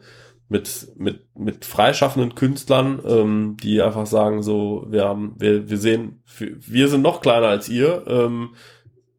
mit, 0.51 0.89
mit, 0.97 1.21
mit 1.33 1.63
freischaffenden 1.63 2.35
Künstlern, 2.35 2.99
ähm, 3.07 3.57
die 3.63 3.81
einfach 3.81 4.05
sagen, 4.05 4.43
so, 4.43 4.85
wir 4.89 5.05
haben, 5.05 5.33
wir, 5.37 5.69
wir 5.69 5.77
sehen, 5.77 6.21
wir 6.37 6.89
sind 6.89 7.03
noch 7.03 7.21
kleiner 7.21 7.47
als 7.47 7.69
ihr, 7.69 8.03
ähm, 8.05 8.49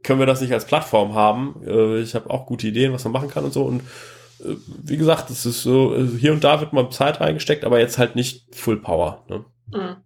können 0.02 0.18
wir 0.18 0.26
das 0.26 0.42
nicht 0.42 0.52
als 0.52 0.66
Plattform 0.66 1.14
haben? 1.14 1.62
Äh, 1.66 2.00
ich 2.00 2.14
habe 2.14 2.28
auch 2.28 2.44
gute 2.44 2.66
Ideen, 2.66 2.92
was 2.92 3.04
man 3.04 3.14
machen 3.14 3.30
kann 3.30 3.44
und 3.44 3.54
so. 3.54 3.64
Und 3.64 3.82
wie 4.45 4.97
gesagt, 4.97 5.30
es 5.30 5.47
ist 5.47 5.62
so, 5.62 5.90
also 5.90 6.16
hier 6.16 6.32
und 6.32 6.45
da 6.45 6.61
wird 6.61 6.72
mal 6.72 6.90
Zeit 6.90 7.20
reingesteckt, 7.20 7.64
aber 7.64 7.78
jetzt 7.78 7.99
halt 7.99 8.16
nicht 8.16 8.55
Full 8.55 8.80
Power. 8.80 9.24
Ne? 9.28 9.45
Mhm. 9.72 9.97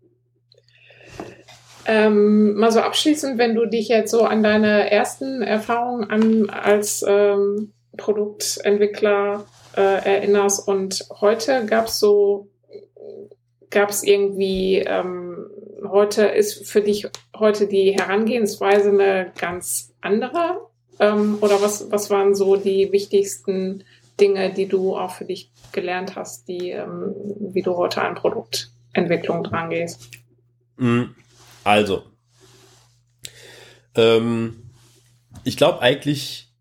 Ähm, 1.89 2.55
mal 2.55 2.73
so 2.73 2.81
abschließend, 2.81 3.39
wenn 3.39 3.55
du 3.55 3.67
dich 3.67 3.89
jetzt 3.89 4.11
so 4.11 4.23
an 4.23 4.43
deine 4.43 4.91
ersten 4.91 5.43
Erfahrungen 5.43 6.11
an, 6.11 6.51
als 6.51 7.05
ähm, 7.07 7.73
Produktentwickler 7.97 9.45
äh, 9.77 9.81
erinnerst 9.81 10.67
und 10.67 11.07
heute 11.21 11.65
gab 11.65 11.87
es 11.87 12.01
so, 12.01 12.49
gab 13.71 13.91
es 13.91 14.03
irgendwie, 14.03 14.79
ähm, 14.79 15.47
heute 15.89 16.27
ist 16.27 16.69
für 16.69 16.81
dich 16.81 17.09
heute 17.39 17.69
die 17.69 17.93
Herangehensweise 17.93 18.89
eine 18.89 19.33
ganz 19.39 19.95
andere? 20.01 20.67
Ähm, 20.99 21.39
oder 21.41 21.61
was, 21.63 21.91
was 21.91 22.11
waren 22.11 22.35
so 22.35 22.57
die 22.57 22.91
wichtigsten 22.91 23.85
Dinge, 24.21 24.53
die 24.53 24.67
du 24.67 24.97
auch 24.97 25.11
für 25.11 25.25
dich 25.25 25.51
gelernt 25.73 26.17
hast, 26.17 26.49
die, 26.49 26.71
ähm, 26.71 27.15
wie 27.53 27.63
du 27.63 27.77
heute 27.77 28.03
an 28.03 28.15
Produktentwicklung 28.15 29.45
dran 29.45 29.71
gehst? 29.71 30.11
Mm, 30.77 31.05
also, 31.65 32.05
ähm, 33.95 34.71
ich 35.45 35.57
glaube 35.57 35.81
eigentlich, 35.81 36.53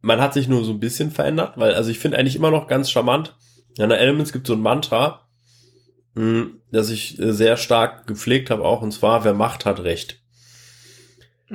man 0.00 0.20
hat 0.20 0.34
sich 0.34 0.48
nur 0.48 0.64
so 0.64 0.72
ein 0.72 0.80
bisschen 0.80 1.10
verändert, 1.10 1.56
weil, 1.56 1.74
also 1.74 1.90
ich 1.90 1.98
finde 1.98 2.18
eigentlich 2.18 2.36
immer 2.36 2.50
noch 2.50 2.66
ganz 2.68 2.90
charmant, 2.90 3.36
in 3.78 3.88
der 3.88 4.00
Elements 4.00 4.32
gibt 4.32 4.46
so 4.46 4.52
ein 4.52 4.60
Mantra, 4.60 5.28
mh, 6.14 6.24
mm, 6.24 6.60
das 6.72 6.90
ich 6.90 7.18
äh, 7.18 7.32
sehr 7.32 7.56
stark 7.56 8.06
gepflegt 8.06 8.50
habe 8.50 8.64
auch, 8.64 8.82
und 8.82 8.92
zwar, 8.92 9.24
wer 9.24 9.34
Macht 9.34 9.64
hat 9.64 9.80
Recht. 9.80 10.21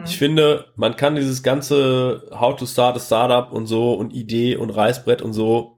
Ich 0.05 0.15
mhm. 0.15 0.17
finde, 0.17 0.65
man 0.75 0.95
kann 0.95 1.15
dieses 1.15 1.43
ganze 1.43 2.29
How 2.31 2.55
to 2.55 2.65
Start 2.65 2.97
a 2.97 2.99
Startup 2.99 3.51
und 3.51 3.65
so 3.65 3.93
und 3.93 4.13
Idee 4.13 4.55
und 4.55 4.69
Reißbrett 4.69 5.21
und 5.21 5.33
so, 5.33 5.77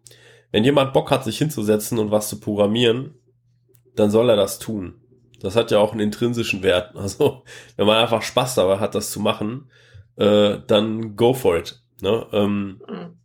wenn 0.52 0.64
jemand 0.64 0.94
Bock 0.94 1.12
hat, 1.12 1.24
sich 1.24 1.38
hinzusetzen 1.38 2.00
und 2.00 2.12
was 2.12 2.30
zu 2.30 2.40
programmieren, 2.40 3.16
dann 3.96 4.10
soll 4.10 4.30
er 4.30 4.36
das 4.36 4.60
tun. 4.60 4.96
Das 5.42 5.56
hat 5.56 5.72
ja 5.72 5.80
auch 5.80 5.92
einen 5.92 6.02
intrinsischen 6.02 6.64
Wert. 6.64 6.96
Also, 6.96 7.44
wenn 7.78 7.88
man 7.88 7.98
einfach 7.98 8.22
Spaß 8.22 8.56
dabei 8.56 8.80
hat, 8.80 8.96
das 8.96 9.12
zu 9.12 9.20
machen, 9.20 9.70
äh, 10.18 10.58
dann 10.68 11.16
go 11.16 11.34
for 11.34 11.58
it. 11.58 11.82
Ne? 12.02 12.26
Ähm, 12.32 12.82
mhm. 12.88 13.18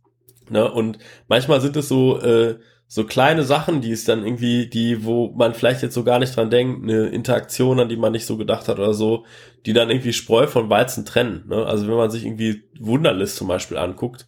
ne? 0.49 0.71
Und 0.71 0.99
manchmal 1.27 1.61
sind 1.61 1.75
es 1.75 1.89
so, 1.89 2.19
äh, 2.21 2.57
so 2.87 3.03
kleine 3.03 3.43
Sachen, 3.43 3.81
die 3.81 3.91
es 3.91 4.05
dann 4.05 4.23
irgendwie, 4.23 4.67
die, 4.67 5.03
wo 5.03 5.31
man 5.35 5.53
vielleicht 5.53 5.81
jetzt 5.81 5.95
so 5.95 6.03
gar 6.03 6.19
nicht 6.19 6.35
dran 6.35 6.49
denkt, 6.49 6.83
eine 6.83 7.07
Interaktion, 7.07 7.79
an 7.79 7.89
die 7.89 7.97
man 7.97 8.11
nicht 8.11 8.25
so 8.25 8.37
gedacht 8.37 8.67
hat 8.67 8.77
oder 8.77 8.93
so, 8.93 9.25
die 9.65 9.73
dann 9.73 9.89
irgendwie 9.89 10.13
Spreu 10.13 10.47
von 10.47 10.69
Weizen 10.69 11.05
trennen. 11.05 11.45
Ne? 11.47 11.65
Also 11.65 11.87
wenn 11.87 11.95
man 11.95 12.11
sich 12.11 12.25
irgendwie 12.25 12.63
Wunderlist 12.79 13.37
zum 13.37 13.47
Beispiel 13.47 13.77
anguckt, 13.77 14.27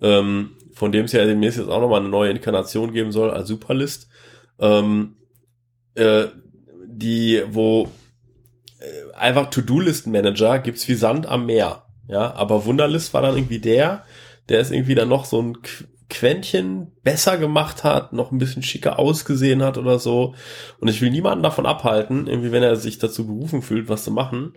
ähm, 0.00 0.52
von 0.72 0.92
dem 0.92 1.06
es 1.06 1.12
ja 1.12 1.24
demnächst 1.24 1.58
jetzt 1.58 1.68
auch 1.68 1.80
nochmal 1.80 2.00
eine 2.00 2.08
neue 2.08 2.30
Inkarnation 2.30 2.92
geben 2.92 3.10
soll 3.10 3.30
als 3.30 3.48
Superlist, 3.48 4.08
ähm, 4.60 5.16
äh, 5.94 6.26
die, 6.86 7.42
wo 7.48 7.88
äh, 8.78 9.14
einfach 9.14 9.50
To-Do-Listen-Manager 9.50 10.60
gibt's 10.60 10.86
wie 10.88 10.94
Sand 10.94 11.26
am 11.26 11.46
Meer. 11.46 11.82
Ja, 12.08 12.34
aber 12.34 12.64
Wunderlist 12.66 13.12
war 13.14 13.22
dann 13.22 13.36
irgendwie 13.36 13.58
der, 13.58 14.04
der 14.48 14.60
ist 14.60 14.70
irgendwie 14.70 14.94
dann 14.94 15.08
noch 15.08 15.24
so 15.24 15.42
ein 15.42 15.58
Quäntchen 16.08 16.92
besser 17.02 17.36
gemacht 17.36 17.82
hat, 17.82 18.12
noch 18.12 18.30
ein 18.30 18.38
bisschen 18.38 18.62
schicker 18.62 18.98
ausgesehen 18.98 19.62
hat 19.62 19.76
oder 19.76 19.98
so. 19.98 20.34
Und 20.78 20.88
ich 20.88 21.00
will 21.02 21.10
niemanden 21.10 21.42
davon 21.42 21.66
abhalten, 21.66 22.26
irgendwie, 22.26 22.52
wenn 22.52 22.62
er 22.62 22.76
sich 22.76 22.98
dazu 22.98 23.26
berufen 23.26 23.62
fühlt, 23.62 23.88
was 23.88 24.04
zu 24.04 24.10
machen, 24.10 24.54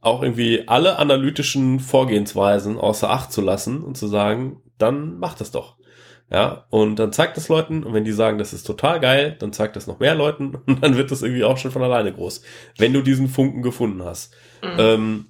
auch 0.00 0.22
irgendwie 0.22 0.66
alle 0.66 0.98
analytischen 0.98 1.80
Vorgehensweisen 1.80 2.78
außer 2.78 3.10
Acht 3.10 3.32
zu 3.32 3.40
lassen 3.40 3.82
und 3.82 3.96
zu 3.96 4.08
sagen, 4.08 4.60
dann 4.78 5.18
macht 5.18 5.40
das 5.40 5.50
doch. 5.50 5.76
Ja, 6.30 6.66
und 6.68 6.96
dann 6.96 7.12
zeigt 7.12 7.38
das 7.38 7.48
Leuten, 7.48 7.84
und 7.84 7.94
wenn 7.94 8.04
die 8.04 8.12
sagen, 8.12 8.36
das 8.36 8.52
ist 8.52 8.66
total 8.66 9.00
geil, 9.00 9.36
dann 9.38 9.52
zeigt 9.52 9.76
das 9.76 9.86
noch 9.86 9.98
mehr 9.98 10.14
Leuten 10.14 10.56
und 10.66 10.82
dann 10.82 10.96
wird 10.96 11.10
das 11.10 11.22
irgendwie 11.22 11.44
auch 11.44 11.56
schon 11.56 11.70
von 11.70 11.82
alleine 11.82 12.12
groß. 12.12 12.42
Wenn 12.76 12.92
du 12.92 13.02
diesen 13.02 13.28
Funken 13.28 13.62
gefunden 13.62 14.02
hast. 14.04 14.34
Mhm. 14.62 14.78
Ähm, 14.78 15.26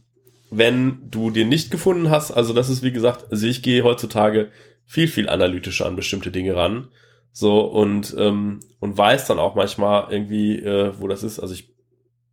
wenn 0.50 1.10
du 1.10 1.30
den 1.30 1.50
nicht 1.50 1.70
gefunden 1.70 2.10
hast, 2.10 2.30
also 2.30 2.54
das 2.54 2.70
ist 2.70 2.82
wie 2.82 2.92
gesagt, 2.92 3.26
also 3.30 3.46
ich 3.46 3.62
gehe 3.62 3.84
heutzutage 3.84 4.50
viel, 4.88 5.06
viel 5.06 5.28
analytischer 5.28 5.86
an 5.86 5.94
bestimmte 5.94 6.32
Dinge 6.32 6.56
ran. 6.56 6.88
So 7.30 7.60
und, 7.60 8.16
ähm, 8.18 8.60
und 8.80 8.96
weiß 8.96 9.26
dann 9.26 9.38
auch 9.38 9.54
manchmal 9.54 10.10
irgendwie, 10.10 10.58
äh, 10.58 10.92
wo 10.98 11.06
das 11.06 11.22
ist. 11.22 11.38
Also 11.38 11.54
ich 11.54 11.72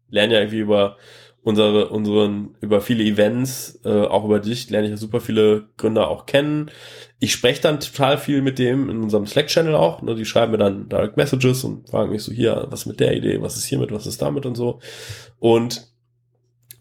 lerne 0.09 0.33
ja 0.33 0.39
irgendwie 0.39 0.59
über 0.59 0.95
unsere, 1.43 1.89
unseren, 1.89 2.55
über 2.61 2.81
viele 2.81 3.03
Events, 3.03 3.81
äh, 3.83 4.05
auch 4.05 4.23
über 4.23 4.39
dich, 4.39 4.69
lerne 4.69 4.87
ich 4.87 4.91
ja 4.91 4.97
super 4.97 5.19
viele 5.19 5.67
Gründer 5.77 6.07
auch 6.07 6.25
kennen. 6.25 6.71
Ich 7.19 7.33
spreche 7.33 7.61
dann 7.61 7.81
total 7.81 8.17
viel 8.17 8.41
mit 8.41 8.57
dem 8.57 8.89
in 8.89 9.03
unserem 9.03 9.27
Slack-Channel 9.27 9.75
auch. 9.75 10.01
Ne? 10.01 10.15
Die 10.15 10.25
schreiben 10.25 10.53
mir 10.53 10.57
dann 10.57 10.87
Direct 10.89 11.17
Messages 11.17 11.63
und 11.65 11.89
fragen 11.89 12.11
mich 12.11 12.23
so 12.23 12.31
hier, 12.31 12.67
was 12.69 12.85
mit 12.85 12.99
der 12.99 13.15
Idee, 13.15 13.41
was 13.41 13.57
ist 13.57 13.65
hiermit, 13.65 13.91
was 13.91 14.07
ist 14.07 14.21
damit 14.21 14.45
und 14.45 14.55
so. 14.55 14.79
Und 15.39 15.87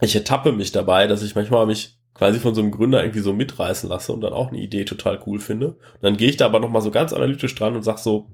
ich 0.00 0.14
ertappe 0.14 0.52
mich 0.52 0.70
dabei, 0.70 1.08
dass 1.08 1.22
ich 1.22 1.34
manchmal 1.34 1.66
mich 1.66 1.93
quasi 2.14 2.38
von 2.38 2.54
so 2.54 2.60
einem 2.60 2.70
Gründer 2.70 3.02
irgendwie 3.02 3.20
so 3.20 3.32
mitreißen 3.32 3.88
lasse 3.88 4.12
und 4.12 4.20
dann 4.20 4.32
auch 4.32 4.48
eine 4.48 4.60
Idee 4.60 4.84
total 4.84 5.20
cool 5.26 5.40
finde. 5.40 5.68
Und 5.68 6.02
dann 6.02 6.16
gehe 6.16 6.28
ich 6.28 6.36
da 6.36 6.46
aber 6.46 6.60
nochmal 6.60 6.82
so 6.82 6.90
ganz 6.90 7.12
analytisch 7.12 7.54
dran 7.54 7.74
und 7.74 7.82
sag 7.82 7.98
so, 7.98 8.30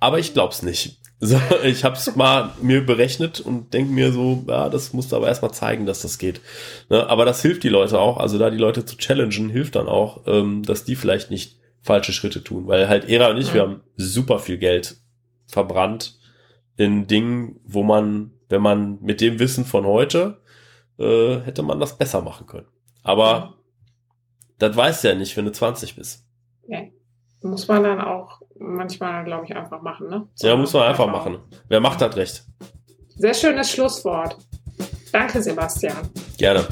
aber 0.00 0.18
ich 0.18 0.32
glaub's 0.32 0.62
nicht. 0.62 0.98
So, 1.24 1.38
ich 1.62 1.84
hab's 1.84 2.16
mal 2.16 2.50
mir 2.60 2.84
berechnet 2.84 3.38
und 3.38 3.72
denke 3.72 3.92
mir 3.92 4.10
so, 4.10 4.44
ja, 4.48 4.68
das 4.68 4.92
musst 4.92 5.12
du 5.12 5.16
aber 5.16 5.28
erstmal 5.28 5.52
zeigen, 5.52 5.86
dass 5.86 6.02
das 6.02 6.18
geht. 6.18 6.40
Ne? 6.90 7.08
Aber 7.08 7.24
das 7.24 7.40
hilft 7.42 7.62
die 7.62 7.68
Leute 7.68 8.00
auch, 8.00 8.16
also 8.16 8.38
da 8.38 8.50
die 8.50 8.58
Leute 8.58 8.84
zu 8.84 8.96
challengen, 8.96 9.48
hilft 9.48 9.76
dann 9.76 9.86
auch, 9.86 10.22
ähm, 10.26 10.64
dass 10.64 10.82
die 10.82 10.96
vielleicht 10.96 11.30
nicht 11.30 11.60
falsche 11.80 12.12
Schritte 12.12 12.42
tun. 12.42 12.66
Weil 12.66 12.88
halt 12.88 13.08
Era 13.08 13.30
und 13.30 13.38
ich, 13.38 13.50
mhm. 13.50 13.54
wir 13.54 13.62
haben 13.62 13.80
super 13.96 14.40
viel 14.40 14.58
Geld 14.58 14.96
verbrannt 15.46 16.18
in 16.76 17.06
Dingen, 17.06 17.60
wo 17.64 17.84
man, 17.84 18.32
wenn 18.48 18.62
man 18.62 18.98
mit 19.00 19.20
dem 19.20 19.38
Wissen 19.38 19.64
von 19.64 19.86
heute 19.86 20.41
äh, 21.02 21.40
hätte 21.44 21.62
man 21.62 21.80
das 21.80 21.98
besser 21.98 22.22
machen 22.22 22.46
können. 22.46 22.66
Aber 23.02 23.54
das 24.58 24.76
weißt 24.76 25.04
du 25.04 25.08
ja 25.08 25.14
nicht, 25.14 25.36
wenn 25.36 25.44
du 25.44 25.52
20 25.52 25.96
bist. 25.96 26.24
Ja. 26.68 26.80
Muss 27.42 27.66
man 27.66 27.82
dann 27.82 28.00
auch 28.00 28.40
manchmal, 28.56 29.24
glaube 29.24 29.44
ich, 29.44 29.56
einfach 29.56 29.82
machen, 29.82 30.08
ne? 30.08 30.28
So 30.34 30.46
ja, 30.46 30.56
muss 30.56 30.72
man 30.72 30.84
einfach 30.84 31.08
machen. 31.08 31.40
Wer 31.68 31.80
macht 31.80 32.00
das 32.00 32.16
recht? 32.16 32.44
Sehr 33.16 33.34
schönes 33.34 33.70
Schlusswort. 33.72 34.38
Danke, 35.10 35.42
Sebastian. 35.42 36.08
Gerne. 36.38 36.66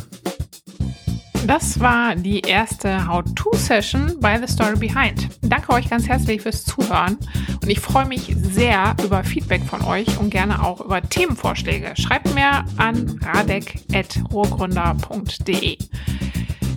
Das 1.47 1.81
war 1.81 2.15
die 2.15 2.41
erste 2.41 3.09
How-To-Session 3.09 4.17
bei 4.21 4.39
The 4.39 4.47
Story 4.53 4.77
Behind. 4.77 5.31
Danke 5.43 5.73
euch 5.73 5.89
ganz 5.89 6.07
herzlich 6.07 6.43
fürs 6.43 6.65
Zuhören 6.65 7.17
und 7.63 7.69
ich 7.69 7.81
freue 7.81 8.05
mich 8.07 8.37
sehr 8.37 8.95
über 9.05 9.25
Feedback 9.25 9.65
von 9.65 9.83
euch 9.83 10.19
und 10.19 10.31
gerne 10.31 10.65
auch 10.65 10.81
über 10.81 11.03
Themenvorschläge. 11.03 11.95
Schreibt 11.97 12.33
mir 12.35 12.65
an 12.77 13.19
radek.rohrgründer.de. 13.23 15.79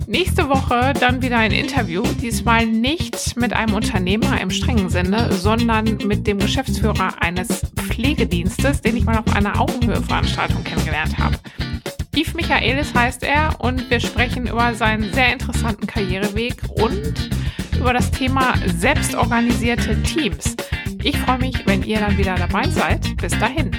Nächste 0.06 0.50
Woche 0.50 0.92
dann 0.98 1.22
wieder 1.22 1.38
ein 1.38 1.52
Interview, 1.52 2.02
diesmal 2.20 2.66
nicht 2.66 3.36
mit 3.36 3.54
einem 3.54 3.74
Unternehmer 3.74 4.40
im 4.40 4.50
strengen 4.50 4.90
Sinne, 4.90 5.32
sondern 5.32 5.98
mit 6.04 6.26
dem 6.26 6.38
Geschäftsführer 6.38 7.22
eines 7.22 7.62
Pflegedienstes, 7.76 8.80
den 8.82 8.96
ich 8.96 9.04
mal 9.04 9.18
auf 9.18 9.34
einer 9.34 9.60
Augenhöhe-Veranstaltung 9.60 10.62
kennengelernt 10.62 11.18
habe. 11.18 11.38
Yves 12.16 12.34
Michaelis 12.34 12.94
heißt 12.94 13.24
er 13.24 13.60
und 13.60 13.90
wir 13.90 13.98
sprechen 13.98 14.46
über 14.46 14.74
seinen 14.74 15.12
sehr 15.12 15.32
interessanten 15.32 15.86
Karriereweg 15.86 16.54
und 16.76 17.30
über 17.76 17.92
das 17.92 18.10
Thema 18.10 18.54
selbstorganisierte 18.76 20.00
Teams. 20.02 20.56
Ich 21.02 21.18
freue 21.18 21.38
mich, 21.38 21.66
wenn 21.66 21.82
ihr 21.82 21.98
dann 21.98 22.16
wieder 22.16 22.36
dabei 22.36 22.68
seid. 22.68 23.16
Bis 23.16 23.36
dahin. 23.38 23.72